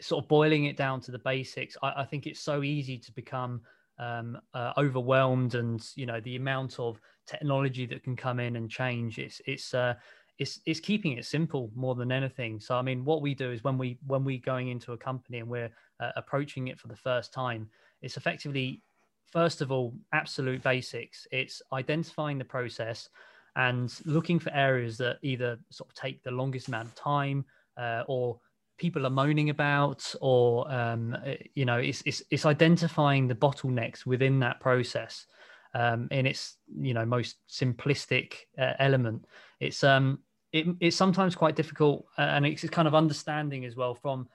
sort 0.00 0.24
of 0.24 0.28
boiling 0.28 0.66
it 0.66 0.76
down 0.76 1.00
to 1.02 1.10
the 1.10 1.18
basics, 1.18 1.76
I, 1.82 1.92
I 1.98 2.04
think 2.04 2.26
it's 2.26 2.40
so 2.40 2.62
easy 2.62 2.98
to 2.98 3.12
become 3.12 3.60
um, 3.98 4.38
uh, 4.54 4.72
overwhelmed, 4.76 5.54
and 5.54 5.84
you 5.94 6.06
know 6.06 6.20
the 6.20 6.36
amount 6.36 6.78
of 6.78 7.00
technology 7.26 7.86
that 7.86 8.02
can 8.02 8.16
come 8.16 8.40
in 8.40 8.56
and 8.56 8.70
change. 8.70 9.18
It's 9.18 9.40
it's 9.46 9.74
uh, 9.74 9.94
it's 10.38 10.60
it's 10.66 10.80
keeping 10.80 11.12
it 11.12 11.24
simple 11.24 11.70
more 11.74 11.94
than 11.94 12.10
anything. 12.10 12.60
So 12.60 12.76
I 12.76 12.82
mean, 12.82 13.04
what 13.04 13.22
we 13.22 13.34
do 13.34 13.50
is 13.50 13.62
when 13.62 13.78
we 13.78 13.98
when 14.06 14.24
we 14.24 14.38
going 14.38 14.68
into 14.68 14.92
a 14.92 14.96
company 14.98 15.38
and 15.38 15.48
we're 15.48 15.70
uh, 16.00 16.10
approaching 16.16 16.68
it 16.68 16.78
for 16.78 16.88
the 16.88 16.96
first 16.96 17.32
time, 17.32 17.68
it's 18.00 18.16
effectively 18.16 18.82
first 19.26 19.60
of 19.60 19.70
all 19.70 19.94
absolute 20.12 20.62
basics. 20.62 21.26
It's 21.30 21.62
identifying 21.72 22.38
the 22.38 22.44
process 22.44 23.08
and 23.56 23.92
looking 24.04 24.38
for 24.38 24.52
areas 24.52 24.96
that 24.98 25.18
either 25.22 25.58
sort 25.70 25.90
of 25.90 25.94
take 25.94 26.22
the 26.22 26.30
longest 26.30 26.68
amount 26.68 26.88
of 26.88 26.94
time 26.94 27.44
uh, 27.76 28.02
or 28.06 28.40
people 28.78 29.06
are 29.06 29.10
moaning 29.10 29.50
about 29.50 30.14
or 30.20 30.70
um, 30.72 31.16
you 31.54 31.64
know 31.64 31.78
it's, 31.78 32.02
it's, 32.06 32.22
it's 32.30 32.46
identifying 32.46 33.28
the 33.28 33.34
bottlenecks 33.34 34.06
within 34.06 34.38
that 34.40 34.60
process 34.60 35.26
um, 35.74 36.08
in 36.10 36.26
its 36.26 36.56
you 36.80 36.94
know 36.94 37.04
most 37.04 37.36
simplistic 37.48 38.34
uh, 38.58 38.72
element. 38.78 39.24
It's 39.60 39.84
um 39.84 40.20
it, 40.52 40.66
it's 40.80 40.96
sometimes 40.96 41.34
quite 41.34 41.56
difficult 41.56 42.06
uh, 42.18 42.22
and 42.22 42.44
it's 42.44 42.68
kind 42.68 42.88
of 42.88 42.94
understanding 42.94 43.64
as 43.64 43.76
well 43.76 43.94
from 43.94 44.28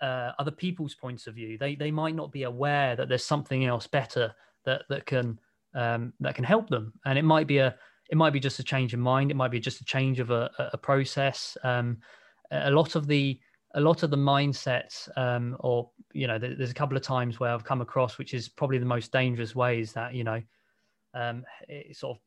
uh, 0.00 0.32
other 0.38 0.50
people's 0.50 0.94
points 0.94 1.26
of 1.26 1.34
view. 1.34 1.58
They 1.58 1.74
they 1.74 1.90
might 1.90 2.14
not 2.14 2.32
be 2.32 2.44
aware 2.44 2.96
that 2.96 3.08
there's 3.08 3.24
something 3.24 3.64
else 3.64 3.86
better 3.86 4.34
that 4.64 4.82
that 4.88 5.06
can 5.06 5.38
um, 5.74 6.12
that 6.20 6.34
can 6.34 6.44
help 6.44 6.68
them. 6.68 6.92
And 7.04 7.18
it 7.18 7.24
might 7.24 7.46
be 7.46 7.58
a 7.58 7.74
it 8.10 8.16
might 8.16 8.32
be 8.32 8.40
just 8.40 8.58
a 8.58 8.64
change 8.64 8.92
of 8.92 9.00
mind. 9.00 9.30
It 9.30 9.36
might 9.36 9.50
be 9.50 9.60
just 9.60 9.80
a 9.80 9.84
change 9.84 10.20
of 10.20 10.30
a, 10.30 10.50
a 10.72 10.76
process. 10.76 11.56
Um, 11.62 11.98
a 12.50 12.70
lot 12.70 12.94
of 12.94 13.06
the 13.06 13.40
a 13.74 13.80
lot 13.80 14.02
of 14.02 14.10
the 14.10 14.16
mindsets 14.16 15.08
um, 15.16 15.56
or 15.60 15.90
you 16.12 16.26
know, 16.26 16.38
there's 16.38 16.70
a 16.70 16.74
couple 16.74 16.96
of 16.96 17.02
times 17.02 17.40
where 17.40 17.52
I've 17.52 17.64
come 17.64 17.80
across, 17.80 18.18
which 18.18 18.34
is 18.34 18.48
probably 18.48 18.78
the 18.78 18.84
most 18.84 19.12
dangerous 19.12 19.54
way, 19.54 19.80
is 19.80 19.92
that 19.92 20.14
you 20.14 20.24
know, 20.24 20.42
um, 21.14 21.44
it 21.68 21.96
sort 21.96 22.16
of 22.16 22.22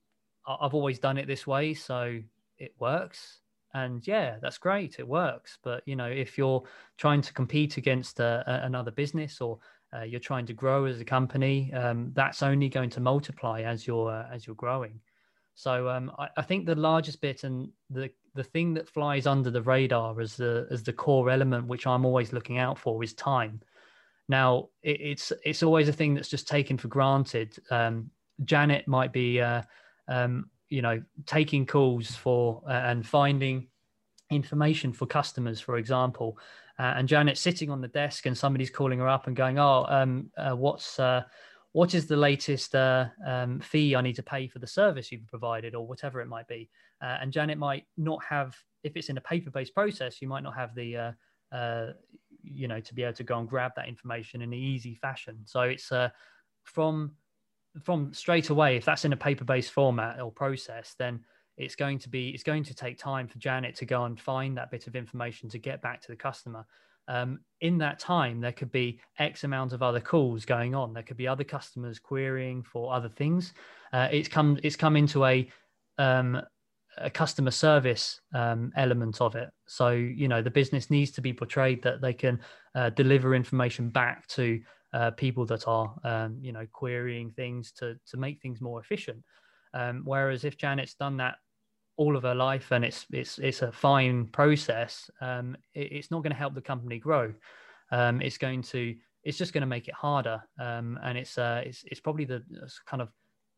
I've 0.62 0.74
always 0.74 1.00
done 1.00 1.18
it 1.18 1.28
this 1.28 1.48
way, 1.48 1.74
so 1.74 2.20
it 2.58 2.74
works. 2.80 3.42
And 3.74 4.06
yeah, 4.08 4.38
that's 4.42 4.58
great, 4.58 5.00
it 5.00 5.08
works. 5.08 5.58
But 5.64 5.84
you 5.86 5.96
know, 5.96 6.06
if 6.06 6.38
you're 6.38 6.64
trying 6.98 7.22
to 7.22 7.34
compete 7.34 7.78
against 7.78 8.20
uh, 8.20 8.44
another 8.46 8.92
business 8.92 9.42
or 9.42 9.60
uh, 9.94 10.04
you're 10.04 10.20
trying 10.20 10.46
to 10.46 10.54
grow 10.54 10.86
as 10.86 11.00
a 11.00 11.06
company, 11.06 11.74
um, 11.74 12.12
that's 12.14 12.42
only 12.42 12.70
going 12.70 12.90
to 12.92 13.00
multiply 13.00 13.62
as 13.62 13.86
you're 13.86 14.12
uh, 14.12 14.28
as 14.32 14.48
you're 14.48 14.56
growing. 14.56 15.00
So 15.56 15.90
um, 15.90 16.12
I, 16.20 16.28
I, 16.38 16.42
think 16.42 16.66
the 16.66 16.76
largest 16.76 17.22
bit 17.22 17.46
and 17.46 17.70
the 17.90 18.10
the 18.36 18.44
thing 18.44 18.74
that 18.74 18.88
flies 18.88 19.26
under 19.26 19.50
the 19.50 19.62
radar 19.62 20.20
as 20.20 20.36
the 20.36 20.68
as 20.70 20.84
the 20.84 20.94
core 20.94 21.30
element, 21.30 21.68
which 21.68 21.88
I'm 21.88 22.06
always 22.06 22.34
looking 22.34 22.58
out 22.58 22.78
for, 22.78 23.04
is 23.04 23.14
time. 23.14 23.62
Now 24.28 24.70
it, 24.84 25.00
it's 25.02 25.32
it's 25.44 25.64
always 25.64 25.90
a 25.90 25.94
thing 25.94 26.14
that's 26.14 26.30
just 26.30 26.48
taken 26.48 26.78
for 26.78 26.90
granted. 26.90 27.58
Um, 27.72 28.12
Janet 28.44 28.88
might 28.88 29.14
be, 29.14 29.40
uh, 29.40 29.62
um, 30.10 30.50
you 30.70 30.82
know, 30.82 31.02
taking 31.26 31.66
calls 31.66 32.14
for 32.14 32.62
uh, 32.68 32.74
and 32.74 33.06
finding 33.06 33.68
information 34.30 34.92
for 34.92 35.06
customers, 35.06 35.62
for 35.62 35.78
example. 35.78 36.38
Uh, 36.78 36.94
and 36.98 37.08
Janet's 37.08 37.40
sitting 37.40 37.70
on 37.70 37.80
the 37.80 37.88
desk, 37.88 38.26
and 38.26 38.38
somebody's 38.38 38.70
calling 38.70 39.00
her 39.00 39.08
up 39.08 39.28
and 39.28 39.36
going, 39.36 39.58
"Oh, 39.58 39.86
um, 39.88 40.30
uh, 40.38 40.52
what's 40.52 41.00
uh, 41.00 41.24
what 41.72 41.94
is 41.94 42.06
the 42.06 42.16
latest 42.16 42.74
uh, 42.74 43.08
um, 43.26 43.60
fee 43.60 43.96
I 43.96 44.02
need 44.02 44.16
to 44.16 44.24
pay 44.24 44.48
for 44.48 44.60
the 44.60 44.68
service 44.68 45.12
you've 45.12 45.28
provided, 45.28 45.76
or 45.76 45.86
whatever 45.86 46.22
it 46.22 46.28
might 46.28 46.48
be. 46.48 46.70
Uh, 47.02 47.18
and 47.22 47.32
Janet 47.32 47.58
might 47.58 47.86
not 47.98 48.24
have, 48.24 48.56
if 48.84 48.96
it's 48.96 49.10
in 49.10 49.18
a 49.18 49.22
paper-based 49.22 49.74
process, 49.74 50.22
you 50.22 50.28
might 50.28 50.44
not 50.44 50.56
have 50.56 50.74
the, 50.76 50.98
uh, 50.98 51.12
uh 51.52 51.92
you 52.42 52.68
know, 52.68 52.80
to 52.80 52.94
be 52.94 53.04
able 53.04 53.14
to 53.14 53.24
go 53.24 53.40
and 53.40 53.50
grab 53.50 53.72
that 53.76 53.88
information 53.88 54.42
in 54.42 54.54
an 54.54 54.60
easy 54.60 54.96
fashion. 54.96 55.40
So 55.46 55.62
it's 55.62 55.92
uh, 55.92 56.10
from 56.64 57.12
from 57.84 58.14
straight 58.14 58.50
away, 58.50 58.78
if 58.78 58.86
that's 58.86 59.04
in 59.04 59.12
a 59.12 59.18
paper-based 59.18 59.72
format 59.72 60.22
or 60.22 60.32
process, 60.32 60.96
then 60.98 61.20
it's 61.58 61.76
going 61.76 62.00
to 62.00 62.10
be 62.10 62.30
it's 62.30 62.44
going 62.44 62.64
to 62.64 62.74
take 62.74 62.98
time 62.98 63.28
for 63.28 63.38
Janet 63.38 63.76
to 63.76 63.86
go 63.86 64.06
and 64.06 64.20
find 64.20 64.58
that 64.58 64.72
bit 64.72 64.88
of 64.88 64.96
information 64.96 65.50
to 65.50 65.60
get 65.60 65.82
back 65.82 66.02
to 66.02 66.08
the 66.10 66.16
customer. 66.16 66.66
Um, 67.08 67.42
in 67.62 67.78
that 67.80 68.00
time 68.00 68.42
there 68.42 68.52
could 68.52 68.72
be 68.72 69.00
x 69.20 69.44
amount 69.44 69.74
of 69.74 69.84
other 69.84 70.00
calls 70.00 70.44
going 70.44 70.74
on. 70.74 70.94
There 70.94 71.04
could 71.04 71.18
be 71.18 71.28
other 71.28 71.44
customers 71.44 72.00
querying 72.00 72.64
for 72.64 72.94
other 72.94 73.10
things. 73.10 73.54
Uh, 73.94 74.08
it's 74.12 74.28
come 74.28 74.60
it's 74.64 74.76
come 74.76 74.96
into 74.96 75.24
a 75.26 75.50
um, 75.98 76.42
a 76.98 77.10
customer 77.10 77.52
service 77.52 78.22
um, 78.34 78.72
element 78.76 79.22
of 79.22 79.36
it. 79.36 79.50
So 79.68 79.90
you 79.90 80.28
know 80.28 80.42
the 80.42 80.52
business 80.52 80.90
needs 80.90 81.12
to 81.12 81.22
be 81.22 81.34
portrayed 81.34 81.84
that 81.84 82.02
they 82.02 82.14
can 82.14 82.40
uh, 82.74 82.90
deliver 82.92 83.36
information 83.36 83.90
back 83.90 84.28
to 84.28 84.62
uh, 84.94 85.12
people 85.12 85.46
that 85.48 85.68
are 85.68 85.94
um, 86.04 86.38
you 86.42 86.52
know 86.52 86.66
querying 86.72 87.32
things 87.32 87.72
to 87.74 87.98
to 88.08 88.18
make 88.18 88.42
things 88.42 88.62
more 88.62 88.80
efficient. 88.80 89.24
Um, 89.74 90.04
whereas 90.06 90.46
if 90.46 90.58
janet's 90.58 90.94
done 90.94 91.18
that 91.18 91.36
all 91.98 92.16
of 92.16 92.24
her 92.24 92.36
life 92.36 92.72
and 92.72 92.86
it's 92.86 93.06
it's 93.12 93.40
it's 93.40 93.62
a 93.62 93.72
fine 93.72 94.28
process 94.28 95.10
um, 95.22 95.58
it, 95.74 95.92
it's 95.92 96.12
not 96.12 96.24
going 96.24 96.32
to 96.32 96.38
help 96.38 96.54
the 96.56 96.62
company 96.62 97.00
grow. 97.00 97.34
Um, 97.92 98.22
it's 98.22 98.38
going 98.38 98.62
to 98.64 98.96
it's 99.26 99.38
just 99.38 99.54
going 99.54 99.62
to 99.62 99.68
make 99.68 99.88
it 99.88 99.94
harder. 99.96 100.42
Um, 100.60 101.00
and 101.04 101.18
it's 101.18 101.38
uh, 101.38 101.62
it's 101.66 101.84
it's 101.88 102.00
probably 102.00 102.26
the 102.26 102.44
kind 102.86 103.02
of 103.02 103.10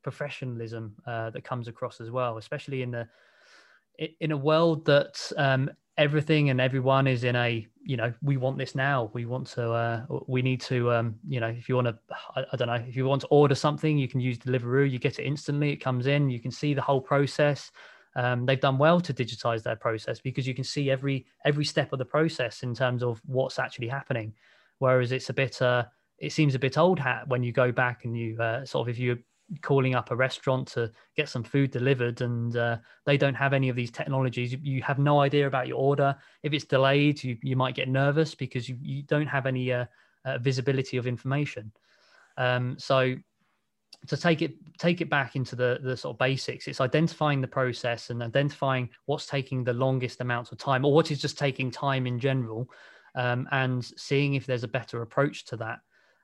professionalism 0.09 0.95
uh, 1.05 1.29
that 1.33 1.43
comes 1.43 1.67
across 1.67 1.99
as 1.99 2.09
well 2.09 2.37
especially 2.37 2.81
in 2.81 2.91
the 2.91 3.05
in 4.19 4.31
a 4.31 4.37
world 4.37 4.85
that 4.85 5.31
um, 5.37 5.69
everything 5.97 6.49
and 6.49 6.61
everyone 6.61 7.07
is 7.07 7.23
in 7.23 7.35
a 7.35 7.67
you 7.83 7.97
know 7.97 8.13
we 8.21 8.37
want 8.37 8.57
this 8.57 8.75
now. 8.75 9.09
We 9.13 9.25
want 9.25 9.47
to 9.47 9.71
uh, 9.71 10.05
we 10.27 10.41
need 10.41 10.61
to 10.61 10.91
um, 10.91 11.15
you 11.27 11.39
know 11.39 11.47
if 11.47 11.67
you 11.67 11.75
want 11.75 11.87
to 11.87 11.97
I, 12.35 12.45
I, 12.51 12.55
don't 12.57 12.67
know 12.67 12.75
if 12.75 12.95
you 12.95 13.05
want 13.05 13.21
to 13.21 13.27
order 13.27 13.55
something 13.55 13.97
you 13.97 14.07
can 14.07 14.19
use 14.19 14.37
deliveroo. 14.37 14.89
You 14.89 14.99
get 14.99 15.19
it 15.19 15.23
instantly. 15.23 15.71
It 15.71 15.77
comes 15.77 16.07
in. 16.07 16.29
You 16.29 16.39
can 16.39 16.51
see 16.51 16.73
the 16.73 16.81
whole 16.81 17.01
process. 17.01 17.71
Um, 18.15 18.45
they've 18.45 18.59
done 18.59 18.77
well 18.77 18.99
to 19.01 19.13
digitize 19.13 19.63
their 19.63 19.75
process 19.75 20.19
because 20.19 20.47
you 20.47 20.53
can 20.53 20.63
see 20.63 20.89
every 20.91 21.25
every 21.45 21.65
step 21.65 21.93
of 21.93 21.99
the 21.99 22.05
process 22.05 22.63
in 22.63 22.73
terms 22.73 23.03
of 23.03 23.21
what's 23.25 23.59
actually 23.59 23.87
happening. 23.87 24.33
Whereas 24.79 25.11
it's 25.11 25.29
a 25.29 25.33
bit 25.33 25.61
uh, 25.61 25.85
it 26.19 26.31
seems 26.31 26.55
a 26.55 26.59
bit 26.59 26.77
old 26.77 26.99
hat 26.99 27.27
when 27.27 27.43
you 27.43 27.51
go 27.51 27.71
back 27.71 28.05
and 28.05 28.17
you 28.17 28.39
uh, 28.41 28.65
sort 28.65 28.87
of 28.87 28.89
if 28.91 28.99
you're 28.99 29.19
calling 29.61 29.95
up 29.95 30.11
a 30.11 30.15
restaurant 30.15 30.67
to 30.67 30.91
get 31.15 31.29
some 31.29 31.43
food 31.43 31.71
delivered 31.71 32.21
and 32.21 32.57
uh, 32.57 32.77
they 33.05 33.17
don't 33.17 33.33
have 33.33 33.53
any 33.53 33.69
of 33.69 33.75
these 33.75 33.91
technologies. 33.91 34.53
You, 34.61 34.81
have 34.83 34.99
no 34.99 35.21
idea 35.21 35.47
about 35.47 35.67
your 35.67 35.77
order. 35.77 36.15
If 36.43 36.53
it's 36.53 36.65
delayed 36.65 37.23
you, 37.23 37.37
you 37.41 37.55
might 37.55 37.75
get 37.75 37.87
nervous 37.87 38.35
because 38.35 38.67
you, 38.67 38.77
you 38.81 39.03
don't 39.03 39.27
have 39.27 39.45
any 39.45 39.71
uh, 39.71 39.85
uh, 40.25 40.37
visibility 40.39 40.97
of 40.97 41.07
information. 41.07 41.71
Um, 42.37 42.75
so 42.77 43.15
to 44.05 44.17
take 44.17 44.41
it 44.41 44.53
take 44.77 45.01
it 45.01 45.09
back 45.09 45.35
into 45.35 45.55
the 45.55 45.79
the 45.81 45.97
sort 45.97 46.13
of 46.13 46.19
basics 46.19 46.67
it's 46.67 46.81
identifying 46.81 47.41
the 47.41 47.47
process 47.47 48.09
and 48.09 48.21
identifying 48.21 48.87
what's 49.05 49.25
taking 49.25 49.63
the 49.63 49.73
longest 49.73 50.21
amounts 50.21 50.51
of 50.51 50.57
time 50.57 50.85
or 50.85 50.93
what 50.93 51.09
is 51.09 51.19
just 51.19 51.37
taking 51.37 51.71
time 51.71 52.05
in 52.05 52.19
general 52.19 52.69
um, 53.15 53.47
and 53.51 53.83
seeing 53.83 54.35
if 54.35 54.45
there's 54.45 54.63
a 54.63 54.67
better 54.67 55.01
approach 55.01 55.45
to 55.45 55.57
that 55.57 55.79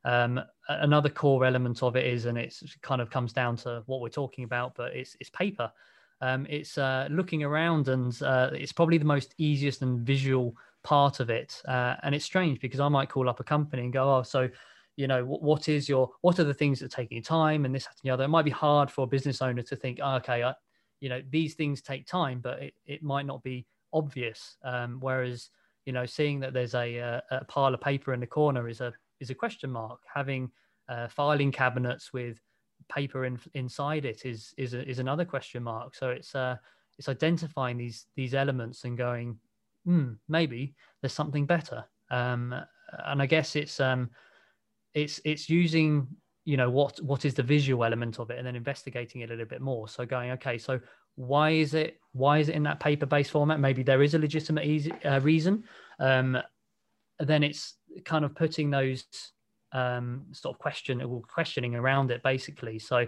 um, 0.06 0.42
another 0.68 1.10
core 1.10 1.46
element 1.46 1.82
of 1.84 1.96
it 1.96 2.06
is 2.06 2.26
and 2.26 2.38
it 2.38 2.56
kind 2.82 3.02
of 3.02 3.10
comes 3.10 3.34
down 3.34 3.56
to 3.58 3.84
what 3.86 4.02
we're 4.02 4.10
talking 4.10 4.44
about 4.44 4.76
but 4.76 4.96
it's 4.96 5.16
it's 5.20 5.30
paper. 5.30 5.72
Um, 6.22 6.48
it's 6.50 6.78
uh, 6.78 7.10
looking 7.12 7.44
around 7.44 7.90
and 7.90 8.22
uh, 8.22 8.50
it's 8.54 8.72
probably 8.72 8.98
the 8.98 9.04
most 9.06 9.36
easiest 9.38 9.82
and 9.82 10.00
visual 10.00 10.56
part 10.82 11.20
of 11.20 11.30
it. 11.30 11.62
Uh, 11.68 11.96
and 12.04 12.16
it's 12.16 12.24
strange 12.24 12.60
because 12.62 12.80
i 12.80 12.88
might 12.88 13.10
call 13.10 13.28
up 13.28 13.40
a 13.40 13.44
company 13.44 13.84
and 13.84 13.92
go 13.92 14.18
oh 14.18 14.24
so 14.24 14.50
you 14.96 15.08
know 15.08 15.26
what, 15.26 15.70
is 15.70 15.90
your 15.90 16.12
what 16.22 16.40
are 16.40 16.44
the 16.44 16.54
things 16.54 16.80
that 16.80 16.86
are 16.86 16.96
taking 16.96 17.22
time 17.22 17.66
and 17.66 17.74
this 17.74 17.88
and 17.88 17.96
the 18.04 18.10
other? 18.10 18.24
It 18.26 18.30
might 18.30 18.46
be 18.46 18.52
hard 18.52 18.92
for 18.92 19.04
a 19.04 19.08
business 19.08 19.42
owner 19.42 19.64
to 19.64 19.76
think 19.76 20.00
oh, 20.02 20.16
okay 20.16 20.44
I, 20.44 20.54
you 21.00 21.10
know 21.10 21.22
these 21.30 21.56
things 21.56 21.82
take 21.82 22.06
time 22.06 22.40
but 22.42 22.62
it, 22.62 22.74
it 22.86 23.04
might 23.04 23.26
not 23.26 23.44
be 23.44 23.66
obvious. 23.92 24.58
Um, 24.64 24.98
whereas 25.00 25.50
you 25.86 25.94
know 25.94 26.06
seeing 26.06 26.40
that 26.42 26.54
there's 26.54 26.76
a, 26.76 26.98
a, 26.98 27.24
a, 27.32 27.46
pile 27.46 27.74
of 27.74 27.82
paper 27.82 28.14
in 28.14 28.20
the 28.20 28.28
corner 28.28 28.70
is 28.70 28.82
a 28.82 28.94
is 29.24 29.30
a 29.30 29.36
question 29.36 29.72
mark. 29.72 30.00
Having 30.14 30.52
uh, 30.88 31.08
filing 31.08 31.52
cabinets 31.52 32.14
with 32.14 32.38
paper 32.90 33.26
in, 33.26 33.40
inside 33.54 34.06
it 34.06 34.26
is 34.26 34.54
is 34.58 34.74
a, 34.74 34.88
is 34.88 35.00
another 35.00 35.26
question 35.26 35.64
mark. 35.64 35.96
So 35.96 36.10
it's 36.10 36.36
uh 36.36 36.58
it's 37.00 37.10
identifying 37.10 37.78
these 37.78 38.06
these 38.16 38.34
elements 38.34 38.84
and 38.84 38.98
going 38.98 39.40
hmm, 39.86 40.14
maybe 40.28 40.76
there's 41.02 41.14
something 41.14 41.46
better. 41.46 41.86
Um 42.12 42.54
and 43.06 43.22
i 43.22 43.26
guess 43.26 43.56
it's 43.56 43.80
um 43.80 44.10
it's 44.94 45.20
it's 45.26 45.50
using 45.50 46.08
you 46.46 46.58
know 46.58 46.70
what 46.70 47.02
what 47.02 47.26
is 47.26 47.34
the 47.34 47.42
visual 47.42 47.84
element 47.84 48.20
of 48.20 48.30
it 48.30 48.38
and 48.38 48.46
then 48.46 48.56
investigating 48.56 49.22
it 49.22 49.30
a 49.30 49.34
little 49.34 49.46
bit 49.46 49.62
more. 49.62 49.88
So 49.88 50.06
going 50.06 50.32
okay 50.32 50.58
so 50.58 50.80
why 51.16 51.52
is 51.52 51.74
it 51.74 52.00
why 52.12 52.40
is 52.40 52.50
it 52.50 52.56
in 52.56 52.64
that 52.64 52.80
paper 52.80 53.06
based 53.06 53.32
format? 53.32 53.60
Maybe 53.60 53.84
there 53.84 54.04
is 54.04 54.14
a 54.14 54.20
legitimate 54.20 54.66
easy, 54.66 54.92
uh, 55.04 55.20
reason. 55.22 55.64
Um, 56.00 56.38
then 57.20 57.44
it's 57.44 57.76
kind 58.06 58.26
of 58.26 58.36
putting 58.36 58.70
those 58.70 59.06
um, 59.72 60.26
sort 60.32 60.56
of 60.56 60.60
question 60.60 61.02
or 61.02 61.22
questioning 61.22 61.76
around 61.76 62.12
it 62.12 62.22
basically 62.24 62.78
so 62.78 63.06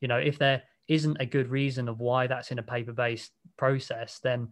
you 0.00 0.08
know 0.08 0.16
if 0.18 0.38
there 0.38 0.62
isn't 0.88 1.16
a 1.20 1.26
good 1.26 1.48
reason 1.48 1.88
of 1.88 2.00
why 2.00 2.26
that's 2.26 2.50
in 2.50 2.58
a 2.58 2.62
paper 2.62 2.92
based 2.92 3.32
process 3.56 4.18
then 4.22 4.48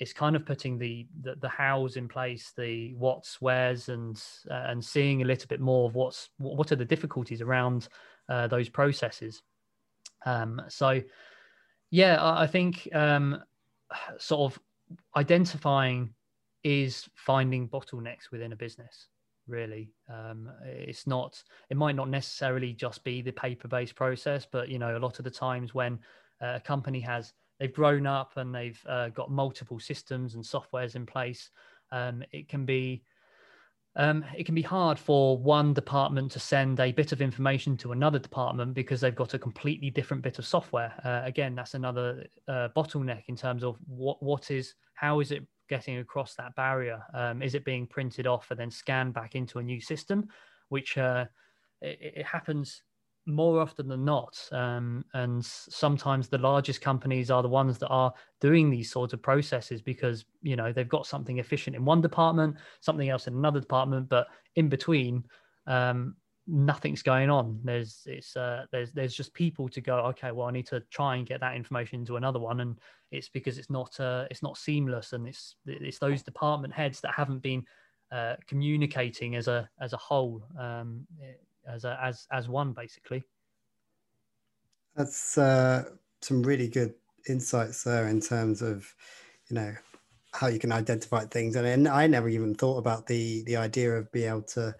it's 0.00 0.12
kind 0.12 0.36
of 0.36 0.46
putting 0.46 0.78
the, 0.78 1.06
the, 1.22 1.34
the 1.36 1.48
hows 1.48 1.96
in 1.96 2.08
place, 2.08 2.52
the 2.56 2.94
what's, 2.94 3.40
where's, 3.40 3.88
and 3.88 4.22
uh, 4.50 4.64
and 4.66 4.84
seeing 4.84 5.22
a 5.22 5.24
little 5.24 5.48
bit 5.48 5.60
more 5.60 5.88
of 5.88 5.94
what's 5.94 6.30
what 6.38 6.72
are 6.72 6.76
the 6.76 6.84
difficulties 6.84 7.40
around 7.40 7.88
uh, 8.28 8.46
those 8.46 8.68
processes. 8.68 9.42
Um, 10.24 10.62
so, 10.68 11.02
yeah, 11.90 12.22
I, 12.22 12.44
I 12.44 12.46
think 12.46 12.88
um, 12.94 13.42
sort 14.18 14.52
of 14.52 14.60
identifying 15.16 16.14
is 16.64 17.08
finding 17.14 17.68
bottlenecks 17.68 18.30
within 18.30 18.52
a 18.52 18.56
business. 18.56 19.08
Really, 19.46 19.90
um, 20.12 20.50
it's 20.64 21.06
not. 21.06 21.42
It 21.70 21.76
might 21.76 21.96
not 21.96 22.10
necessarily 22.10 22.74
just 22.74 23.02
be 23.02 23.22
the 23.22 23.32
paper-based 23.32 23.94
process, 23.94 24.46
but 24.50 24.68
you 24.68 24.78
know, 24.78 24.96
a 24.96 25.00
lot 25.00 25.18
of 25.18 25.24
the 25.24 25.30
times 25.30 25.72
when 25.72 25.98
uh, 26.42 26.54
a 26.56 26.60
company 26.60 27.00
has 27.00 27.32
they've 27.58 27.72
grown 27.72 28.06
up 28.06 28.32
and 28.36 28.54
they've 28.54 28.80
uh, 28.88 29.08
got 29.08 29.30
multiple 29.30 29.80
systems 29.80 30.34
and 30.34 30.44
softwares 30.44 30.96
in 30.96 31.06
place. 31.06 31.50
Um, 31.90 32.22
it 32.30 32.48
can 32.48 32.64
be 32.64 33.02
um, 33.96 34.24
it 34.36 34.44
can 34.44 34.54
be 34.54 34.62
hard 34.62 34.98
for 34.98 35.36
one 35.36 35.74
department 35.74 36.30
to 36.32 36.38
send 36.38 36.78
a 36.78 36.92
bit 36.92 37.10
of 37.10 37.20
information 37.20 37.76
to 37.78 37.92
another 37.92 38.18
department 38.18 38.74
because 38.74 39.00
they've 39.00 39.14
got 39.14 39.34
a 39.34 39.38
completely 39.38 39.90
different 39.90 40.22
bit 40.22 40.38
of 40.38 40.46
software. 40.46 40.92
Uh, 41.04 41.26
again, 41.26 41.56
that's 41.56 41.74
another 41.74 42.24
uh, 42.46 42.68
bottleneck 42.76 43.24
in 43.26 43.36
terms 43.36 43.64
of 43.64 43.76
what 43.86 44.22
what 44.22 44.50
is 44.50 44.74
how 44.94 45.20
is 45.20 45.32
it 45.32 45.44
getting 45.68 45.98
across 45.98 46.34
that 46.34 46.54
barrier? 46.54 47.02
Um, 47.14 47.42
is 47.42 47.54
it 47.54 47.64
being 47.64 47.86
printed 47.86 48.26
off 48.26 48.50
and 48.50 48.58
then 48.58 48.70
scanned 48.70 49.14
back 49.14 49.34
into 49.34 49.58
a 49.58 49.62
new 49.62 49.80
system, 49.80 50.28
which 50.68 50.98
uh, 50.98 51.26
it, 51.80 51.98
it 52.16 52.26
happens 52.26 52.82
more 53.28 53.60
often 53.60 53.86
than 53.88 54.04
not. 54.04 54.36
Um, 54.52 55.04
and 55.12 55.44
sometimes 55.44 56.28
the 56.28 56.38
largest 56.38 56.80
companies 56.80 57.30
are 57.30 57.42
the 57.42 57.48
ones 57.48 57.78
that 57.78 57.88
are 57.88 58.12
doing 58.40 58.70
these 58.70 58.90
sorts 58.90 59.12
of 59.12 59.22
processes 59.22 59.82
because, 59.82 60.24
you 60.42 60.56
know, 60.56 60.72
they've 60.72 60.88
got 60.88 61.06
something 61.06 61.38
efficient 61.38 61.76
in 61.76 61.84
one 61.84 62.00
department, 62.00 62.56
something 62.80 63.08
else 63.08 63.26
in 63.26 63.34
another 63.34 63.60
department, 63.60 64.08
but 64.08 64.28
in 64.56 64.68
between, 64.68 65.24
um, 65.66 66.16
nothing's 66.48 67.02
going 67.02 67.30
on. 67.30 67.60
There's 67.62 68.02
it's 68.06 68.36
uh, 68.36 68.64
there's 68.72 68.92
there's 68.92 69.14
just 69.14 69.34
people 69.34 69.68
to 69.68 69.80
go. 69.80 69.98
Okay, 70.06 70.32
well, 70.32 70.48
I 70.48 70.50
need 70.50 70.66
to 70.68 70.80
try 70.90 71.16
and 71.16 71.26
get 71.26 71.40
that 71.40 71.54
information 71.54 72.00
into 72.00 72.16
another 72.16 72.38
one, 72.38 72.60
and 72.60 72.78
it's 73.10 73.28
because 73.28 73.58
it's 73.58 73.70
not 73.70 73.98
uh, 74.00 74.24
it's 74.30 74.42
not 74.42 74.56
seamless, 74.56 75.12
and 75.12 75.28
it's 75.28 75.56
it's 75.66 75.98
those 75.98 76.22
department 76.22 76.74
heads 76.74 77.00
that 77.02 77.14
haven't 77.14 77.42
been 77.42 77.64
uh, 78.10 78.36
communicating 78.46 79.36
as 79.36 79.48
a 79.48 79.68
as 79.80 79.92
a 79.92 79.98
whole. 79.98 80.42
Um, 80.58 81.06
as 81.68 81.84
a, 81.84 81.98
as 82.02 82.26
as 82.32 82.48
one 82.48 82.72
basically. 82.72 83.22
That's 84.96 85.38
uh, 85.38 85.84
some 86.22 86.42
really 86.42 86.68
good 86.68 86.94
insights 87.28 87.84
there 87.84 88.08
in 88.08 88.20
terms 88.20 88.62
of 88.62 88.92
you 89.48 89.54
know 89.54 89.74
how 90.32 90.46
you 90.46 90.58
can 90.58 90.72
identify 90.72 91.24
things 91.24 91.56
and, 91.56 91.66
and 91.66 91.88
I 91.88 92.06
never 92.06 92.28
even 92.28 92.54
thought 92.54 92.78
about 92.78 93.06
the 93.06 93.42
the 93.44 93.56
idea 93.56 93.92
of 93.92 94.10
being 94.12 94.28
able 94.28 94.42
to 94.42 94.74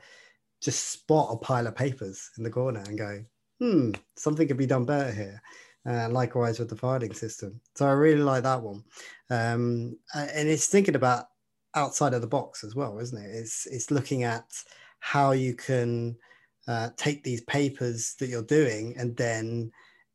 just 0.60 0.90
spot 0.90 1.28
a 1.32 1.36
pile 1.36 1.66
of 1.66 1.76
papers 1.76 2.30
in 2.36 2.44
the 2.44 2.50
corner 2.50 2.82
and 2.86 2.98
go 2.98 3.24
hmm 3.60 3.90
something 4.16 4.46
could 4.46 4.56
be 4.56 4.66
done 4.66 4.84
better 4.84 5.12
here. 5.12 5.42
Uh, 5.88 6.08
likewise 6.10 6.58
with 6.58 6.68
the 6.68 6.76
filing 6.76 7.14
system. 7.14 7.60
So 7.74 7.86
I 7.86 7.92
really 7.92 8.20
like 8.20 8.42
that 8.42 8.60
one. 8.60 8.84
Um, 9.30 9.96
and 10.14 10.48
it's 10.48 10.66
thinking 10.66 10.96
about 10.96 11.26
outside 11.74 12.12
of 12.12 12.20
the 12.20 12.26
box 12.26 12.64
as 12.64 12.74
well 12.74 12.98
isn't 12.98 13.22
it? 13.22 13.30
It's 13.30 13.66
it's 13.66 13.90
looking 13.90 14.24
at 14.24 14.44
how 15.00 15.32
you 15.32 15.54
can 15.54 16.16
uh, 16.66 16.90
take 16.96 17.24
these 17.24 17.40
papers 17.42 18.14
that 18.18 18.28
you're 18.28 18.42
doing 18.42 18.94
and 18.98 19.16
then 19.16 19.70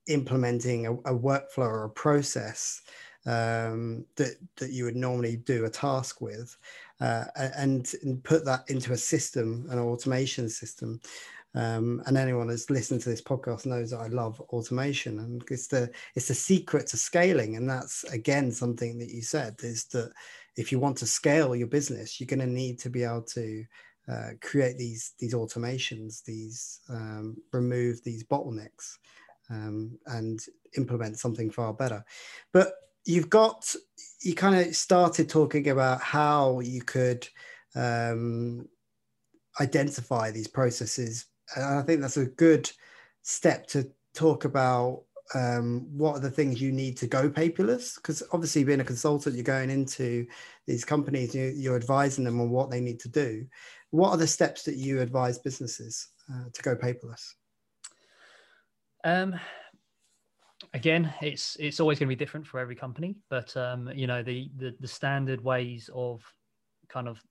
implementing 0.08 0.86
a, 0.86 0.94
a 0.94 1.18
workflow 1.18 1.60
or 1.60 1.86
a 1.86 1.90
process 1.90 2.82
um, 3.26 4.06
that 4.18 4.36
that 4.58 4.72
you 4.72 4.84
would 4.86 4.96
normally 4.96 5.38
do 5.38 5.66
a 5.66 5.70
task 5.70 6.22
with, 6.22 6.58
uh, 7.02 7.26
and, 7.36 7.94
and, 8.04 8.24
put 8.24 8.46
that 8.46 8.64
into 8.70 8.94
a 8.94 8.98
system, 8.98 9.66
an 9.70 9.80
automation 9.80 10.48
system. 10.50 11.02
Um, 11.56 12.02
and 12.08 12.18
anyone 12.18 12.48
that's 12.48 12.70
listened 12.70 13.02
to 13.02 13.10
this 13.10 13.22
podcast 13.22 13.66
knows 13.66 13.92
that 13.92 14.00
I 14.00 14.08
love 14.08 14.42
automation, 14.42 15.20
and 15.20 15.44
it's 15.52 15.68
the 15.68 15.92
it's 16.16 16.30
the 16.30 16.34
secret 16.34 16.88
to 16.88 16.98
scaling. 16.98 17.58
And 17.58 17.70
that's 17.70 18.04
again 18.06 18.52
something 18.52 18.98
that 18.98 19.10
you 19.10 19.22
said 19.22 19.56
is 19.60 19.86
that 19.86 20.12
if 20.56 20.72
you 20.72 20.80
want 20.80 20.98
to 20.98 21.06
scale 21.06 21.56
your 21.56 21.68
business, 21.68 22.20
you're 22.20 22.28
going 22.28 22.40
to 22.40 22.48
need 22.48 22.80
to 22.80 22.90
be 22.90 23.04
able 23.04 23.24
to 23.34 23.66
uh, 24.12 24.30
create 24.42 24.78
these 24.78 25.14
these 25.20 25.36
automations, 25.36 26.24
these 26.24 26.82
um, 26.90 27.38
remove 27.52 28.04
these 28.04 28.24
bottlenecks, 28.24 28.98
um, 29.50 29.98
and 30.08 30.46
implement 30.76 31.20
something 31.20 31.52
far 31.52 31.74
better. 31.74 32.04
But 32.52 32.74
you've 33.06 33.30
got 33.30 33.74
you 34.22 34.34
kind 34.34 34.56
of 34.56 34.76
started 34.76 35.30
talking 35.30 35.70
about 35.70 36.02
how 36.02 36.60
you 36.62 36.82
could 36.82 37.28
um, 37.76 38.68
identify 39.60 40.32
these 40.32 40.48
processes, 40.48 41.26
and 41.56 41.66
I 41.66 41.82
think 41.82 42.02
that's 42.02 42.18
a 42.18 42.26
good 42.26 42.72
step 43.22 43.68
to 43.68 43.90
talk 44.14 44.46
about 44.46 45.04
um, 45.36 45.88
what 45.98 46.16
are 46.16 46.20
the 46.20 46.30
things 46.30 46.62
you 46.62 46.72
need 46.72 46.98
to 46.98 47.08
go 47.08 47.30
paperless? 47.30 47.96
Because 47.96 48.24
obviously, 48.32 48.64
being 48.64 48.82
a 48.82 48.86
consultant, 48.86 49.36
you're 49.36 49.44
going 49.44 49.70
into 49.70 50.28
these 50.68 50.86
companies, 50.86 51.34
you're 51.36 51.76
advising 51.76 52.24
them 52.24 52.40
on 52.40 52.50
what 52.50 52.70
they 52.70 52.82
need 52.82 53.00
to 53.02 53.10
do 53.10 53.46
what 53.94 54.10
are 54.10 54.18
the 54.18 54.26
steps 54.26 54.64
that 54.64 54.76
you 54.76 55.02
advise 55.02 55.38
businesses 55.38 56.08
uh, 56.34 56.46
to 56.52 56.64
go 56.64 56.76
paperless? 56.76 57.36
Um, 59.04 59.40
again, 60.74 61.14
it's 61.22 61.58
it's 61.60 61.80
always 61.80 62.00
going 62.00 62.08
to 62.08 62.16
be 62.16 62.20
different 62.20 62.48
for 62.48 62.60
every 62.60 62.76
company, 62.76 63.16
but 63.30 63.56
um, 63.58 63.90
you 63.94 64.08
know 64.08 64.24
the, 64.24 64.50
the 64.58 64.76
the 64.80 64.88
standard 64.88 65.44
ways 65.44 65.90
of 65.94 66.24
kind 66.90 67.08
of 67.08 67.22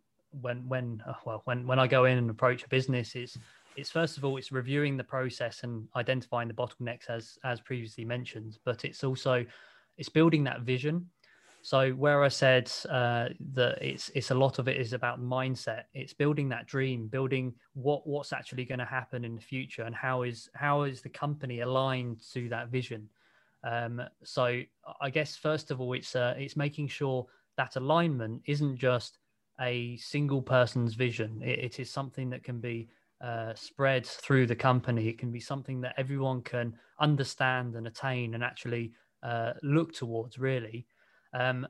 when 0.40 0.66
when 0.68 1.03
uh, 1.07 1.14
well 1.24 1.43
when 1.45 1.66
when 1.66 1.78
I 1.78 1.86
go 1.86 2.05
in 2.05 2.18
and 2.18 2.30
approach 2.30 2.64
a 2.64 2.68
business 2.68 3.14
is 3.14 3.36
it's 3.76 3.90
first 3.90 4.18
of 4.18 4.24
all 4.24 4.36
it's 4.36 4.53
reviewing 4.53 4.97
the 4.97 5.05
process 5.05 5.62
and 5.62 5.88
identifying 5.97 6.49
the 6.49 6.55
bottlenecks 6.55 7.09
as 7.09 7.38
as 7.45 7.61
previously 7.61 8.05
mentioned, 8.05 8.59
but 8.64 8.84
it's 8.84 9.05
also 9.05 9.45
it's 9.99 10.09
building 10.09 10.45
that 10.45 10.62
vision 10.62 11.07
so 11.62 11.93
where 11.93 12.24
I 12.24 12.28
said 12.28 12.70
uh, 12.90 13.28
that 13.55 13.80
it's 13.80 14.11
it's 14.16 14.32
a 14.32 14.34
lot 14.34 14.59
of 14.59 14.66
it 14.66 14.78
is 14.78 14.93
about 14.93 15.22
mindset. 15.22 15.84
It's 15.95 16.12
building 16.12 16.49
that 16.49 16.66
dream, 16.66 17.07
building 17.07 17.55
what 17.74 18.05
what's 18.05 18.32
actually 18.32 18.64
going 18.64 18.80
to 18.80 18.84
happen 18.84 19.24
in 19.24 19.36
the 19.36 19.40
future, 19.40 19.82
and 19.82 19.95
how 19.95 20.22
is 20.22 20.51
how 20.55 20.82
is 20.82 21.03
the 21.03 21.09
company 21.09 21.61
aligned 21.61 22.20
to 22.32 22.49
that 22.49 22.68
vision. 22.68 23.09
Um, 23.64 24.02
so 24.24 24.62
I 25.00 25.10
guess 25.10 25.36
first 25.36 25.70
of 25.70 25.80
all, 25.80 25.92
it's 25.92 26.16
uh, 26.16 26.34
it's 26.36 26.56
making 26.56 26.88
sure 26.88 27.26
that 27.56 27.76
alignment 27.76 28.42
isn't 28.46 28.76
just 28.76 29.18
a 29.60 29.96
single 29.98 30.42
person's 30.42 30.94
vision. 30.94 31.40
it, 31.42 31.58
it 31.58 31.80
is 31.80 31.90
something 31.90 32.30
that 32.30 32.42
can 32.42 32.58
be 32.58 32.88
uh, 33.22 33.54
spread 33.54 34.06
through 34.06 34.46
the 34.46 34.56
company. 34.56 35.08
It 35.08 35.18
can 35.18 35.30
be 35.30 35.40
something 35.40 35.80
that 35.82 35.94
everyone 35.96 36.42
can 36.42 36.74
understand 36.98 37.76
and 37.76 37.86
attain 37.86 38.34
and 38.34 38.42
actually 38.42 38.92
uh, 39.22 39.52
look 39.62 39.92
towards. 39.92 40.38
Really. 40.38 40.86
Um, 41.32 41.66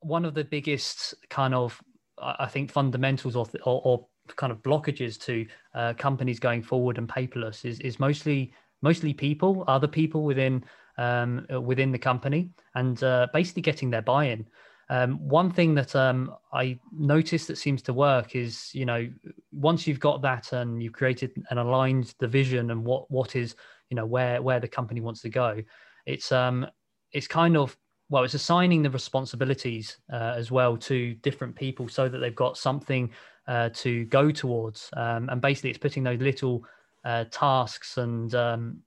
one 0.00 0.24
of 0.24 0.34
the 0.34 0.44
biggest 0.44 1.14
kind 1.30 1.54
of, 1.54 1.80
I 2.18 2.46
think, 2.46 2.70
fundamentals 2.70 3.36
or, 3.36 3.46
or, 3.64 3.82
or 3.84 4.06
kind 4.36 4.52
of 4.52 4.62
blockages 4.62 5.20
to 5.20 5.46
uh, 5.74 5.92
companies 5.94 6.38
going 6.38 6.62
forward 6.62 6.98
and 6.98 7.08
paperless 7.08 7.64
is 7.64 7.80
is 7.80 8.00
mostly 8.00 8.52
mostly 8.82 9.12
people, 9.12 9.64
other 9.66 9.88
people 9.88 10.24
within 10.24 10.64
um, 10.98 11.46
within 11.62 11.92
the 11.92 11.98
company, 11.98 12.50
and 12.74 13.02
uh, 13.02 13.26
basically 13.32 13.62
getting 13.62 13.90
their 13.90 14.02
buy-in. 14.02 14.46
Um, 14.90 15.18
one 15.28 15.50
thing 15.50 15.74
that 15.76 15.96
um, 15.96 16.34
I 16.52 16.78
noticed 16.92 17.48
that 17.48 17.56
seems 17.56 17.80
to 17.82 17.92
work 17.92 18.36
is, 18.36 18.70
you 18.74 18.84
know, 18.84 19.08
once 19.52 19.86
you've 19.86 20.00
got 20.00 20.20
that 20.22 20.52
and 20.52 20.82
you've 20.82 20.92
created 20.92 21.32
and 21.50 21.58
aligned 21.58 22.14
the 22.18 22.28
vision 22.28 22.70
and 22.70 22.84
what 22.84 23.10
what 23.10 23.34
is, 23.34 23.56
you 23.88 23.96
know, 23.96 24.06
where 24.06 24.42
where 24.42 24.60
the 24.60 24.68
company 24.68 25.00
wants 25.00 25.22
to 25.22 25.30
go, 25.30 25.62
it's 26.06 26.32
um 26.32 26.66
it's 27.12 27.26
kind 27.26 27.56
of 27.56 27.76
well, 28.10 28.24
it's 28.24 28.34
assigning 28.34 28.82
the 28.82 28.90
responsibilities 28.90 29.96
uh, 30.12 30.34
as 30.36 30.50
well 30.50 30.76
to 30.76 31.14
different 31.14 31.56
people 31.56 31.88
so 31.88 32.08
that 32.08 32.18
they've 32.18 32.36
got 32.36 32.58
something 32.58 33.10
uh, 33.48 33.70
to 33.70 34.04
go 34.06 34.30
towards. 34.30 34.90
Um, 34.94 35.28
and 35.30 35.40
basically, 35.40 35.70
it's 35.70 35.78
putting 35.78 36.04
those 36.04 36.20
little 36.20 36.64
uh, 37.04 37.24
tasks 37.30 37.96
and 37.96 38.34
um, 38.34 38.82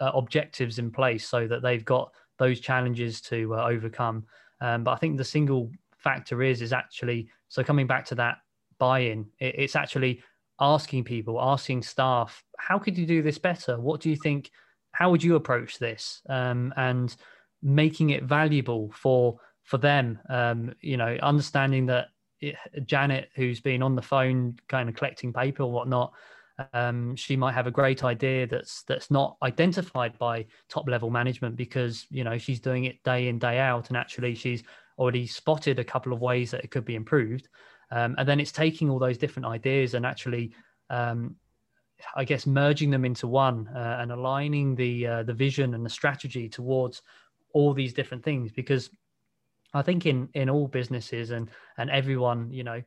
uh, 0.00 0.10
objectives 0.14 0.78
in 0.78 0.90
place 0.90 1.28
so 1.28 1.46
that 1.46 1.62
they've 1.62 1.84
got 1.84 2.12
those 2.38 2.60
challenges 2.60 3.20
to 3.22 3.54
uh, 3.54 3.66
overcome. 3.68 4.24
Um, 4.60 4.84
but 4.84 4.92
I 4.92 4.96
think 4.96 5.16
the 5.16 5.24
single 5.24 5.70
factor 5.96 6.42
is 6.42 6.62
is 6.62 6.72
actually 6.72 7.28
so 7.48 7.62
coming 7.62 7.86
back 7.86 8.04
to 8.06 8.14
that 8.16 8.38
buy-in. 8.78 9.26
It, 9.38 9.54
it's 9.58 9.76
actually 9.76 10.22
asking 10.60 11.04
people, 11.04 11.40
asking 11.40 11.82
staff, 11.82 12.42
how 12.58 12.78
could 12.78 12.96
you 12.98 13.06
do 13.06 13.22
this 13.22 13.38
better? 13.38 13.80
What 13.80 14.00
do 14.00 14.10
you 14.10 14.16
think? 14.16 14.50
How 14.92 15.10
would 15.10 15.22
you 15.22 15.36
approach 15.36 15.78
this? 15.78 16.22
Um, 16.28 16.72
and 16.76 17.14
making 17.62 18.10
it 18.10 18.24
valuable 18.24 18.90
for 18.92 19.38
for 19.64 19.78
them. 19.78 20.18
Um, 20.28 20.74
you 20.80 20.96
know, 20.96 21.16
understanding 21.22 21.86
that 21.86 22.06
it, 22.40 22.56
Janet, 22.86 23.30
who's 23.34 23.60
been 23.60 23.82
on 23.82 23.94
the 23.94 24.02
phone, 24.02 24.56
kind 24.68 24.88
of 24.88 24.94
collecting 24.94 25.32
paper 25.32 25.62
or 25.62 25.72
whatnot, 25.72 26.12
um, 26.72 27.14
she 27.16 27.36
might 27.36 27.52
have 27.52 27.66
a 27.66 27.70
great 27.70 28.04
idea 28.04 28.46
that's 28.46 28.82
that's 28.82 29.10
not 29.10 29.36
identified 29.42 30.18
by 30.18 30.46
top 30.68 30.88
level 30.88 31.10
management 31.10 31.56
because 31.56 32.06
you 32.10 32.24
know 32.24 32.38
she's 32.38 32.60
doing 32.60 32.84
it 32.84 33.02
day 33.04 33.28
in 33.28 33.38
day 33.38 33.58
out, 33.58 33.88
and 33.88 33.96
actually 33.96 34.34
she's 34.34 34.62
already 34.98 35.26
spotted 35.26 35.78
a 35.78 35.84
couple 35.84 36.12
of 36.12 36.20
ways 36.20 36.50
that 36.50 36.64
it 36.64 36.70
could 36.70 36.84
be 36.84 36.96
improved. 36.96 37.48
Um, 37.90 38.16
and 38.18 38.28
then 38.28 38.40
it's 38.40 38.52
taking 38.52 38.90
all 38.90 38.98
those 38.98 39.16
different 39.16 39.46
ideas 39.46 39.94
and 39.94 40.04
actually 40.04 40.52
um, 40.90 41.36
I 42.14 42.24
guess 42.24 42.46
merging 42.46 42.90
them 42.90 43.04
into 43.04 43.26
one 43.26 43.68
uh, 43.74 43.98
and 44.00 44.12
aligning 44.12 44.74
the 44.74 45.06
uh, 45.06 45.22
the 45.22 45.34
vision 45.34 45.74
and 45.74 45.84
the 45.84 45.90
strategy 45.90 46.48
towards 46.48 47.02
all 47.52 47.72
these 47.72 47.92
different 47.92 48.24
things 48.24 48.52
because 48.52 48.90
I 49.74 49.82
think 49.82 50.06
in 50.06 50.28
in 50.34 50.48
all 50.48 50.68
businesses 50.68 51.30
and 51.30 51.50
and 51.76 51.90
everyone, 51.90 52.52
you 52.52 52.64
know, 52.64 52.82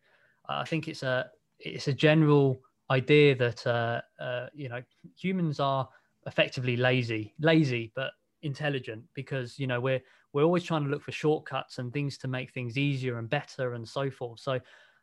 I 0.47 0.65
think 0.65 0.88
it's 0.88 1.03
a 1.03 1.30
it's 1.59 1.88
a 1.88 1.93
general 1.93 2.61
idea 2.92 3.36
that 3.36 3.66
uh, 3.66 4.02
uh, 4.20 4.48
you 4.54 4.70
know 4.70 4.82
humans 5.18 5.60
are 5.60 5.88
effectively 6.28 6.78
lazy, 6.78 7.34
lazy 7.39 7.92
but 7.96 8.12
intelligent 8.44 9.04
because 9.14 9.58
you 9.58 9.68
know 9.68 9.80
we're 9.80 10.02
we're 10.34 10.44
always 10.44 10.64
trying 10.64 10.84
to 10.84 10.89
look 10.89 11.02
for 11.02 11.12
shortcuts 11.12 11.78
and 11.80 11.92
things 11.92 12.18
to 12.18 12.28
make 12.28 12.52
things 12.52 12.78
easier 12.78 13.18
and 13.18 13.30
better 13.30 13.74
and 13.74 13.88
so 13.88 14.12
forth. 14.12 14.39
So 14.39 14.60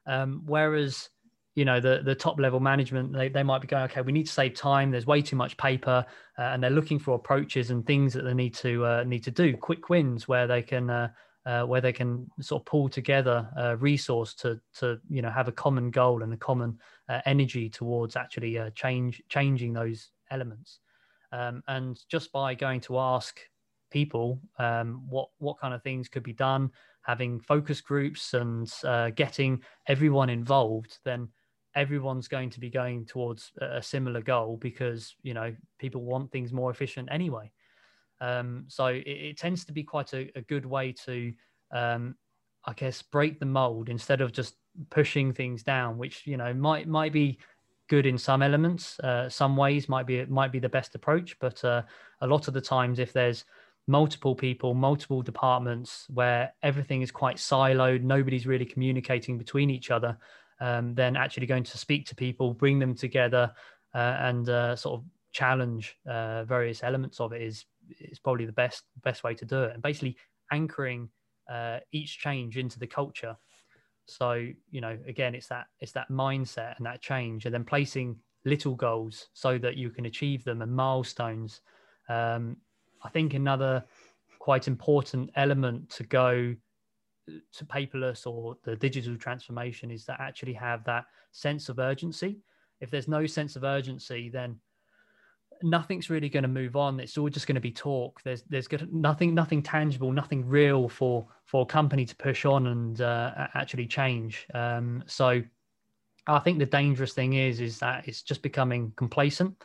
um, 0.07 0.43
whereas 0.47 1.09
you 1.55 1.65
know 1.65 1.81
the 1.81 2.03
the 2.05 2.15
top 2.15 2.39
level 2.39 2.61
management 2.61 3.13
they, 3.13 3.29
they 3.29 3.43
might 3.43 3.61
be 3.61 3.67
going 3.67 3.83
okay 3.83 4.01
we 4.01 4.13
need 4.13 4.27
to 4.27 4.33
save 4.33 4.55
time 4.55 4.93
there's 4.93 5.07
way 5.07 5.21
too 5.21 5.35
much 5.35 5.57
paper 5.57 6.07
uh, 6.39 6.43
and 6.43 6.63
they're 6.63 6.71
looking 6.71 7.01
for 7.01 7.15
approaches 7.15 7.71
and 7.71 7.85
things 7.85 8.13
that 8.13 8.23
they 8.23 8.35
need 8.35 8.55
to 8.55 8.85
uh, 8.85 9.03
need 9.05 9.25
to 9.25 9.33
do 9.33 9.57
quick 9.57 9.89
wins 9.89 10.29
where 10.29 10.47
they 10.47 10.63
can 10.63 10.89
uh, 10.89 11.09
uh 11.47 11.63
where 11.65 11.81
they 11.81 11.93
can 11.93 12.29
sort 12.41 12.63
of 12.63 12.67
pull 12.67 12.89
together 12.89 13.49
a 13.57 13.77
resource 13.77 14.35
to 14.35 14.61
to 14.73 15.01
you 15.11 15.21
know 15.21 15.31
have 15.31 15.49
a 15.49 15.53
common 15.53 15.91
goal 15.91 16.23
and 16.23 16.33
a 16.33 16.37
common 16.37 16.79
uh, 17.09 17.21
energy 17.27 17.69
towards 17.69 18.17
actually 18.17 18.59
uh, 18.59 18.71
change 18.75 19.23
changing 19.29 19.73
those 19.73 20.11
elements 20.31 20.81
Um, 21.33 21.63
and 21.69 21.99
just 22.09 22.33
by 22.33 22.55
going 22.55 22.81
to 22.83 22.99
ask 22.99 23.39
people 23.91 24.41
um, 24.59 25.03
what 25.09 25.29
what 25.39 25.59
kind 25.59 25.75
of 25.75 25.83
things 25.83 26.09
could 26.09 26.23
be 26.23 26.33
done, 26.33 26.71
having 27.03 27.41
focus 27.41 27.81
groups 27.81 28.35
and 28.35 28.71
uh, 28.85 29.11
getting 29.11 29.63
everyone 29.87 30.31
involved, 30.31 30.99
then 31.05 31.29
everyone's 31.75 32.29
going 32.29 32.51
to 32.51 32.61
be 32.61 32.71
going 32.71 33.07
towards 33.07 33.53
a 33.61 33.83
similar 33.83 34.23
goal 34.23 34.57
because 34.57 35.15
you 35.23 35.35
know 35.35 35.55
people 35.79 36.03
want 36.03 36.31
things 36.31 36.53
more 36.53 36.71
efficient 36.71 37.09
anyway. 37.11 37.51
Um, 38.21 38.65
so 38.69 38.87
it, 38.87 39.07
it, 39.07 39.39
tends 39.39 39.65
to 39.67 39.73
be 39.73 39.85
quite 39.85 40.13
a, 40.13 40.29
a 40.35 40.41
good 40.43 40.67
way 40.67 40.93
to, 41.05 41.33
um, 41.73 42.17
I 42.65 42.73
guess, 42.73 43.01
break 43.01 43.39
the 43.39 43.47
mold 43.47 43.89
instead 43.89 44.21
of 44.21 44.33
just 44.33 44.57
pushing 44.91 45.33
things 45.33 45.63
down, 45.63 45.99
which 45.99 46.27
you 46.27 46.37
know 46.37 46.53
might 46.55 46.87
might 46.87 47.13
be 47.13 47.39
good 47.89 48.07
in 48.07 48.19
some 48.19 48.43
elements. 48.43 48.99
Uh, 49.01 49.29
some 49.29 49.57
ways 49.57 49.89
might 49.89 50.07
be 50.07 50.25
might 50.27 50.53
be 50.53 50.59
the 50.59 50.69
best 50.69 50.95
approach, 50.95 51.39
but 51.41 51.63
uh, 51.65 51.83
a 52.21 52.27
lot 52.27 52.49
of 52.49 52.55
the 52.55 52.61
times, 52.61 52.99
if 52.99 53.13
there's 53.13 53.45
multiple 53.87 54.35
people, 54.35 54.75
multiple 54.75 55.23
departments 55.23 56.07
where 56.11 56.53
everything 56.63 57.01
is 57.03 57.11
quite 57.11 57.37
siloed, 57.37 58.03
nobody's 58.03 58.47
really 58.47 58.67
communicating 58.67 59.39
between 59.39 59.71
each 59.71 59.91
other, 59.91 60.17
um, 60.61 60.95
then 60.95 61.17
actually 61.17 61.47
going 61.47 61.65
to 61.65 61.79
speak 61.79 62.07
to 62.07 62.15
people, 62.15 62.53
bring 62.53 62.79
them 62.79 62.95
together, 62.95 63.51
uh, 63.95 64.17
and 64.21 64.49
uh, 64.51 64.77
sort 64.77 65.01
of 65.01 65.05
challenge 65.33 65.97
uh, 66.09 66.45
various 66.45 66.83
elements 66.83 67.21
of 67.21 67.33
it 67.33 67.43
is 67.43 67.65
is 68.01 68.19
probably 68.19 68.45
the 68.45 68.53
best 68.53 68.85
best 69.03 69.25
way 69.25 69.35
to 69.35 69.45
do 69.45 69.63
it. 69.63 69.73
And 69.73 69.83
basically 69.83 70.17
anchoring 70.53 71.09
uh, 71.51 71.79
each 71.93 72.19
change 72.19 72.59
into 72.59 72.79
the 72.79 72.87
culture 72.87 73.37
so 74.09 74.49
you 74.71 74.81
know, 74.81 74.99
again, 75.07 75.35
it's 75.35 75.49
that 75.49 75.67
it's 75.81 75.93
that 75.93 76.11
mindset 76.11 76.77
and 76.79 76.87
that 76.87 77.03
change, 77.03 77.45
and 77.45 77.55
then 77.55 77.65
placing 77.65 78.17
little 78.45 78.75
goals 78.75 79.29
so 79.35 79.59
that 79.59 79.77
you 79.77 79.91
can 79.91 80.07
achieve 80.07 80.45
them 80.45 80.63
and 80.63 80.75
milestones. 80.75 81.61
Um, 82.09 82.57
I 83.05 83.11
think 83.11 83.35
another 83.35 83.85
quite 84.39 84.67
important 84.67 85.31
element 85.37 85.91
to 85.91 86.05
go 86.05 86.55
to 87.27 87.65
paperless 87.67 88.27
or 88.27 88.57
the 88.65 88.77
digital 88.77 89.17
transformation 89.17 89.91
is 89.91 90.05
to 90.07 90.17
actually 90.19 90.55
have 90.55 90.83
that 90.85 91.05
sense 91.33 91.69
of 91.69 91.79
urgency. 91.79 92.41
If 92.81 92.91
there's 92.91 93.09
no 93.09 93.27
sense 93.27 93.57
of 93.57 93.65
urgency, 93.65 94.31
then 94.31 94.59
nothing's 95.63 96.11
really 96.11 96.29
going 96.29 96.43
to 96.43 96.49
move 96.49 96.77
on. 96.77 97.01
It's 97.01 97.19
all 97.19 97.29
just 97.29 97.47
going 97.47 97.55
to 97.57 97.61
be 97.61 97.71
talk. 97.71 98.23
There's 98.23 98.43
there's 98.43 98.69
nothing 98.91 99.35
nothing 99.35 99.63
tangible, 99.63 100.13
nothing 100.13 100.47
real 100.47 100.89
for 100.89 101.27
for 101.45 101.63
a 101.63 101.67
company 101.67 102.05
to 102.05 102.17
push 102.17 102.45
on 102.45 102.67
and 102.69 103.01
uh, 103.01 103.49
actually 103.55 103.87
change. 103.87 104.47
Um, 104.55 105.05
so 105.07 105.43
I 106.27 106.39
think 106.41 106.59
the 106.59 106.67
dangerous 106.67 107.13
thing 107.13 107.35
is 107.35 107.61
is 107.61 107.79
that 107.79 108.07
it's 108.07 108.23
just 108.23 108.43
becoming 108.43 108.93
complacent. 108.97 109.63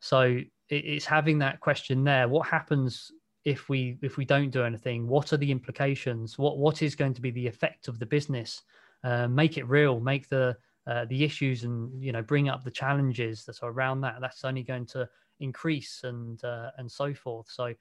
So 0.00 0.38
it's 0.68 1.06
having 1.06 1.38
that 1.40 1.60
question 1.60 2.04
there: 2.04 2.28
what 2.28 2.46
happens 2.46 3.10
if 3.44 3.68
we 3.68 3.98
if 4.02 4.16
we 4.16 4.24
don't 4.24 4.50
do 4.50 4.64
anything? 4.64 5.08
What 5.08 5.32
are 5.32 5.38
the 5.38 5.50
implications? 5.50 6.38
What 6.38 6.58
what 6.58 6.82
is 6.82 6.94
going 6.94 7.14
to 7.14 7.22
be 7.22 7.30
the 7.30 7.46
effect 7.46 7.88
of 7.88 7.98
the 7.98 8.06
business? 8.06 8.62
Uh, 9.04 9.28
make 9.28 9.58
it 9.58 9.68
real. 9.68 10.00
Make 10.00 10.28
the 10.28 10.56
uh, 10.88 11.04
the 11.04 11.22
issues 11.22 11.64
and 11.64 12.02
you 12.02 12.10
know 12.12 12.22
bring 12.22 12.48
up 12.48 12.64
the 12.64 12.70
challenges 12.70 13.44
that 13.44 13.62
are 13.62 13.70
around 13.70 14.00
that 14.00 14.16
that's 14.20 14.44
only 14.44 14.62
going 14.62 14.86
to 14.86 15.08
increase 15.40 16.00
and 16.04 16.42
uh, 16.44 16.70
and 16.78 16.90
so 16.90 17.14
forth 17.14 17.48
so 17.48 17.72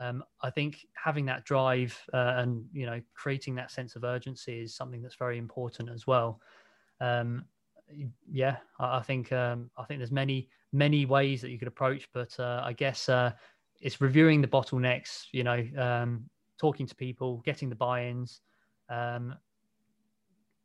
um, 0.00 0.22
I 0.42 0.50
think 0.50 0.86
having 0.94 1.26
that 1.26 1.44
drive 1.44 1.98
uh, 2.14 2.34
and 2.36 2.64
you 2.72 2.86
know 2.86 3.00
creating 3.14 3.54
that 3.56 3.70
sense 3.70 3.96
of 3.96 4.04
urgency 4.04 4.60
is 4.60 4.74
something 4.74 5.02
that's 5.02 5.16
very 5.16 5.38
important 5.38 5.88
as 5.88 6.06
well. 6.06 6.40
Um, 7.00 7.44
yeah, 8.30 8.56
I, 8.78 8.98
I 8.98 9.02
think 9.02 9.32
um, 9.32 9.70
I 9.76 9.84
think 9.84 9.98
there's 9.98 10.12
many 10.12 10.48
many 10.72 11.04
ways 11.04 11.40
that 11.40 11.50
you 11.50 11.58
could 11.58 11.68
approach, 11.68 12.08
but 12.12 12.38
uh, 12.38 12.62
I 12.64 12.72
guess 12.74 13.08
uh, 13.08 13.32
it's 13.80 14.00
reviewing 14.00 14.40
the 14.40 14.48
bottlenecks. 14.48 15.26
You 15.32 15.44
know, 15.44 15.66
um, 15.76 16.24
talking 16.60 16.86
to 16.86 16.94
people, 16.94 17.38
getting 17.44 17.68
the 17.68 17.74
buy-ins, 17.74 18.40
um, 18.88 19.34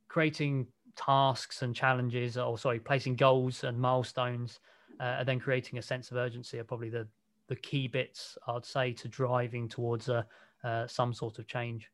creating 0.10 0.68
tasks 0.96 1.62
and 1.62 1.76
challenges, 1.76 2.38
or 2.38 2.58
sorry, 2.58 2.80
placing 2.80 3.16
goals 3.16 3.64
and 3.64 3.80
milestones, 3.80 4.60
uh, 5.00 5.18
and 5.20 5.28
then 5.28 5.40
creating 5.40 5.80
a 5.80 5.82
sense 5.82 6.12
of 6.12 6.18
urgency 6.18 6.60
are 6.60 6.64
probably 6.64 6.90
the 6.90 7.08
the 7.48 7.56
key 7.58 7.88
bits 7.88 8.38
I'd 8.48 8.66
say 8.66 8.94
to 8.94 9.08
driving 9.08 9.68
towards 9.68 10.10
a 10.10 10.26
uh, 10.64 10.88
some 10.88 11.14
sort 11.14 11.40
of 11.40 11.48
change. 11.48 11.92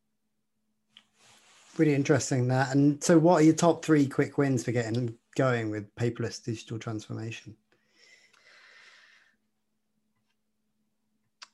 Really 1.77 1.95
interesting 1.95 2.47
that. 2.49 2.75
And 2.75 3.03
so, 3.03 3.17
what 3.17 3.41
are 3.41 3.45
your 3.45 3.55
top 3.55 3.83
three 3.83 4.05
quick 4.05 4.37
wins 4.37 4.63
for 4.63 4.71
getting 4.71 5.15
going 5.35 5.69
with 5.69 5.93
paperless 5.95 6.43
digital 6.43 6.77
transformation? 6.77 7.55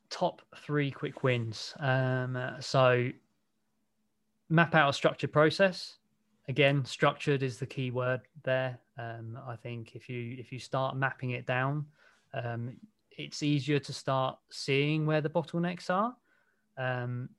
Top 0.09 0.41
three 0.57 0.91
quick 0.91 1.23
wins. 1.23 1.73
Um, 1.79 2.37
so, 2.59 3.09
map 4.49 4.75
out 4.75 4.89
a 4.89 4.93
structured 4.93 5.31
process 5.31 5.97
again 6.47 6.85
structured 6.85 7.43
is 7.43 7.57
the 7.57 7.65
key 7.65 7.91
word 7.91 8.21
there. 8.43 8.79
Um, 8.97 9.37
i 9.47 9.55
think 9.57 9.95
if 9.95 10.07
you 10.07 10.37
if 10.39 10.51
you 10.51 10.59
start 10.59 10.95
mapping 10.95 11.31
it 11.31 11.45
down 11.45 11.85
um, 12.33 12.77
it's 13.17 13.43
easier 13.43 13.79
to 13.79 13.93
start 13.93 14.37
seeing 14.51 15.05
where 15.05 15.21
the 15.21 15.29
bottlenecks 15.29 15.89
are. 15.89 16.15
Um, 16.77 17.29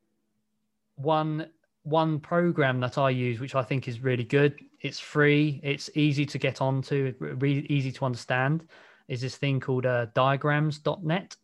one 0.97 1.49
one 1.83 2.19
program 2.19 2.81
that 2.81 2.99
i 2.99 3.11
use 3.11 3.39
which 3.39 3.55
i 3.55 3.63
think 3.63 3.87
is 3.87 4.01
really 4.01 4.25
good 4.25 4.59
it's 4.81 4.99
free 4.99 5.61
it's 5.63 5.89
easy 5.95 6.27
to 6.27 6.39
get 6.39 6.61
onto 6.61 7.15
really 7.21 7.67
easy 7.69 7.93
to 7.93 8.05
understand 8.05 8.67
is 9.09 9.21
this 9.21 9.37
thing 9.37 9.61
called 9.61 9.87
uh, 9.87 10.07
diagrams.net 10.15 11.37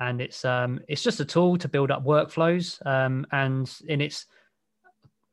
and 0.00 0.20
it's 0.20 0.44
um, 0.44 0.80
it's 0.88 1.02
just 1.02 1.20
a 1.20 1.24
tool 1.24 1.58
to 1.58 1.68
build 1.68 1.90
up 1.90 2.04
workflows 2.04 2.84
um, 2.86 3.26
and 3.32 3.78
in 3.88 4.00
its 4.00 4.26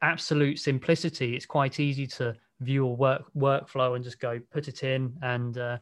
absolute 0.02 0.60
simplicity, 0.60 1.36
it's 1.36 1.46
quite 1.46 1.80
easy 1.80 2.08
to 2.08 2.36
view 2.60 2.86
a 2.86 2.92
work 2.92 3.24
workflow 3.36 3.96
and 3.96 4.04
just 4.04 4.20
go 4.20 4.40
put 4.52 4.68
it 4.68 4.84
in 4.84 5.14
and 5.22 5.58
uh, 5.58 5.78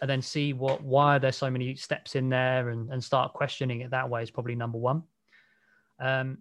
and 0.00 0.10
then 0.10 0.22
see 0.22 0.52
what 0.52 0.82
why 0.82 1.16
are 1.16 1.18
there 1.18 1.32
so 1.32 1.50
many 1.50 1.74
steps 1.74 2.14
in 2.16 2.28
there 2.28 2.70
and, 2.70 2.90
and 2.90 3.02
start 3.02 3.32
questioning 3.32 3.80
it 3.80 3.90
that 3.90 4.08
way 4.08 4.22
is 4.22 4.30
probably 4.30 4.54
number 4.54 4.78
one. 4.78 5.02
Um, 6.00 6.38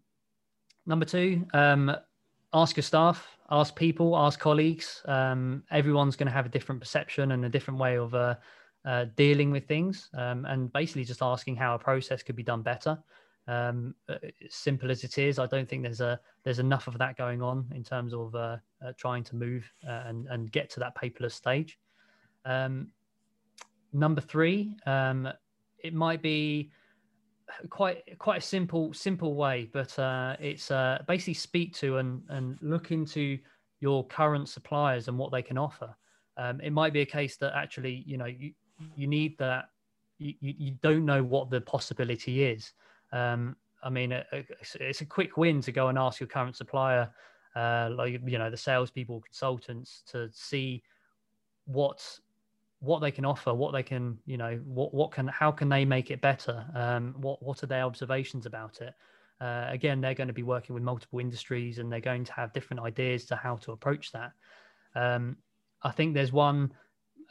number 0.85 1.05
two, 1.05 1.45
um, 1.53 1.95
ask 2.53 2.75
your 2.75 2.83
staff, 2.83 3.27
ask 3.49 3.75
people, 3.75 4.17
ask 4.17 4.39
colleagues. 4.39 5.01
Um, 5.05 5.63
everyone's 5.71 6.15
going 6.15 6.27
to 6.27 6.33
have 6.33 6.45
a 6.45 6.49
different 6.49 6.81
perception 6.81 7.31
and 7.31 7.45
a 7.45 7.49
different 7.49 7.79
way 7.79 7.97
of 7.97 8.15
uh, 8.15 8.35
uh, 8.85 9.05
dealing 9.15 9.51
with 9.51 9.67
things, 9.67 10.09
um, 10.17 10.45
and 10.45 10.73
basically 10.73 11.03
just 11.03 11.21
asking 11.21 11.55
how 11.55 11.75
a 11.75 11.79
process 11.79 12.23
could 12.23 12.35
be 12.35 12.43
done 12.43 12.63
better. 12.63 12.97
Um, 13.47 13.95
uh, 14.07 14.15
simple 14.49 14.91
as 14.91 15.03
it 15.03 15.17
is, 15.17 15.39
I 15.39 15.47
don't 15.47 15.67
think 15.67 15.83
there's 15.83 16.01
a 16.01 16.19
there's 16.43 16.59
enough 16.59 16.87
of 16.87 16.97
that 16.99 17.17
going 17.17 17.41
on 17.41 17.65
in 17.73 17.83
terms 17.83 18.13
of 18.13 18.35
uh, 18.35 18.57
uh, 18.85 18.93
trying 18.97 19.23
to 19.25 19.35
move 19.35 19.71
uh, 19.87 20.03
and 20.05 20.27
and 20.27 20.51
get 20.51 20.69
to 20.71 20.79
that 20.79 20.95
paperless 20.95 21.33
stage. 21.33 21.79
Um, 22.45 22.89
number 23.93 24.21
three, 24.21 24.75
um, 24.85 25.27
it 25.79 25.93
might 25.93 26.21
be 26.21 26.71
quite 27.69 28.03
quite 28.19 28.37
a 28.37 28.45
simple 28.45 28.93
simple 28.93 29.35
way, 29.35 29.69
but 29.73 29.97
uh, 29.97 30.35
it's 30.39 30.71
uh, 30.71 30.99
basically 31.07 31.33
speak 31.33 31.73
to 31.75 31.97
and 31.97 32.21
and 32.29 32.57
look 32.61 32.91
into 32.91 33.39
your 33.79 34.05
current 34.05 34.47
suppliers 34.47 35.07
and 35.07 35.17
what 35.17 35.31
they 35.31 35.41
can 35.41 35.57
offer. 35.57 35.95
Um, 36.37 36.61
it 36.61 36.71
might 36.71 36.93
be 36.93 37.01
a 37.01 37.05
case 37.05 37.37
that 37.37 37.53
actually 37.55 38.03
you 38.05 38.17
know 38.17 38.25
you 38.25 38.53
you 38.95 39.07
need 39.07 39.37
that 39.39 39.69
you, 40.19 40.35
you 40.39 40.71
don't 40.81 41.05
know 41.05 41.23
what 41.23 41.49
the 41.49 41.61
possibility 41.61 42.43
is 42.43 42.73
um, 43.11 43.55
I 43.83 43.89
mean, 43.89 44.11
it's 44.31 45.01
a 45.01 45.05
quick 45.05 45.37
win 45.37 45.61
to 45.61 45.71
go 45.71 45.87
and 45.87 45.97
ask 45.97 46.19
your 46.19 46.27
current 46.27 46.55
supplier, 46.55 47.09
uh, 47.55 47.89
like 47.91 48.21
you 48.25 48.37
know, 48.37 48.49
the 48.49 48.57
salespeople, 48.57 49.21
consultants, 49.21 50.03
to 50.11 50.29
see 50.31 50.83
what 51.65 52.19
what 52.79 52.99
they 52.99 53.11
can 53.11 53.25
offer, 53.25 53.53
what 53.53 53.73
they 53.73 53.83
can, 53.83 54.17
you 54.25 54.37
know, 54.37 54.59
what 54.65 54.93
what 54.93 55.11
can, 55.11 55.27
how 55.27 55.51
can 55.51 55.69
they 55.69 55.85
make 55.85 56.11
it 56.11 56.21
better? 56.21 56.65
Um, 56.75 57.15
what 57.17 57.41
what 57.41 57.63
are 57.63 57.67
their 57.67 57.83
observations 57.83 58.45
about 58.45 58.81
it? 58.81 58.93
Uh, 59.39 59.65
again, 59.69 60.01
they're 60.01 60.13
going 60.13 60.27
to 60.27 60.33
be 60.33 60.43
working 60.43 60.75
with 60.75 60.83
multiple 60.83 61.19
industries, 61.19 61.79
and 61.79 61.91
they're 61.91 61.99
going 61.99 62.23
to 62.23 62.33
have 62.33 62.53
different 62.53 62.81
ideas 62.81 63.25
to 63.25 63.35
how 63.35 63.55
to 63.57 63.71
approach 63.71 64.11
that. 64.11 64.31
Um, 64.93 65.37
I 65.81 65.91
think 65.91 66.13
there's 66.13 66.31
one 66.31 66.71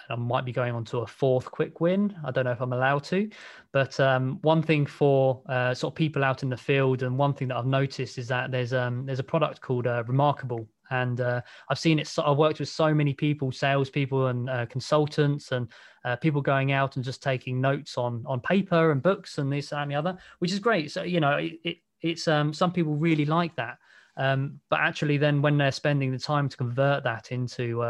I 0.09 0.16
might 0.16 0.44
be 0.44 0.53
going 0.53 0.74
on 0.74 0.84
to 0.86 0.98
a 0.98 1.07
fourth 1.07 1.51
quick 1.51 1.80
win. 1.80 2.16
I 2.24 2.30
don't 2.30 2.44
know 2.44 2.53
if 2.53 2.61
I'm 2.61 2.72
allowed 2.72 3.05
to, 3.05 3.28
but 3.72 3.98
um, 4.01 4.38
one 4.42 4.62
thing 4.62 4.86
for 4.86 5.42
uh, 5.48 5.74
sort 5.74 5.92
of 5.92 5.96
people 5.96 6.24
out 6.24 6.42
in 6.42 6.48
the 6.48 6.57
field, 6.57 7.03
and 7.03 7.18
one 7.18 7.34
thing 7.34 7.48
that 7.48 7.57
I've 7.57 7.66
noticed 7.66 8.18
is 8.18 8.28
that 8.28 8.51
there's 8.51 8.72
um, 8.72 9.07
there's 9.07 9.18
a 9.18 9.24
product 9.24 9.61
called 9.61 9.86
uh, 9.86 10.05
Remarkable, 10.07 10.66
and 10.90 11.20
uh, 11.20 11.40
I've 11.68 11.78
seen 11.78 11.98
it. 11.98 12.07
So 12.07 12.22
I've 12.22 12.36
worked 12.36 12.61
with 12.61 12.68
so 12.68 12.94
many 12.94 13.14
people, 13.14 13.53
salespeople 13.53 14.28
and 14.28 14.48
uh, 14.48 14.66
consultants, 14.66 15.53
and 15.53 15.68
uh, 16.05 16.16
people 16.16 16.40
going 16.40 16.72
out 16.72 16.96
and 16.96 17.05
just 17.05 17.22
taking 17.22 17.61
notes 17.61 17.98
on 17.98 18.24
on 18.26 18.40
paper 18.40 18.92
and 18.92 19.03
books 19.03 19.38
and 19.38 19.53
this 19.53 19.72
and 19.72 19.90
the 19.90 19.94
other, 19.94 20.16
which 20.38 20.53
is 20.53 20.59
great. 20.59 20.90
So 20.90 21.03
you 21.03 21.20
know, 21.20 21.36
it, 21.36 21.53
it 21.64 21.76
it's 22.01 22.28
um, 22.28 22.53
some 22.53 22.72
people 22.72 22.96
really 22.96 23.26
like 23.26 23.55
that, 23.57 23.78
um, 24.16 24.61
but 24.68 24.80
actually, 24.80 25.16
then 25.16 25.42
when 25.42 25.59
they're 25.59 25.72
spending 25.72 26.12
the 26.12 26.18
time 26.18 26.48
to 26.48 26.57
convert 26.57 27.05
that 27.05 27.32
into 27.32 27.82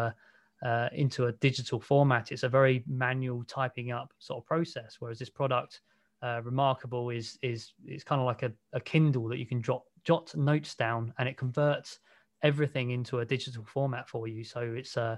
uh, 0.62 0.88
into 0.92 1.26
a 1.26 1.32
digital 1.32 1.80
format, 1.80 2.32
it's 2.32 2.42
a 2.42 2.48
very 2.48 2.84
manual 2.86 3.44
typing 3.44 3.92
up 3.92 4.12
sort 4.18 4.42
of 4.42 4.46
process. 4.46 4.96
Whereas 4.98 5.18
this 5.18 5.30
product, 5.30 5.80
uh, 6.22 6.40
Remarkable, 6.44 7.10
is 7.10 7.38
is 7.42 7.72
is 7.86 8.04
kind 8.04 8.20
of 8.20 8.26
like 8.26 8.42
a, 8.42 8.52
a 8.72 8.80
Kindle 8.80 9.28
that 9.28 9.38
you 9.38 9.46
can 9.46 9.62
jot 9.62 9.82
jot 10.04 10.34
notes 10.36 10.74
down, 10.74 11.12
and 11.18 11.28
it 11.28 11.36
converts 11.36 11.98
everything 12.42 12.90
into 12.90 13.20
a 13.20 13.24
digital 13.24 13.64
format 13.64 14.08
for 14.08 14.28
you. 14.28 14.44
So 14.44 14.60
it's 14.60 14.96
a 14.96 15.02
uh, 15.02 15.16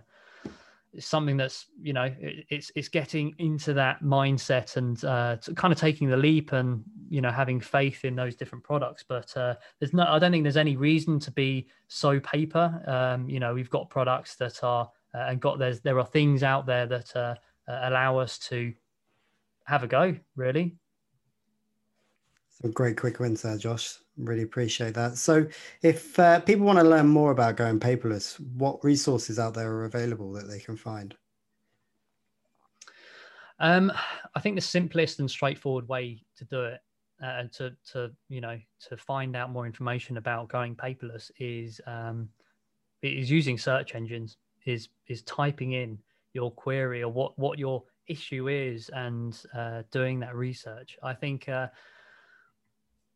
something 0.99 1.37
that's 1.37 1.67
you 1.81 1.93
know 1.93 2.13
it, 2.21 2.45
it's 2.51 2.71
it's 2.75 2.89
getting 2.89 3.35
into 3.39 3.73
that 3.73 4.03
mindset 4.03 4.77
and 4.77 5.03
uh, 5.05 5.37
kind 5.57 5.73
of 5.73 5.79
taking 5.79 6.09
the 6.09 6.17
leap 6.17 6.53
and 6.53 6.83
you 7.09 7.21
know 7.21 7.31
having 7.31 7.61
faith 7.61 8.05
in 8.05 8.15
those 8.15 8.37
different 8.37 8.63
products 8.63 9.03
but 9.07 9.35
uh, 9.37 9.55
there's 9.79 9.95
no 9.95 10.05
i 10.05 10.19
don't 10.19 10.33
think 10.33 10.45
there's 10.45 10.57
any 10.57 10.77
reason 10.77 11.19
to 11.19 11.31
be 11.31 11.67
so 11.89 12.21
paper 12.21 12.83
um, 12.87 13.29
you 13.29 13.41
know 13.41 13.55
we've 13.55 13.71
got 13.71 13.89
products 13.89 14.37
that 14.37 14.63
are 14.63 14.91
uh, 15.15 15.27
and 15.29 15.41
got 15.41 15.59
there's 15.59 15.81
there 15.81 15.99
are 15.99 16.07
things 16.07 16.43
out 16.43 16.67
there 16.67 16.87
that 16.87 17.15
uh, 17.17 17.35
uh, 17.69 17.81
allow 17.83 18.19
us 18.19 18.39
to 18.39 18.73
have 19.65 19.83
a 19.83 19.87
go 19.87 20.17
really. 20.37 20.77
Some 22.61 22.73
great 22.73 22.97
quick 22.97 23.19
wins 23.19 23.43
there 23.43 23.57
josh. 23.59 23.99
Really 24.17 24.43
appreciate 24.43 24.95
that. 24.95 25.17
So 25.17 25.47
if 25.83 26.19
uh, 26.19 26.41
people 26.41 26.67
want 26.67 26.79
to 26.79 26.85
learn 26.85 27.07
more 27.07 27.31
about 27.31 27.57
going 27.57 27.81
paperless 27.81 28.39
what 28.57 28.85
resources 28.85 29.39
out 29.39 29.55
there 29.55 29.73
are 29.73 29.85
available 29.85 30.33
that 30.33 30.49
they 30.49 30.59
can 30.59 30.77
find? 30.77 31.15
Um, 33.59 33.93
i 34.35 34.41
think 34.41 34.57
the 34.57 34.63
simplest 34.63 35.21
and 35.21 35.31
straightforward 35.31 35.87
way 35.87 36.25
to 36.37 36.45
do 36.47 36.65
it 36.65 36.81
uh, 37.23 37.27
and 37.27 37.53
to 37.53 37.73
to 37.93 38.11
you 38.29 38.41
know 38.41 38.59
to 38.89 38.97
find 38.97 39.37
out 39.37 39.51
more 39.51 39.67
information 39.67 40.17
about 40.17 40.49
going 40.49 40.75
paperless 40.75 41.31
is 41.39 41.81
um, 41.87 42.29
is 43.03 43.31
using 43.31 43.57
search 43.57 43.95
engines 43.95 44.37
is 44.67 44.89
is 45.09 45.23
typing 45.23 45.73
in 45.73 45.99
your 46.33 46.51
query 46.51 47.03
or 47.03 47.13
what 47.13 47.39
what 47.39 47.59
your 47.59 47.83
issue 48.09 48.49
is 48.49 48.91
and 48.95 49.43
uh, 49.55 49.83
doing 49.91 50.19
that 50.19 50.35
research 50.35 50.97
i 51.03 51.15
think 51.15 51.49
uh, 51.49 51.69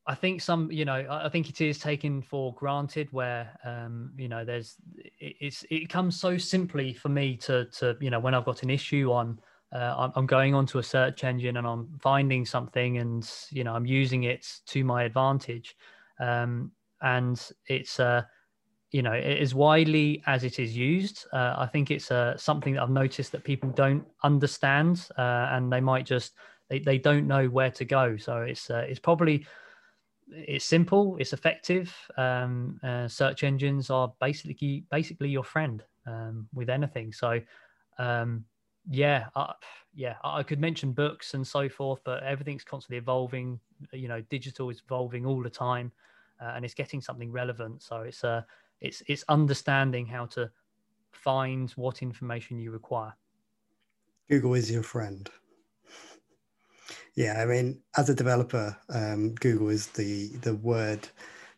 I 0.09 0.15
think 0.15 0.41
some, 0.41 0.71
you 0.71 0.85
know, 0.85 1.05
I 1.11 1.29
think 1.29 1.49
it 1.51 1.61
is 1.61 1.79
taken 1.79 2.23
for 2.23 2.55
granted 2.55 3.09
where, 3.11 3.51
um, 3.65 4.13
you 4.17 4.29
know, 4.29 4.45
there's, 4.45 4.77
it's, 5.19 5.65
it 5.69 5.89
comes 5.89 6.19
so 6.19 6.39
simply 6.39 6.93
for 6.95 7.09
me 7.09 7.37
to, 7.39 7.65
to, 7.79 7.97
you 8.01 8.11
know, 8.11 8.21
when 8.21 8.33
I've 8.33 8.45
got 8.45 8.63
an 8.63 8.71
issue 8.71 9.11
on, 9.13 9.41
uh, 9.75 10.11
I'm, 10.15 10.27
going 10.27 10.55
onto 10.55 10.79
a 10.79 10.83
search 10.83 11.25
engine 11.25 11.57
and 11.57 11.67
I'm 11.67 11.89
finding 12.01 12.47
something 12.47 12.99
and, 12.99 13.29
you 13.51 13.65
know, 13.65 13.75
I'm 13.75 13.85
using 13.85 14.23
it 14.23 14.47
to 14.67 14.85
my 14.85 15.03
advantage. 15.03 15.77
Um, 16.21 16.71
and 17.03 17.45
it's, 17.67 17.99
uh, 17.99 18.23
you 18.93 19.03
know, 19.03 19.13
as 19.13 19.55
widely 19.55 20.23
as 20.27 20.45
it 20.45 20.59
is 20.59 20.77
used, 20.77 21.27
uh, 21.33 21.55
I 21.59 21.67
think 21.67 21.91
it's 21.91 22.11
uh, 22.11 22.37
something 22.37 22.75
that 22.75 22.83
I've 22.83 22.91
noticed 22.91 23.33
that 23.33 23.45
people 23.45 23.71
don't 23.71 24.07
understand 24.23 25.09
uh, 25.19 25.49
and 25.51 25.73
they 25.73 25.81
might 25.81 26.07
just, 26.07 26.35
they, 26.69 26.79
they 26.79 26.99
don't 26.99 27.27
know 27.27 27.47
where 27.47 27.71
to 27.73 27.85
go. 27.85 28.17
So 28.17 28.43
it's, 28.43 28.71
uh, 28.71 28.85
it's 28.89 29.01
probably, 29.01 29.45
it's 30.31 30.65
simple, 30.65 31.17
it's 31.19 31.33
effective. 31.33 31.95
Um, 32.17 32.81
uh, 32.83 33.09
search 33.09 33.43
engines 33.43 33.91
are 33.91 34.13
basically 34.21 34.85
basically 34.91 35.29
your 35.29 35.45
friend 35.45 35.83
um, 36.07 36.49
with 36.55 36.71
anything. 36.71 37.13
So, 37.13 37.41
um, 37.99 38.45
yeah, 38.89 39.27
uh, 39.35 39.53
yeah, 39.95 40.15
I 40.23 40.45
could 40.45 40.61
mention 40.61 40.93
books 40.93 41.35
and 41.35 41.45
so 41.45 41.69
forth, 41.69 42.01
but 42.05 42.23
everything's 42.23 42.65
constantly 42.65 42.99
evolving. 42.99 43.59
You 43.93 44.07
know, 44.07 44.21
digital 44.31 44.71
is 44.71 44.81
evolving 44.85 45.27
all 45.27 45.43
the 45.43 45.51
time, 45.51 45.91
and 46.39 46.65
it's 46.65 46.75
getting 46.75 47.01
something 47.01 47.33
relevant. 47.33 47.83
So 47.83 48.03
it's 48.03 48.23
uh, 48.23 48.43
it's 48.81 49.03
it's 49.07 49.25
understanding 49.29 50.07
how 50.07 50.27
to 50.27 50.51
find 51.13 51.71
what 51.73 52.03
information 52.03 52.59
you 52.59 52.71
require. 52.71 53.15
Google 54.29 54.55
is 54.55 54.71
your 54.71 54.83
friend. 54.83 55.29
Yeah, 57.15 57.41
I 57.41 57.47
mean, 57.47 57.83
as 57.97 58.11
a 58.11 58.15
developer, 58.15 58.77
um, 58.91 59.35
Google 59.35 59.71
is 59.71 59.89
the 59.89 60.29
the 60.43 60.55
word 60.55 61.09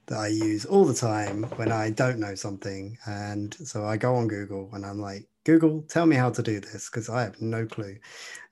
that 0.06 0.18
I 0.18 0.28
use 0.28 0.64
all 0.64 0.84
the 0.84 0.94
time 0.94 1.42
when 1.56 1.72
I 1.72 1.90
don't 1.90 2.20
know 2.20 2.34
something, 2.34 2.96
and 3.06 3.54
so 3.54 3.84
I 3.84 3.96
go 3.96 4.14
on 4.14 4.28
Google 4.28 4.70
and 4.72 4.86
I'm 4.86 5.00
like, 5.00 5.28
Google, 5.48 5.82
tell 5.88 6.04
me 6.04 6.14
how 6.14 6.28
to 6.28 6.42
do 6.42 6.60
this 6.60 6.90
because 6.90 7.08
I 7.08 7.22
have 7.22 7.40
no 7.40 7.64
clue. 7.64 7.96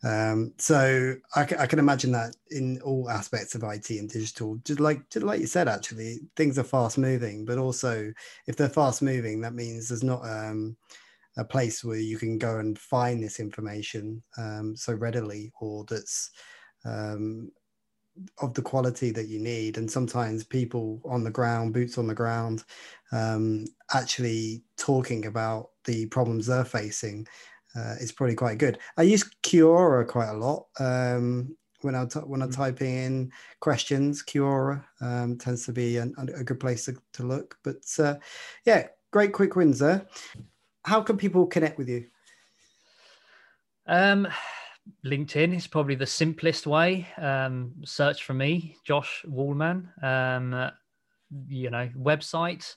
Um, 0.03 0.55
so 0.57 1.15
I, 1.35 1.43
I, 1.43 1.67
can 1.67 1.79
imagine 1.79 2.11
that 2.13 2.35
in 2.51 2.81
all 2.81 3.11
aspects 3.11 3.55
of 3.55 3.65
IT 3.65 3.91
and 3.91 4.09
digital, 4.09 4.57
just 4.65 4.81
like 4.81 5.07
just 5.11 5.27
like 5.27 5.39
you 5.41 5.47
said, 5.47 5.69
actually, 5.69 6.21
things 6.37 6.59
are 6.59 6.65
fast 6.65 6.97
moving, 6.97 7.45
but 7.45 7.59
also 7.59 8.11
if 8.47 8.57
they're 8.57 8.71
fast 8.71 9.03
moving, 9.03 9.43
that 9.43 9.53
means 9.53 9.91
there's 9.91 10.03
not 10.03 10.23
um, 10.25 10.75
a 11.37 11.45
place 11.45 11.85
where 11.85 11.99
you 11.99 12.17
can 12.17 12.39
go 12.39 12.61
and 12.61 12.79
find 12.79 13.23
this 13.23 13.41
information 13.41 14.23
um, 14.39 14.75
so 14.75 14.95
readily, 14.95 15.53
or 15.61 15.85
that's 15.91 16.31
um, 16.87 17.53
of 18.41 18.55
the 18.55 18.63
quality 18.63 19.11
that 19.11 19.29
you 19.29 19.39
need. 19.39 19.79
And 19.79 19.91
sometimes 19.91 20.45
people 20.45 21.01
on 21.05 21.25
the 21.25 21.31
ground, 21.31 21.75
boots 21.75 21.99
on 21.99 22.07
the 22.07 22.15
ground, 22.15 22.65
um, 23.13 23.67
actually 23.93 24.63
talking 24.77 25.27
about 25.27 25.71
the 25.85 26.07
problems 26.07 26.47
they're 26.47 26.65
facing 26.65 27.27
uh, 27.77 27.95
is 28.01 28.13
probably 28.13 28.35
quite 28.35 28.59
good. 28.59 28.79
I 28.97 29.03
use 29.03 29.25
Quora 29.43 30.07
quite 30.07 30.29
a 30.29 30.37
lot. 30.37 30.67
Um, 30.81 31.57
when 31.83 31.95
I 31.95 32.07
t- 32.07 32.21
when 32.21 32.43
I'm 32.43 32.51
mm. 32.51 32.57
typing 32.57 32.95
in 32.95 33.33
questions, 33.61 34.23
Quora 34.23 34.83
um, 35.01 35.37
tends 35.37 35.67
to 35.67 35.73
be 35.73 35.99
an, 35.99 36.15
a 36.19 36.43
good 36.43 36.59
place 36.59 36.87
to, 36.87 36.97
to 37.15 37.23
look. 37.23 37.59
But 37.63 37.85
uh, 37.99 38.17
yeah, 38.65 38.89
great 39.13 39.33
quick 39.33 39.57
wins 39.57 39.79
there. 39.79 40.07
How 40.85 41.03
can 41.03 41.17
people 41.17 41.47
connect 41.47 41.79
with 41.79 41.89
you? 41.89 42.07
Um, 43.87 44.27
LinkedIn 45.05 45.55
is 45.55 45.67
probably 45.67 45.95
the 45.95 46.07
simplest 46.07 46.67
way. 46.67 47.07
Um, 47.17 47.73
search 47.85 48.25
for 48.25 48.33
me, 48.35 48.77
Josh 48.85 49.25
Wallman. 49.27 49.89
Um, 50.03 50.71
you 51.49 51.71
know, 51.71 51.89
website. 51.97 52.77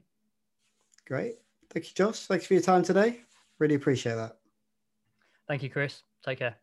Great. 1.07 1.35
Thank 1.71 1.87
you, 1.87 1.93
Josh. 1.95 2.27
Thanks 2.27 2.47
for 2.47 2.55
your 2.55 2.63
time 2.63 2.83
today. 2.83 3.21
Really 3.59 3.75
appreciate 3.75 4.15
that. 4.15 4.39
Thank 5.47 5.63
you, 5.63 5.71
Chris. 5.71 6.03
Take 6.25 6.41
care. 6.41 6.57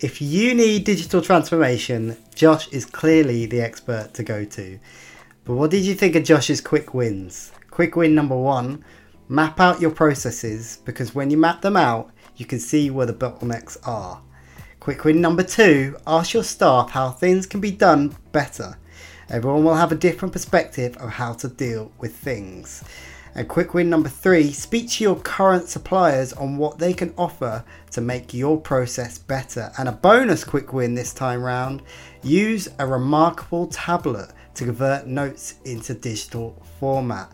If 0.00 0.22
you 0.22 0.54
need 0.54 0.84
digital 0.84 1.20
transformation, 1.20 2.16
Josh 2.34 2.68
is 2.68 2.84
clearly 2.84 3.46
the 3.46 3.60
expert 3.60 4.14
to 4.14 4.22
go 4.22 4.44
to. 4.44 4.78
But 5.44 5.54
what 5.54 5.70
did 5.70 5.84
you 5.84 5.94
think 5.94 6.14
of 6.14 6.24
Josh's 6.24 6.60
quick 6.60 6.94
wins? 6.94 7.52
Quick 7.70 7.96
win 7.96 8.14
number 8.14 8.36
one 8.36 8.84
map 9.28 9.60
out 9.60 9.80
your 9.80 9.90
processes 9.90 10.78
because 10.84 11.14
when 11.14 11.30
you 11.30 11.36
map 11.36 11.60
them 11.60 11.76
out, 11.76 12.10
you 12.36 12.46
can 12.46 12.58
see 12.58 12.90
where 12.90 13.06
the 13.06 13.12
bottlenecks 13.12 13.76
are. 13.86 14.22
Quick 14.80 15.04
win 15.04 15.20
number 15.20 15.42
two 15.42 15.96
ask 16.06 16.32
your 16.32 16.44
staff 16.44 16.90
how 16.90 17.10
things 17.10 17.46
can 17.46 17.60
be 17.60 17.70
done 17.70 18.16
better. 18.32 18.78
Everyone 19.28 19.64
will 19.64 19.74
have 19.74 19.92
a 19.92 19.96
different 19.96 20.32
perspective 20.32 20.96
of 20.96 21.10
how 21.10 21.34
to 21.34 21.48
deal 21.48 21.92
with 21.98 22.16
things. 22.16 22.82
And 23.34 23.48
quick 23.48 23.74
win 23.74 23.90
number 23.90 24.08
three 24.08 24.52
speak 24.52 24.90
to 24.90 25.04
your 25.04 25.16
current 25.16 25.68
suppliers 25.68 26.32
on 26.32 26.56
what 26.56 26.78
they 26.78 26.92
can 26.92 27.14
offer 27.16 27.64
to 27.92 28.00
make 28.00 28.34
your 28.34 28.60
process 28.60 29.18
better. 29.18 29.70
And 29.78 29.88
a 29.88 29.92
bonus 29.92 30.44
quick 30.44 30.72
win 30.72 30.94
this 30.94 31.12
time 31.12 31.42
round 31.42 31.82
use 32.22 32.68
a 32.78 32.86
remarkable 32.86 33.66
tablet 33.68 34.30
to 34.54 34.64
convert 34.64 35.06
notes 35.06 35.54
into 35.64 35.94
digital 35.94 36.60
format. 36.80 37.32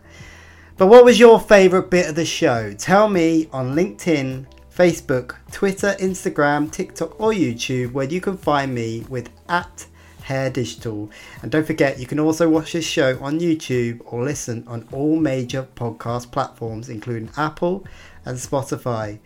But 0.77 0.87
what 0.87 1.05
was 1.05 1.19
your 1.19 1.39
favourite 1.39 1.89
bit 1.89 2.09
of 2.09 2.15
the 2.15 2.25
show? 2.25 2.73
Tell 2.73 3.07
me 3.07 3.47
on 3.53 3.75
LinkedIn, 3.75 4.45
Facebook, 4.75 5.35
Twitter, 5.51 5.95
Instagram, 5.99 6.69
TikTok, 6.69 7.19
or 7.19 7.31
YouTube, 7.31 7.93
where 7.93 8.05
you 8.05 8.19
can 8.19 8.37
find 8.37 8.75
me 8.75 9.05
with 9.07 9.29
at 9.47 9.85
Hare 10.25 10.49
Digital. 10.49 11.11
And 11.41 11.51
don't 11.51 11.67
forget, 11.67 11.99
you 11.99 12.07
can 12.07 12.19
also 12.19 12.49
watch 12.49 12.73
this 12.73 12.85
show 12.85 13.19
on 13.21 13.39
YouTube 13.39 14.01
or 14.05 14.23
listen 14.23 14.63
on 14.67 14.87
all 14.91 15.17
major 15.17 15.67
podcast 15.75 16.31
platforms, 16.31 16.89
including 16.89 17.29
Apple 17.37 17.85
and 18.25 18.37
Spotify. 18.37 19.19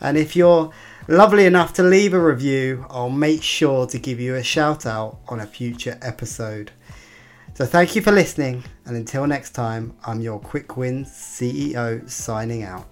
And 0.00 0.16
if 0.16 0.34
you're 0.34 0.72
lovely 1.06 1.44
enough 1.44 1.74
to 1.74 1.82
leave 1.82 2.14
a 2.14 2.20
review, 2.20 2.86
I'll 2.88 3.10
make 3.10 3.42
sure 3.42 3.86
to 3.88 3.98
give 3.98 4.20
you 4.20 4.36
a 4.36 4.42
shout 4.42 4.86
out 4.86 5.18
on 5.28 5.40
a 5.40 5.46
future 5.46 5.98
episode. 6.00 6.72
So 7.52 7.66
thank 7.66 7.94
you 7.94 8.00
for 8.00 8.12
listening, 8.12 8.64
and 8.86 8.96
until 8.96 9.26
next 9.26 9.50
time, 9.50 9.96
I'm 10.06 10.20
your 10.20 10.38
Quick 10.38 10.76
Win 10.76 11.04
CEO 11.04 12.08
signing 12.08 12.62
out. 12.62 12.86